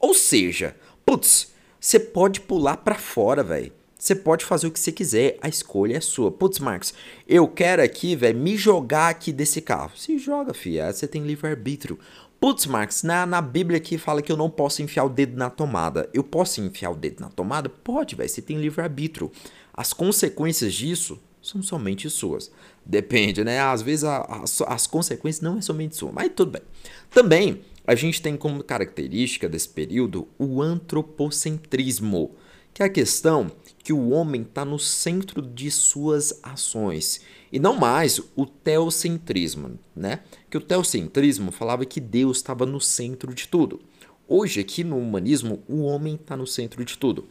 Ou 0.00 0.14
seja, 0.14 0.74
putz, 1.04 1.52
você 1.78 2.00
pode 2.00 2.40
pular 2.40 2.78
para 2.78 2.94
fora, 2.94 3.42
velho. 3.42 3.72
Você 3.98 4.14
pode 4.14 4.44
fazer 4.44 4.66
o 4.66 4.70
que 4.70 4.80
você 4.80 4.92
quiser, 4.92 5.38
a 5.40 5.48
escolha 5.48 5.96
é 5.96 6.00
sua. 6.00 6.30
Putz, 6.30 6.58
Marcos, 6.58 6.92
eu 7.26 7.46
quero 7.48 7.82
aqui, 7.82 8.14
velho, 8.14 8.38
me 8.38 8.56
jogar 8.56 9.08
aqui 9.08 9.32
desse 9.32 9.62
carro. 9.62 9.96
Se 9.96 10.18
joga, 10.18 10.52
filha, 10.52 10.92
você 10.92 11.06
tem 11.06 11.22
livre-arbítrio. 11.22 11.98
Putz, 12.38 12.66
Marcos, 12.66 13.02
na, 13.02 13.24
na 13.24 13.40
Bíblia 13.40 13.78
aqui 13.78 13.96
fala 13.96 14.20
que 14.20 14.30
eu 14.30 14.36
não 14.36 14.50
posso 14.50 14.82
enfiar 14.82 15.04
o 15.04 15.08
dedo 15.08 15.38
na 15.38 15.48
tomada. 15.48 16.10
Eu 16.12 16.22
posso 16.22 16.60
enfiar 16.60 16.90
o 16.90 16.94
dedo 16.94 17.20
na 17.20 17.30
tomada? 17.30 17.70
Pode, 17.70 18.14
velho, 18.14 18.28
você 18.28 18.42
tem 18.42 18.58
livre-arbítrio. 18.58 19.32
As 19.74 19.92
consequências 19.92 20.72
disso 20.72 21.20
são 21.42 21.62
somente 21.62 22.08
suas. 22.08 22.50
Depende, 22.86 23.44
né? 23.44 23.60
Às 23.60 23.82
vezes 23.82 24.04
a, 24.04 24.18
a, 24.18 24.44
as 24.72 24.86
consequências 24.86 25.42
não 25.42 25.58
é 25.58 25.62
somente 25.62 25.96
sua, 25.96 26.12
mas 26.12 26.30
tudo 26.34 26.52
bem. 26.52 26.62
Também 27.10 27.62
a 27.86 27.94
gente 27.94 28.22
tem 28.22 28.36
como 28.36 28.62
característica 28.62 29.48
desse 29.48 29.68
período 29.68 30.26
o 30.38 30.62
antropocentrismo, 30.62 32.34
que 32.72 32.82
é 32.82 32.86
a 32.86 32.90
questão 32.90 33.50
que 33.82 33.92
o 33.92 34.10
homem 34.10 34.42
está 34.42 34.64
no 34.64 34.78
centro 34.78 35.42
de 35.42 35.70
suas 35.70 36.40
ações 36.42 37.20
e 37.52 37.58
não 37.58 37.76
mais 37.76 38.20
o 38.34 38.46
teocentrismo, 38.46 39.78
né? 39.94 40.20
Que 40.48 40.56
o 40.56 40.60
teocentrismo 40.60 41.52
falava 41.52 41.84
que 41.84 42.00
Deus 42.00 42.38
estava 42.38 42.64
no 42.64 42.80
centro 42.80 43.34
de 43.34 43.46
tudo. 43.46 43.80
Hoje 44.26 44.60
aqui 44.60 44.82
no 44.82 44.96
humanismo 44.96 45.62
o 45.68 45.82
homem 45.82 46.14
está 46.14 46.36
no 46.36 46.46
centro 46.46 46.82
de 46.84 46.96
tudo. 46.96 47.28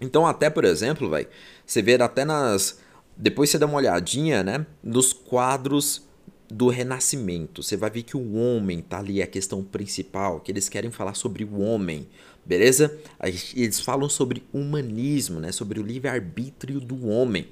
Então 0.00 0.26
até 0.26 0.48
por 0.48 0.64
exemplo, 0.64 1.08
vai, 1.08 1.28
você 1.66 1.82
vê 1.82 1.94
até 1.94 2.24
nas 2.24 2.78
depois 3.16 3.50
você 3.50 3.58
dá 3.58 3.66
uma 3.66 3.76
olhadinha, 3.76 4.42
né, 4.42 4.66
nos 4.82 5.12
quadros 5.12 6.08
do 6.50 6.68
renascimento. 6.68 7.62
Você 7.62 7.76
vai 7.76 7.90
ver 7.90 8.02
que 8.02 8.16
o 8.16 8.34
homem 8.34 8.80
tá 8.80 8.98
ali, 8.98 9.22
a 9.22 9.26
questão 9.26 9.62
principal, 9.62 10.40
que 10.40 10.50
eles 10.50 10.68
querem 10.68 10.90
falar 10.90 11.14
sobre 11.14 11.44
o 11.44 11.60
homem, 11.60 12.08
beleza? 12.44 12.98
Eles 13.54 13.80
falam 13.80 14.08
sobre 14.08 14.42
humanismo, 14.52 15.38
né? 15.38 15.52
sobre 15.52 15.78
o 15.78 15.82
livre-arbítrio 15.82 16.80
do 16.80 17.06
homem. 17.06 17.46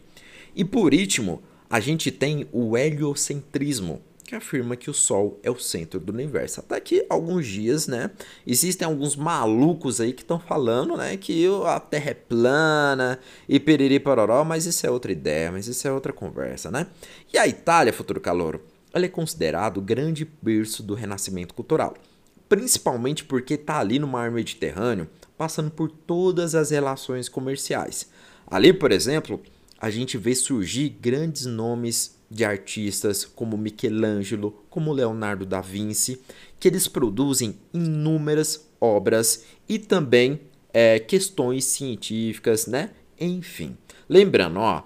E 0.55 0.65
por 0.65 0.93
último, 0.93 1.41
a 1.71 1.79
gente 1.79 2.11
tem 2.11 2.49
o 2.51 2.77
heliocentrismo, 2.77 4.03
que 4.29 4.35
afirma 4.35 4.77
que 4.77 4.91
o 4.91 4.95
Sol 4.95 5.41
é 5.43 5.51
o 5.51 5.59
centro 5.59 5.99
do 5.99 6.13
universo. 6.13 6.61
Até 6.61 6.79
que 6.79 7.07
alguns 7.09 7.47
dias, 7.47 7.89
né, 7.89 8.11
existem 8.47 8.85
alguns 8.85 9.17
malucos 9.17 10.03
aí 10.03 10.13
que 10.13 10.21
estão 10.21 10.39
falando, 10.39 10.99
né, 10.99 11.17
que 11.17 11.47
a 11.65 11.81
Terra 11.81 12.11
é 12.11 12.15
plana 12.15 13.19
e 13.49 13.59
periri 13.59 13.99
pororó, 13.99 14.45
mas 14.45 14.67
isso 14.67 14.87
é 14.87 14.91
outra 14.91 15.11
ideia, 15.11 15.51
mas 15.51 15.67
isso 15.67 15.89
é 15.89 15.91
outra 15.91 16.13
conversa, 16.13 16.71
né? 16.71 16.87
E 17.33 17.39
a 17.39 17.49
Itália, 17.49 17.91
futuro 17.91 18.21
calouro, 18.21 18.61
ela 18.93 19.07
é 19.07 19.09
considerado 19.09 19.79
o 19.79 19.83
grande 19.83 20.31
berço 20.43 20.83
do 20.83 20.93
renascimento 20.93 21.55
cultural, 21.55 21.95
principalmente 22.51 23.25
porque 23.25 23.55
está 23.55 23.79
ali 23.79 23.99
no 23.99 24.07
mar 24.07 24.31
Mediterrâneo, 24.31 25.09
passando 25.39 25.71
por 25.71 25.91
todas 25.91 26.55
as 26.55 26.69
relações 26.69 27.31
comerciais. 27.31 28.11
Ali, 28.47 28.75
por 28.75 28.93
exemplo, 28.93 29.41
a 29.81 29.89
gente 29.89 30.19
vê 30.19 30.35
surgir 30.35 30.91
grandes 30.91 31.47
nomes 31.47 32.18
de 32.31 32.45
artistas 32.45 33.25
como 33.25 33.57
Michelangelo, 33.57 34.65
como 34.69 34.93
Leonardo 34.93 35.47
da 35.47 35.61
Vinci, 35.61 36.21
que 36.61 36.69
eles 36.69 36.87
produzem 36.87 37.59
inúmeras 37.73 38.69
obras 38.81 39.45
e 39.69 39.79
também 39.79 40.41
é, 40.73 40.99
questões 40.99 41.65
científicas, 41.65 42.67
né? 42.67 42.91
Enfim, 43.19 43.77
lembrando, 44.09 44.61
ó, 44.61 44.85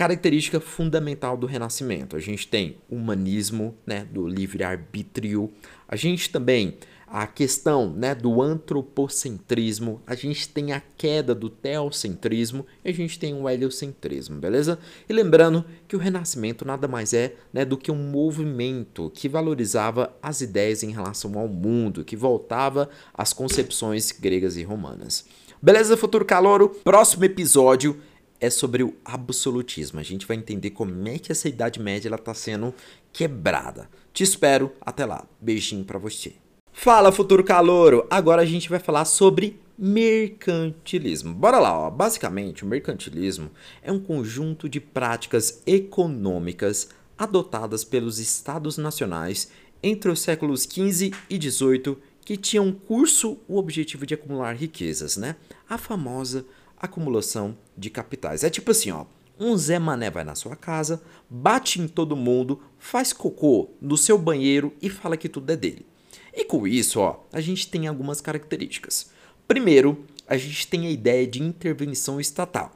Característica 0.00 0.58
fundamental 0.60 1.36
do 1.36 1.46
Renascimento: 1.46 2.16
a 2.16 2.18
gente 2.18 2.48
tem 2.48 2.78
humanismo, 2.88 3.76
né, 3.86 4.06
do 4.10 4.26
livre-arbítrio, 4.26 5.52
a 5.86 5.94
gente 5.94 6.30
também 6.30 6.78
a 7.10 7.26
questão 7.26 7.90
né, 7.90 8.14
do 8.14 8.40
antropocentrismo, 8.40 10.00
a 10.06 10.14
gente 10.14 10.48
tem 10.48 10.72
a 10.72 10.80
queda 10.96 11.34
do 11.34 11.50
teocentrismo 11.50 12.64
e 12.84 12.90
a 12.90 12.94
gente 12.94 13.18
tem 13.18 13.34
o 13.34 13.48
heliocentrismo, 13.48 14.38
beleza? 14.38 14.78
E 15.08 15.12
lembrando 15.12 15.64
que 15.88 15.96
o 15.96 15.98
Renascimento 15.98 16.64
nada 16.64 16.86
mais 16.86 17.12
é 17.12 17.34
né, 17.52 17.64
do 17.64 17.76
que 17.76 17.90
um 17.90 17.96
movimento 17.96 19.10
que 19.12 19.28
valorizava 19.28 20.14
as 20.22 20.40
ideias 20.40 20.84
em 20.84 20.92
relação 20.92 21.36
ao 21.36 21.48
mundo, 21.48 22.04
que 22.04 22.14
voltava 22.14 22.88
às 23.12 23.32
concepções 23.32 24.12
gregas 24.12 24.56
e 24.56 24.62
romanas. 24.62 25.24
Beleza, 25.60 25.96
futuro 25.96 26.24
calouro? 26.24 26.68
Próximo 26.68 27.24
episódio 27.24 28.00
é 28.40 28.48
sobre 28.48 28.84
o 28.84 28.94
absolutismo. 29.04 29.98
A 29.98 30.04
gente 30.04 30.26
vai 30.26 30.36
entender 30.36 30.70
como 30.70 31.08
é 31.08 31.18
que 31.18 31.32
essa 31.32 31.48
Idade 31.48 31.80
Média 31.80 32.08
está 32.14 32.32
sendo 32.32 32.72
quebrada. 33.12 33.90
Te 34.12 34.22
espero, 34.22 34.72
até 34.80 35.04
lá. 35.04 35.26
Beijinho 35.40 35.84
para 35.84 35.98
você. 35.98 36.34
Fala, 36.72 37.12
futuro 37.12 37.44
calouro! 37.44 38.06
Agora 38.08 38.42
a 38.42 38.46
gente 38.46 38.68
vai 38.68 38.78
falar 38.78 39.04
sobre 39.04 39.60
mercantilismo. 39.76 41.34
Bora 41.34 41.58
lá, 41.58 41.78
ó. 41.78 41.90
Basicamente, 41.90 42.64
o 42.64 42.66
mercantilismo 42.66 43.50
é 43.82 43.92
um 43.92 44.00
conjunto 44.00 44.68
de 44.68 44.80
práticas 44.80 45.62
econômicas 45.66 46.88
adotadas 47.18 47.84
pelos 47.84 48.18
estados 48.18 48.78
nacionais 48.78 49.50
entre 49.82 50.10
os 50.10 50.20
séculos 50.20 50.62
XV 50.62 51.12
e 51.28 51.36
XVIII 51.36 51.96
que 52.24 52.36
tinham 52.36 52.72
curso 52.72 53.38
o 53.48 53.58
objetivo 53.58 54.06
de 54.06 54.14
acumular 54.14 54.54
riquezas, 54.54 55.16
né? 55.16 55.36
A 55.68 55.76
famosa 55.76 56.46
acumulação 56.80 57.56
de 57.76 57.90
capitais. 57.90 58.42
É 58.42 58.48
tipo 58.48 58.70
assim, 58.70 58.90
ó. 58.90 59.04
Um 59.38 59.56
Zé 59.56 59.78
Mané 59.78 60.10
vai 60.10 60.22
na 60.22 60.34
sua 60.34 60.54
casa, 60.54 61.02
bate 61.28 61.80
em 61.80 61.88
todo 61.88 62.14
mundo, 62.14 62.60
faz 62.78 63.12
cocô 63.12 63.70
no 63.80 63.96
seu 63.96 64.18
banheiro 64.18 64.72
e 64.82 64.90
fala 64.90 65.16
que 65.16 65.30
tudo 65.30 65.50
é 65.50 65.56
dele. 65.56 65.86
E 66.34 66.44
com 66.44 66.66
isso, 66.66 67.00
ó, 67.00 67.24
a 67.32 67.40
gente 67.40 67.68
tem 67.68 67.86
algumas 67.86 68.20
características. 68.20 69.10
Primeiro, 69.48 70.04
a 70.28 70.36
gente 70.36 70.66
tem 70.68 70.86
a 70.86 70.90
ideia 70.90 71.26
de 71.26 71.42
intervenção 71.42 72.20
estatal, 72.20 72.72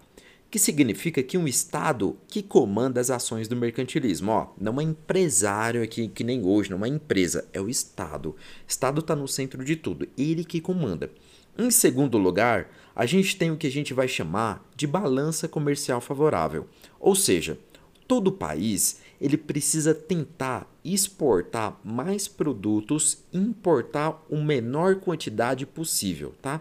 que 0.50 0.58
significa 0.58 1.22
que 1.22 1.38
um 1.38 1.46
Estado 1.46 2.16
que 2.26 2.42
comanda 2.42 3.00
as 3.00 3.10
ações 3.10 3.46
do 3.46 3.54
mercantilismo, 3.54 4.32
ó, 4.32 4.48
não 4.60 4.80
é 4.80 4.84
empresário 4.84 5.82
aqui 5.82 6.08
que 6.08 6.24
nem 6.24 6.44
hoje, 6.44 6.70
não 6.70 6.84
é 6.84 6.88
empresa, 6.88 7.48
é 7.52 7.60
o 7.60 7.68
Estado. 7.68 8.30
O 8.30 8.36
Estado 8.66 9.00
está 9.00 9.14
no 9.14 9.28
centro 9.28 9.64
de 9.64 9.76
tudo, 9.76 10.08
ele 10.18 10.44
que 10.44 10.60
comanda. 10.60 11.10
Em 11.56 11.70
segundo 11.70 12.18
lugar, 12.18 12.68
a 12.96 13.06
gente 13.06 13.36
tem 13.36 13.52
o 13.52 13.56
que 13.56 13.68
a 13.68 13.70
gente 13.70 13.94
vai 13.94 14.08
chamar 14.08 14.68
de 14.74 14.88
balança 14.88 15.46
comercial 15.46 16.00
favorável. 16.00 16.66
Ou 16.98 17.14
seja, 17.14 17.56
todo 18.08 18.32
país 18.32 19.00
ele 19.20 19.36
precisa 19.36 19.94
tentar 19.94 20.70
exportar 20.84 21.78
mais 21.84 22.28
produtos 22.28 23.18
importar 23.32 24.22
a 24.30 24.36
menor 24.36 24.96
quantidade 24.96 25.64
possível, 25.66 26.34
tá? 26.42 26.60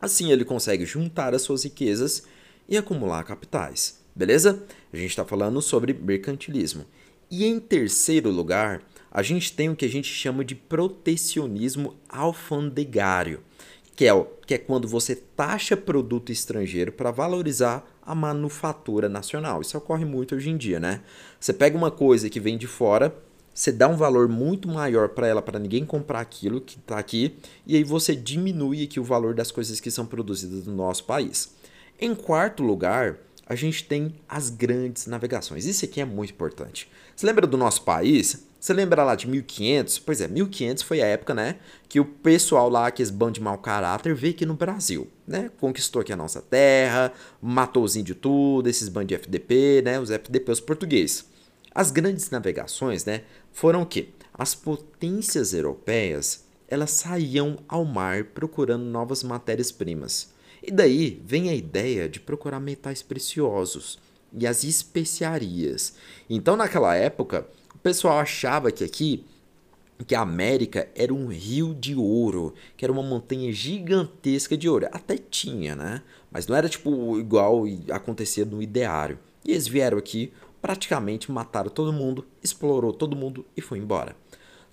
Assim 0.00 0.30
ele 0.30 0.44
consegue 0.44 0.84
juntar 0.84 1.34
as 1.34 1.42
suas 1.42 1.64
riquezas 1.64 2.24
e 2.68 2.76
acumular 2.76 3.24
capitais, 3.24 4.00
beleza? 4.14 4.62
A 4.92 4.96
gente 4.96 5.10
está 5.10 5.24
falando 5.24 5.60
sobre 5.60 5.92
mercantilismo. 5.92 6.84
E 7.30 7.44
em 7.44 7.60
terceiro 7.60 8.30
lugar, 8.30 8.82
a 9.10 9.22
gente 9.22 9.52
tem 9.52 9.68
o 9.68 9.76
que 9.76 9.84
a 9.84 9.88
gente 9.88 10.08
chama 10.12 10.44
de 10.44 10.54
protecionismo 10.54 11.96
alfandegário 12.08 13.42
que 13.98 14.06
é, 14.06 14.26
que 14.46 14.54
é 14.54 14.58
quando 14.58 14.86
você 14.86 15.16
taxa 15.16 15.76
produto 15.76 16.30
estrangeiro 16.30 16.92
para 16.92 17.10
valorizar 17.10 17.84
a 18.08 18.14
manufatura 18.14 19.06
nacional. 19.06 19.60
Isso 19.60 19.76
ocorre 19.76 20.06
muito 20.06 20.34
hoje 20.34 20.48
em 20.48 20.56
dia, 20.56 20.80
né? 20.80 21.02
Você 21.38 21.52
pega 21.52 21.76
uma 21.76 21.90
coisa 21.90 22.30
que 22.30 22.40
vem 22.40 22.56
de 22.56 22.66
fora, 22.66 23.14
você 23.52 23.70
dá 23.70 23.86
um 23.86 23.96
valor 23.96 24.28
muito 24.28 24.66
maior 24.66 25.10
para 25.10 25.26
ela 25.26 25.42
para 25.42 25.58
ninguém 25.58 25.84
comprar 25.84 26.20
aquilo 26.20 26.58
que 26.58 26.78
está 26.78 26.98
aqui 26.98 27.36
e 27.66 27.76
aí 27.76 27.84
você 27.84 28.16
diminui 28.16 28.82
aqui 28.82 28.98
o 28.98 29.04
valor 29.04 29.34
das 29.34 29.50
coisas 29.50 29.78
que 29.78 29.90
são 29.90 30.06
produzidas 30.06 30.64
no 30.64 30.74
nosso 30.74 31.04
país. 31.04 31.54
Em 32.00 32.14
quarto 32.14 32.62
lugar, 32.62 33.18
a 33.46 33.54
gente 33.54 33.84
tem 33.84 34.14
as 34.26 34.48
grandes 34.48 35.06
navegações. 35.06 35.66
Isso 35.66 35.84
aqui 35.84 36.00
é 36.00 36.04
muito 36.06 36.32
importante. 36.32 36.88
Você 37.14 37.26
lembra 37.26 37.46
do 37.46 37.58
nosso 37.58 37.82
país? 37.82 38.47
Você 38.60 38.72
lembra 38.72 39.04
lá 39.04 39.14
de 39.14 39.28
1500? 39.28 40.00
Pois 40.00 40.20
é, 40.20 40.26
1500 40.26 40.82
foi 40.82 41.00
a 41.00 41.06
época, 41.06 41.32
né, 41.32 41.56
que 41.88 42.00
o 42.00 42.04
pessoal 42.04 42.68
lá, 42.68 42.90
que 42.90 43.02
esse 43.02 43.12
bando 43.12 43.32
de 43.32 43.40
mau 43.40 43.56
caráter, 43.58 44.14
veio 44.14 44.34
aqui 44.34 44.44
no 44.44 44.54
Brasil, 44.54 45.08
né? 45.26 45.50
Conquistou 45.60 46.02
aqui 46.02 46.12
a 46.12 46.16
nossa 46.16 46.42
terra, 46.42 47.12
matou 47.40 47.84
os 47.84 47.94
índios 47.94 48.18
tudo, 48.20 48.68
esses 48.68 48.88
bandos 48.88 49.08
de 49.08 49.14
FDP, 49.14 49.82
né? 49.84 50.00
Os 50.00 50.10
FDP, 50.10 50.50
os 50.50 50.60
portugueses. 50.60 51.24
As 51.72 51.92
grandes 51.92 52.30
navegações, 52.30 53.04
né, 53.04 53.22
foram 53.52 53.82
o 53.82 53.86
quê? 53.86 54.08
As 54.34 54.54
potências 54.54 55.54
europeias, 55.54 56.44
elas 56.66 56.90
saíam 56.90 57.58
ao 57.68 57.84
mar 57.84 58.24
procurando 58.24 58.84
novas 58.84 59.22
matérias-primas. 59.22 60.32
E 60.62 60.72
daí 60.72 61.22
vem 61.24 61.48
a 61.48 61.54
ideia 61.54 62.08
de 62.08 62.18
procurar 62.18 62.58
metais 62.58 63.02
preciosos 63.02 63.98
e 64.32 64.46
as 64.46 64.64
especiarias. 64.64 65.94
Então, 66.28 66.56
naquela 66.56 66.94
época, 66.94 67.46
o 67.78 67.80
pessoal 67.80 68.18
achava 68.18 68.72
que 68.72 68.82
aqui 68.82 69.24
que 70.06 70.14
a 70.14 70.20
América 70.20 70.88
era 70.96 71.14
um 71.14 71.28
rio 71.28 71.74
de 71.74 71.94
ouro, 71.94 72.54
que 72.76 72.84
era 72.84 72.92
uma 72.92 73.02
montanha 73.02 73.52
gigantesca 73.52 74.56
de 74.56 74.68
ouro. 74.68 74.88
Até 74.92 75.16
tinha, 75.16 75.76
né? 75.76 76.02
Mas 76.30 76.46
não 76.46 76.56
era 76.56 76.68
tipo 76.68 77.18
igual 77.18 77.64
acontecia 77.92 78.44
no 78.44 78.60
ideário. 78.60 79.18
E 79.44 79.52
eles 79.52 79.68
vieram 79.68 79.96
aqui, 79.96 80.32
praticamente 80.60 81.30
mataram 81.30 81.70
todo 81.70 81.92
mundo, 81.92 82.26
explorou 82.42 82.92
todo 82.92 83.16
mundo 83.16 83.46
e 83.56 83.60
foi 83.60 83.78
embora. 83.78 84.16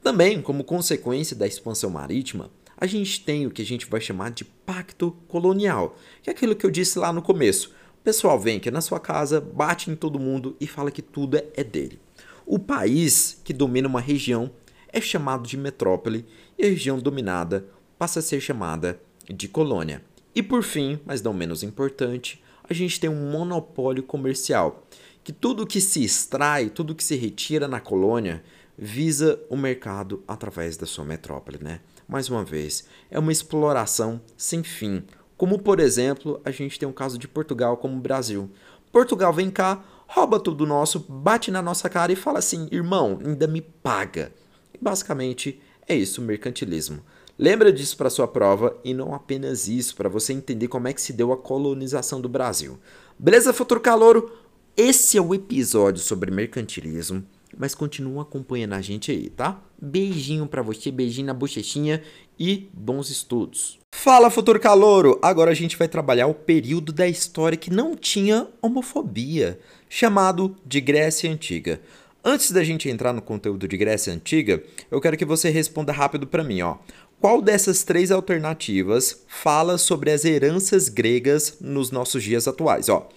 Também, 0.02 0.42
como 0.42 0.64
consequência 0.64 1.36
da 1.36 1.48
expansão 1.48 1.92
marítima, 1.92 2.50
a 2.76 2.88
gente 2.88 3.24
tem 3.24 3.46
o 3.46 3.52
que 3.52 3.62
a 3.62 3.66
gente 3.66 3.86
vai 3.86 4.02
chamar 4.02 4.32
de 4.32 4.46
pacto 4.46 5.16
colonial, 5.28 5.96
que 6.24 6.30
é 6.30 6.34
aquilo 6.34 6.56
que 6.56 6.66
eu 6.66 6.72
disse 6.72 6.98
lá 6.98 7.14
no 7.14 7.22
começo. 7.22 7.70
O 8.00 8.04
pessoal 8.04 8.40
vem 8.40 8.58
aqui 8.58 8.70
na 8.70 8.82
sua 8.82 9.00
casa, 9.00 9.40
bate 9.40 9.92
em 9.92 9.96
todo 9.96 10.20
mundo 10.20 10.56
e 10.60 10.68
fala 10.68 10.92
que 10.92 11.02
tudo 11.02 11.38
é 11.38 11.64
dele. 11.64 12.00
O 12.46 12.60
país 12.60 13.42
que 13.44 13.52
domina 13.52 13.88
uma 13.88 14.00
região 14.00 14.52
é 14.90 15.02
chamado 15.02 15.48
de 15.48 15.58
metrópole 15.58 16.26
e 16.58 16.64
a 16.64 16.70
região 16.70 17.00
dominada 17.00 17.66
passa 17.98 18.20
a 18.20 18.22
ser 18.22 18.40
chamada 18.40 19.00
de 19.28 19.48
colônia. 19.48 20.04
E 20.36 20.44
por 20.44 20.62
fim, 20.62 21.00
mas 21.06 21.22
não 21.22 21.34
menos 21.34 21.64
importante, 21.64 22.44
a 22.64 22.74
gente 22.74 23.00
tem 23.00 23.10
um 23.10 23.32
monopólio 23.32 24.04
comercial, 24.04 24.88
que 25.24 25.34
tudo 25.34 25.66
que 25.66 25.82
se 25.82 26.04
extrai, 26.04 26.70
tudo 26.70 26.94
que 26.94 27.04
se 27.04 27.16
retira 27.16 27.68
na 27.68 27.80
colônia 27.80 28.44
visa 28.78 29.40
o 29.50 29.58
mercado 29.58 30.24
através 30.28 30.78
da 30.78 30.86
sua 30.86 31.06
metrópole, 31.06 31.58
né? 31.62 31.80
Mais 32.08 32.30
uma 32.30 32.44
vez, 32.44 32.86
é 33.10 33.18
uma 33.18 33.32
exploração 33.32 34.22
sem 34.38 34.62
fim. 34.62 35.04
Como 35.36 35.58
por 35.58 35.80
exemplo, 35.80 36.40
a 36.46 36.52
gente 36.52 36.78
tem 36.78 36.88
um 36.88 36.94
caso 36.94 37.18
de 37.18 37.28
Portugal 37.28 37.78
como 37.78 37.98
o 37.98 38.02
Brasil. 38.02 38.52
Portugal 38.92 39.34
vem 39.34 39.50
cá, 39.50 39.84
rouba 40.08 40.40
tudo 40.40 40.66
nosso, 40.66 41.00
bate 41.00 41.52
na 41.52 41.62
nossa 41.62 41.90
cara 41.90 42.12
e 42.12 42.16
fala 42.16 42.40
assim: 42.40 42.68
"Irmão, 42.72 43.20
ainda 43.24 43.48
me 43.48 43.62
paga". 43.62 44.32
E 44.74 44.78
basicamente 44.82 45.62
é 45.88 45.96
isso 45.96 46.22
o 46.22 46.24
mercantilismo. 46.24 47.02
Lembra 47.38 47.72
disso 47.72 47.98
para 47.98 48.10
sua 48.10 48.28
prova 48.28 48.78
e 48.84 48.94
não 48.94 49.14
apenas 49.14 49.68
isso, 49.68 49.96
para 49.96 50.08
você 50.08 50.32
entender 50.32 50.70
como 50.70 50.88
é 50.88 50.94
que 50.94 51.02
se 51.02 51.12
deu 51.12 51.34
a 51.34 51.38
colonização 51.38 52.22
do 52.22 52.30
Brasil. 52.30 52.80
Beleza, 53.20 53.52
futuro 53.52 53.82
calouro? 53.82 54.32
Esse 54.78 55.18
é 55.18 55.22
o 55.22 55.34
episódio 55.34 56.02
sobre 56.02 56.32
mercantilismo, 56.32 57.24
mas 57.58 57.76
continua 57.76 58.24
acompanhando 58.24 58.74
a 58.74 58.82
gente 58.82 59.12
aí, 59.12 59.30
tá? 59.30 59.62
Beijinho 59.82 60.48
para 60.48 60.62
você, 60.62 60.92
beijinho 60.92 61.28
na 61.28 61.34
bochechinha 61.34 62.02
e 62.40 62.70
bons 62.74 63.10
estudos. 63.10 63.80
Fala, 63.94 64.30
futuro 64.30 64.60
calouro! 64.60 65.20
Agora 65.22 65.52
a 65.52 65.54
gente 65.54 65.78
vai 65.78 65.88
trabalhar 65.88 66.28
o 66.28 66.34
período 66.34 66.92
da 66.92 67.08
história 67.08 67.58
que 67.58 67.72
não 67.72 67.96
tinha 67.96 68.48
homofobia, 68.62 69.60
chamado 69.98 70.58
de 70.66 70.82
Grécia 70.82 71.32
Antiga. 71.32 71.80
Antes 72.22 72.52
da 72.52 72.66
gente 72.66 72.90
entrar 72.90 73.14
no 73.14 73.22
conteúdo 73.22 73.66
de 73.66 73.78
Grécia 73.78 74.12
Antiga, 74.12 74.62
eu 74.92 75.00
quero 75.00 75.16
que 75.16 75.24
você 75.24 75.50
responda 75.50 75.94
rápido 75.94 76.28
para 76.28 76.44
mim, 76.44 76.62
ó. 76.64 76.76
Qual 77.22 77.42
dessas 77.42 77.82
três 77.82 78.12
alternativas 78.12 79.24
fala 79.26 79.78
sobre 79.78 80.12
as 80.12 80.26
heranças 80.26 80.90
gregas 80.90 81.60
nos 81.62 81.92
nossos 81.92 82.22
dias 82.22 82.46
atuais? 82.46 82.90
Ó, 82.90 83.08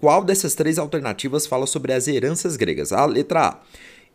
qual 0.00 0.22
dessas 0.22 0.54
três 0.54 0.78
alternativas 0.78 1.44
fala 1.44 1.66
sobre 1.66 1.92
as 1.92 2.06
heranças 2.06 2.56
gregas? 2.56 2.92
A 2.92 3.04
letra 3.04 3.48
A. 3.48 3.60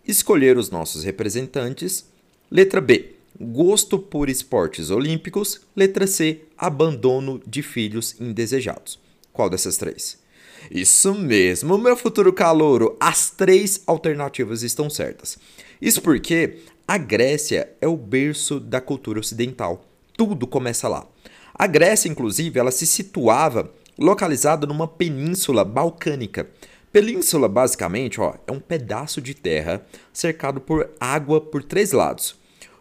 Escolher 0.08 0.58
os 0.58 0.70
nossos 0.70 1.04
representantes. 1.04 2.06
Letra 2.50 2.80
B. 2.80 3.16
Gosto 3.38 4.00
por 4.00 4.30
esportes 4.30 4.92
olímpicos. 4.92 5.60
Letra 5.76 6.08
C. 6.08 6.44
Abandono 6.58 7.42
de 7.46 7.62
filhos 7.62 8.16
indesejados. 8.18 8.98
Qual 9.34 9.50
dessas 9.50 9.76
três? 9.76 10.23
Isso 10.72 11.14
mesmo, 11.14 11.78
meu 11.78 11.96
futuro 11.96 12.32
calouro. 12.32 12.96
As 13.00 13.30
três 13.30 13.82
alternativas 13.86 14.64
estão 14.64 14.90
certas. 14.90 15.38
Isso 15.82 16.02
porque 16.02 16.60
a 16.88 16.98
Grécia 16.98 17.70
é 17.82 17.88
o 17.88 17.98
berço 17.98 18.60
da 18.60 18.80
cultura 18.80 19.20
ocidental. 19.20 19.86
Tudo 20.18 20.48
começa 20.48 20.88
lá. 20.88 21.06
A 21.54 21.68
Grécia, 21.68 22.10
inclusive, 22.10 22.60
ela 22.60 22.72
se 22.72 22.86
situava 22.86 23.72
localizada 23.98 24.66
numa 24.66 24.88
península 24.88 25.64
balcânica. 25.64 26.50
Península, 26.92 27.48
basicamente, 27.48 28.22
ó, 28.22 28.36
é 28.48 28.52
um 28.52 28.60
pedaço 28.60 29.22
de 29.22 29.34
terra 29.34 29.86
cercado 30.12 30.62
por 30.62 30.90
água 31.00 31.42
por 31.42 31.64
três 31.64 31.92
lados. 31.92 32.36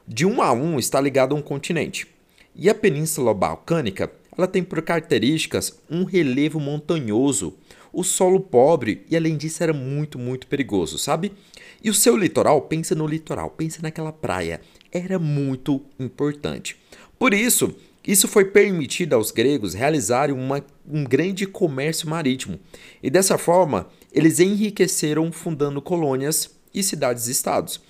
De 0.07 0.27
um 0.27 0.43
a 0.43 0.53
um 0.53 0.79
está 0.79 1.01
ligado 1.01 1.35
a 1.35 1.39
um 1.39 1.43
continente. 1.43 2.07
E 2.55 2.69
a 2.69 2.75
Península 2.75 3.33
Balcânica 3.33 4.11
ela 4.37 4.47
tem 4.47 4.63
por 4.63 4.81
características 4.83 5.79
um 5.91 6.05
relevo 6.05 6.59
montanhoso, 6.59 7.55
o 7.93 8.03
solo 8.03 8.41
pobre 8.41 9.05
e 9.11 9.17
além 9.17 9.37
disso 9.37 9.63
era 9.63 9.73
muito, 9.73 10.19
muito 10.19 10.47
perigoso, 10.47 10.99
sabe? 10.99 11.33
E 11.83 11.91
o 11.91 11.95
seu 11.95 12.17
litoral, 12.17 12.63
pensa 12.63 12.95
no 12.95 13.07
litoral, 13.07 13.51
pensa 13.51 13.81
naquela 13.83 14.13
praia, 14.13 14.61
era 14.91 15.19
muito 15.19 15.83
importante. 15.99 16.77
Por 17.19 17.35
isso, 17.35 17.75
isso 18.07 18.27
foi 18.27 18.47
permitido 18.47 19.15
aos 19.15 19.31
gregos 19.31 19.75
realizarem 19.75 20.35
uma, 20.35 20.65
um 20.89 21.05
grande 21.05 21.47
comércio 21.47 22.09
marítimo. 22.09 22.59
E 23.03 23.11
dessa 23.11 23.39
forma, 23.39 23.89
eles 24.13 24.41
enriqueceram 24.41 25.31
fundando 25.31 25.81
colônias 25.81 26.51
e 26.75 26.83
cidades-estados. 26.83 27.81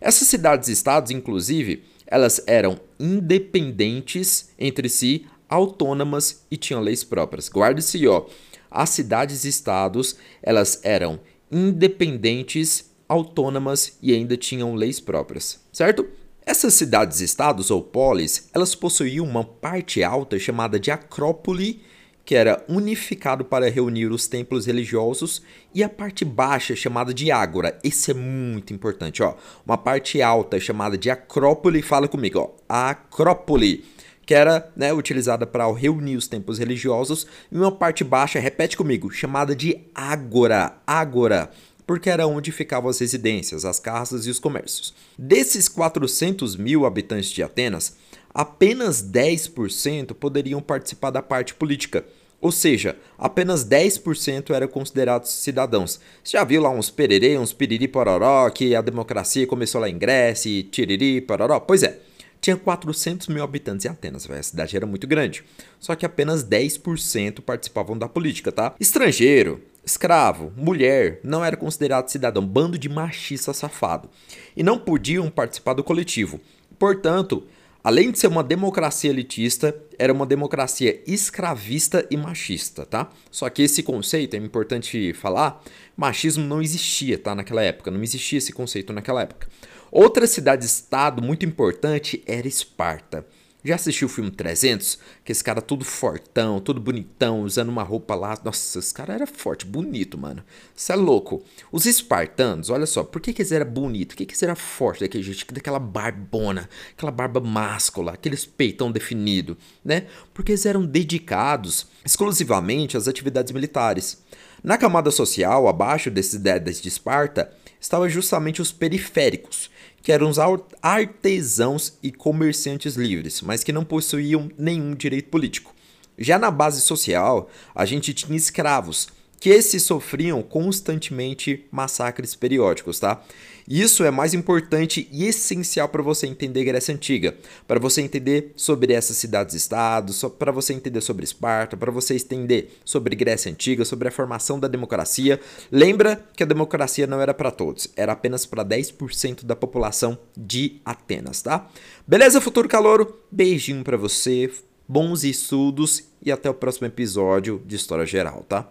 Essas 0.00 0.28
cidades-estados, 0.28 1.10
inclusive, 1.10 1.84
elas 2.06 2.42
eram 2.46 2.80
independentes 2.98 4.50
entre 4.58 4.88
si 4.88 5.26
autônomas 5.48 6.44
e 6.50 6.56
tinham 6.56 6.80
leis 6.80 7.04
próprias. 7.04 7.48
Guarde-se, 7.48 8.06
ó, 8.06 8.24
as 8.70 8.90
cidades 8.90 9.44
e 9.44 9.48
estados, 9.48 10.16
elas 10.42 10.80
eram 10.82 11.20
independentes, 11.50 12.90
autônomas 13.08 13.98
e 14.00 14.14
ainda 14.14 14.36
tinham 14.36 14.74
leis 14.74 15.00
próprias, 15.00 15.60
certo? 15.72 16.06
Essas 16.46 16.74
cidades 16.74 17.20
estados 17.20 17.70
ou 17.70 17.82
polis, 17.82 18.48
elas 18.54 18.74
possuíam 18.74 19.26
uma 19.26 19.44
parte 19.44 20.02
alta 20.02 20.38
chamada 20.38 20.78
de 20.78 20.90
acrópole, 20.90 21.82
que 22.24 22.34
era 22.34 22.64
unificado 22.68 23.44
para 23.44 23.68
reunir 23.68 24.06
os 24.06 24.28
templos 24.28 24.66
religiosos, 24.66 25.42
e 25.74 25.82
a 25.82 25.88
parte 25.88 26.24
baixa 26.24 26.76
chamada 26.76 27.12
de 27.12 27.30
ágora. 27.30 27.78
Esse 27.82 28.12
é 28.12 28.14
muito 28.14 28.72
importante, 28.72 29.22
ó. 29.22 29.34
Uma 29.66 29.76
parte 29.76 30.22
alta 30.22 30.60
chamada 30.60 30.96
de 30.96 31.10
acrópole, 31.10 31.82
fala 31.82 32.06
comigo, 32.06 32.38
ó. 32.38 32.50
Acrópole 32.68 33.84
que 34.30 34.34
era 34.34 34.70
né, 34.76 34.92
utilizada 34.92 35.44
para 35.44 35.68
reunir 35.72 36.14
os 36.14 36.28
templos 36.28 36.56
religiosos, 36.56 37.26
e 37.50 37.56
uma 37.56 37.72
parte 37.72 38.04
baixa, 38.04 38.38
repete 38.38 38.76
comigo, 38.76 39.10
chamada 39.10 39.56
de 39.56 39.80
ágora, 39.92 40.76
ágora, 40.86 41.50
porque 41.84 42.08
era 42.08 42.28
onde 42.28 42.52
ficavam 42.52 42.88
as 42.88 43.00
residências, 43.00 43.64
as 43.64 43.80
casas 43.80 44.26
e 44.26 44.30
os 44.30 44.38
comércios. 44.38 44.94
Desses 45.18 45.68
400 45.68 46.54
mil 46.54 46.86
habitantes 46.86 47.30
de 47.30 47.42
Atenas, 47.42 47.96
apenas 48.32 49.02
10% 49.02 50.14
poderiam 50.14 50.62
participar 50.62 51.10
da 51.10 51.22
parte 51.22 51.52
política. 51.52 52.04
Ou 52.40 52.52
seja, 52.52 52.96
apenas 53.18 53.64
10% 53.64 54.54
eram 54.54 54.68
considerados 54.68 55.28
cidadãos. 55.28 55.98
Você 56.22 56.36
já 56.36 56.44
viu 56.44 56.62
lá 56.62 56.70
uns 56.70 56.88
pererê, 56.88 57.36
uns 57.36 57.52
piriri 57.52 57.88
pororó, 57.88 58.48
que 58.48 58.76
a 58.76 58.80
democracia 58.80 59.44
começou 59.44 59.80
lá 59.80 59.88
em 59.88 59.98
Grécia 59.98 60.48
e 60.48 60.62
tiriri 60.62 61.20
pororó? 61.20 61.58
Pois 61.58 61.82
é, 61.82 61.98
tinha 62.40 62.56
400 62.56 63.28
mil 63.28 63.44
habitantes 63.44 63.84
em 63.84 63.88
Atenas, 63.88 64.26
véio. 64.26 64.40
a 64.40 64.42
cidade 64.42 64.76
era 64.76 64.86
muito 64.86 65.06
grande. 65.06 65.44
Só 65.78 65.94
que 65.94 66.06
apenas 66.06 66.42
10% 66.42 67.40
participavam 67.42 67.96
da 67.98 68.08
política, 68.08 68.50
tá? 68.50 68.74
Estrangeiro, 68.80 69.62
escravo, 69.84 70.52
mulher, 70.56 71.20
não 71.22 71.44
era 71.44 71.56
considerado 71.56 72.08
cidadão, 72.08 72.46
bando 72.46 72.78
de 72.78 72.88
machista 72.88 73.52
safado. 73.52 74.08
E 74.56 74.62
não 74.62 74.78
podiam 74.78 75.28
participar 75.30 75.74
do 75.74 75.84
coletivo. 75.84 76.40
Portanto, 76.78 77.46
além 77.84 78.10
de 78.10 78.18
ser 78.18 78.28
uma 78.28 78.42
democracia 78.42 79.10
elitista, 79.10 79.74
era 79.98 80.12
uma 80.12 80.24
democracia 80.24 81.02
escravista 81.06 82.06
e 82.10 82.16
machista, 82.16 82.86
tá? 82.86 83.10
Só 83.30 83.48
que 83.50 83.62
esse 83.62 83.82
conceito, 83.82 84.34
é 84.34 84.38
importante 84.38 85.12
falar, 85.12 85.62
machismo 85.96 86.44
não 86.44 86.62
existia, 86.62 87.18
tá? 87.18 87.34
Naquela 87.34 87.62
época, 87.62 87.90
não 87.90 88.02
existia 88.02 88.38
esse 88.38 88.52
conceito 88.52 88.92
naquela 88.92 89.22
época. 89.22 89.46
Outra 89.92 90.26
cidade-estado 90.26 91.20
muito 91.20 91.44
importante 91.44 92.22
era 92.24 92.46
Esparta. 92.46 93.26
Já 93.62 93.74
assistiu 93.74 94.06
o 94.06 94.10
filme 94.10 94.30
300? 94.30 94.98
Que 95.22 95.32
esse 95.32 95.44
cara 95.44 95.60
todo 95.60 95.84
fortão, 95.84 96.60
todo 96.60 96.80
bonitão, 96.80 97.42
usando 97.42 97.68
uma 97.68 97.82
roupa 97.82 98.14
lá. 98.14 98.38
Nossa, 98.42 98.78
esse 98.78 98.94
cara 98.94 99.12
era 99.12 99.26
forte, 99.26 99.66
bonito, 99.66 100.16
mano. 100.16 100.42
Isso 100.74 100.92
é 100.92 100.96
louco. 100.96 101.42
Os 101.70 101.84
espartanos, 101.84 102.70
olha 102.70 102.86
só, 102.86 103.02
por 103.02 103.20
que, 103.20 103.32
que 103.32 103.42
eles 103.42 103.52
eram 103.52 103.70
bonitos? 103.70 104.14
Por 104.14 104.18
que, 104.18 104.26
que 104.26 104.32
eles 104.32 104.42
eram 104.42 104.56
fortes 104.56 105.02
daquele 105.02 105.24
jeito? 105.24 105.52
Daquela 105.52 105.78
barbona, 105.78 106.70
aquela 106.96 107.12
barba 107.12 107.40
máscula, 107.40 108.12
aqueles 108.12 108.46
peitão 108.46 108.90
definido, 108.90 109.58
né? 109.84 110.06
Porque 110.32 110.52
eles 110.52 110.64
eram 110.64 110.86
dedicados 110.86 111.86
exclusivamente 112.04 112.96
às 112.96 113.08
atividades 113.08 113.52
militares. 113.52 114.22
Na 114.62 114.78
camada 114.78 115.10
social, 115.10 115.68
abaixo 115.68 116.10
desses 116.10 116.38
dedes 116.38 116.80
de 116.80 116.88
Esparta, 116.88 117.50
estavam 117.80 118.08
justamente 118.08 118.60
os 118.60 118.70
periféricos, 118.70 119.70
que 120.02 120.12
eram 120.12 120.28
os 120.28 120.38
artesãos 120.82 121.98
e 122.02 122.10
comerciantes 122.10 122.94
livres, 122.94 123.42
mas 123.42 123.62
que 123.62 123.72
não 123.72 123.84
possuíam 123.84 124.50
nenhum 124.58 124.94
direito 124.94 125.28
político. 125.28 125.74
Já 126.18 126.38
na 126.38 126.50
base 126.50 126.80
social, 126.80 127.50
a 127.74 127.84
gente 127.84 128.12
tinha 128.12 128.36
escravos, 128.36 129.08
que 129.40 129.48
esses 129.48 129.82
sofriam 129.82 130.42
constantemente 130.42 131.64
massacres 131.70 132.34
periódicos, 132.34 133.00
tá? 133.00 133.22
Isso 133.70 134.02
é 134.02 134.10
mais 134.10 134.34
importante 134.34 135.08
e 135.12 135.28
essencial 135.28 135.88
para 135.88 136.02
você 136.02 136.26
entender 136.26 136.64
Grécia 136.64 136.92
Antiga, 136.92 137.36
para 137.68 137.78
você 137.78 138.02
entender 138.02 138.52
sobre 138.56 138.92
essas 138.92 139.16
cidades-estados, 139.16 140.24
para 140.36 140.50
você 140.50 140.72
entender 140.72 141.00
sobre 141.00 141.22
Esparta, 141.22 141.76
para 141.76 141.92
você 141.92 142.14
entender 142.14 142.80
sobre 142.84 143.14
Grécia 143.14 143.48
Antiga, 143.48 143.84
sobre 143.84 144.08
a 144.08 144.10
formação 144.10 144.58
da 144.58 144.66
democracia. 144.66 145.38
Lembra 145.70 146.16
que 146.34 146.42
a 146.42 146.46
democracia 146.46 147.06
não 147.06 147.20
era 147.20 147.32
para 147.32 147.52
todos, 147.52 147.86
era 147.94 148.10
apenas 148.10 148.44
para 148.44 148.64
10% 148.64 149.44
da 149.44 149.54
população 149.54 150.18
de 150.36 150.80
Atenas, 150.84 151.40
tá? 151.40 151.68
Beleza, 152.04 152.40
futuro 152.40 152.68
calouro? 152.68 153.20
Beijinho 153.30 153.84
para 153.84 153.96
você, 153.96 154.50
bons 154.88 155.22
estudos 155.22 156.08
e 156.20 156.32
até 156.32 156.50
o 156.50 156.54
próximo 156.54 156.88
episódio 156.88 157.62
de 157.64 157.76
História 157.76 158.04
Geral, 158.04 158.44
tá? 158.48 158.68